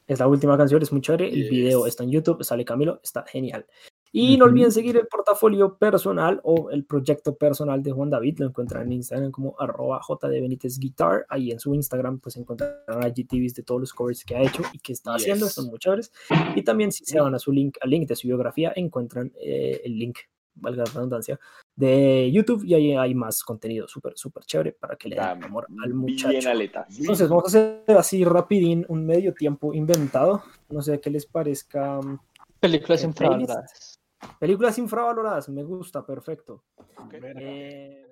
Es 0.07 0.19
la 0.19 0.27
última 0.27 0.57
canción, 0.57 0.81
es 0.81 0.91
muy 0.91 1.01
chévere. 1.01 1.27
El 1.29 1.36
Yes. 1.43 1.49
video 1.51 1.88
está 1.88 2.03
en 2.03 2.11
YouTube, 2.11 2.43
sale 2.43 2.65
Camilo, 2.65 2.99
está 3.03 3.23
genial. 3.27 3.65
Y 4.16 4.38
no 4.38 4.45
olviden 4.45 4.72
seguir 4.72 4.95
el 4.95 5.07
portafolio 5.07 5.76
personal 5.76 6.39
o 6.43 6.70
el 6.70 6.86
proyecto 6.86 7.36
personal 7.36 7.82
de 7.82 7.91
Juan 7.91 8.11
David. 8.11 8.38
Lo 8.38 8.45
encuentran 8.45 8.84
en 8.84 8.93
Instagram 8.93 9.32
como 9.32 9.55
arroba 9.59 9.99
JD 10.07 10.80
Guitar. 10.80 11.26
Ahí 11.30 11.49
en 11.49 11.59
su 11.59 11.74
Instagram 11.74 12.20
pues 12.20 12.38
encontrarán 12.38 13.11
IGTVs 13.16 13.55
de 13.55 13.64
todos 13.64 13.82
los 13.82 13.91
covers 13.91 14.24
que 14.24 14.36
ha 14.36 14.43
hecho 14.43 14.61
y 14.72 14.78
que 14.78 14.93
está 14.93 15.16
haciendo. 15.16 15.47
Yes. 15.47 15.55
Son 15.55 15.66
muy 15.66 15.80
chéveres. 15.80 16.11
Y 16.55 16.61
también 16.61 16.91
si 16.91 17.03
se 17.05 17.20
van 17.20 17.34
a 17.34 17.39
su 17.39 17.51
link, 17.51 17.78
al 17.82 17.89
link 17.89 18.07
de 18.07 18.16
su 18.16 18.28
biografía, 18.28 18.72
encuentran 18.76 19.34
eh, 19.41 19.82
el 19.84 19.97
link 19.97 20.20
valga 20.55 20.84
la 20.86 20.91
redundancia, 20.91 21.39
de 21.76 22.32
YouTube 22.32 22.64
y 22.64 22.76
ahí 22.76 22.95
hay 22.95 23.16
más 23.16 23.43
contenido 23.43 23.88
súper, 23.88 24.14
súper 24.16 24.43
chévere 24.43 24.74
para 24.74 24.95
que 24.95 25.09
le 25.09 25.16
den 25.16 25.26
Dame, 25.26 25.45
amor 25.47 25.66
al 25.82 25.89
Bien 25.93 25.97
muchacho. 25.97 26.49
aletas. 26.49 26.99
Entonces, 26.99 27.28
vamos 27.28 27.45
a 27.45 27.47
hacer 27.47 27.84
así 27.97 28.24
rapidín 28.24 28.86
un 28.89 29.05
medio 29.05 29.34
tiempo 29.34 29.74
inventado. 29.74 30.43
No 30.70 30.82
sé 30.82 30.99
qué 30.99 31.09
les 31.09 31.26
parezca. 31.26 31.99
mm, 32.01 32.20
Películas 32.59 33.01
¿Qué 33.01 33.07
infravaloradas. 33.07 33.92
Películas 34.39 34.78
infravaloradas, 34.78 35.49
me 35.49 35.63
gusta, 35.63 36.05
perfecto. 36.05 36.63
Eh, 37.13 38.02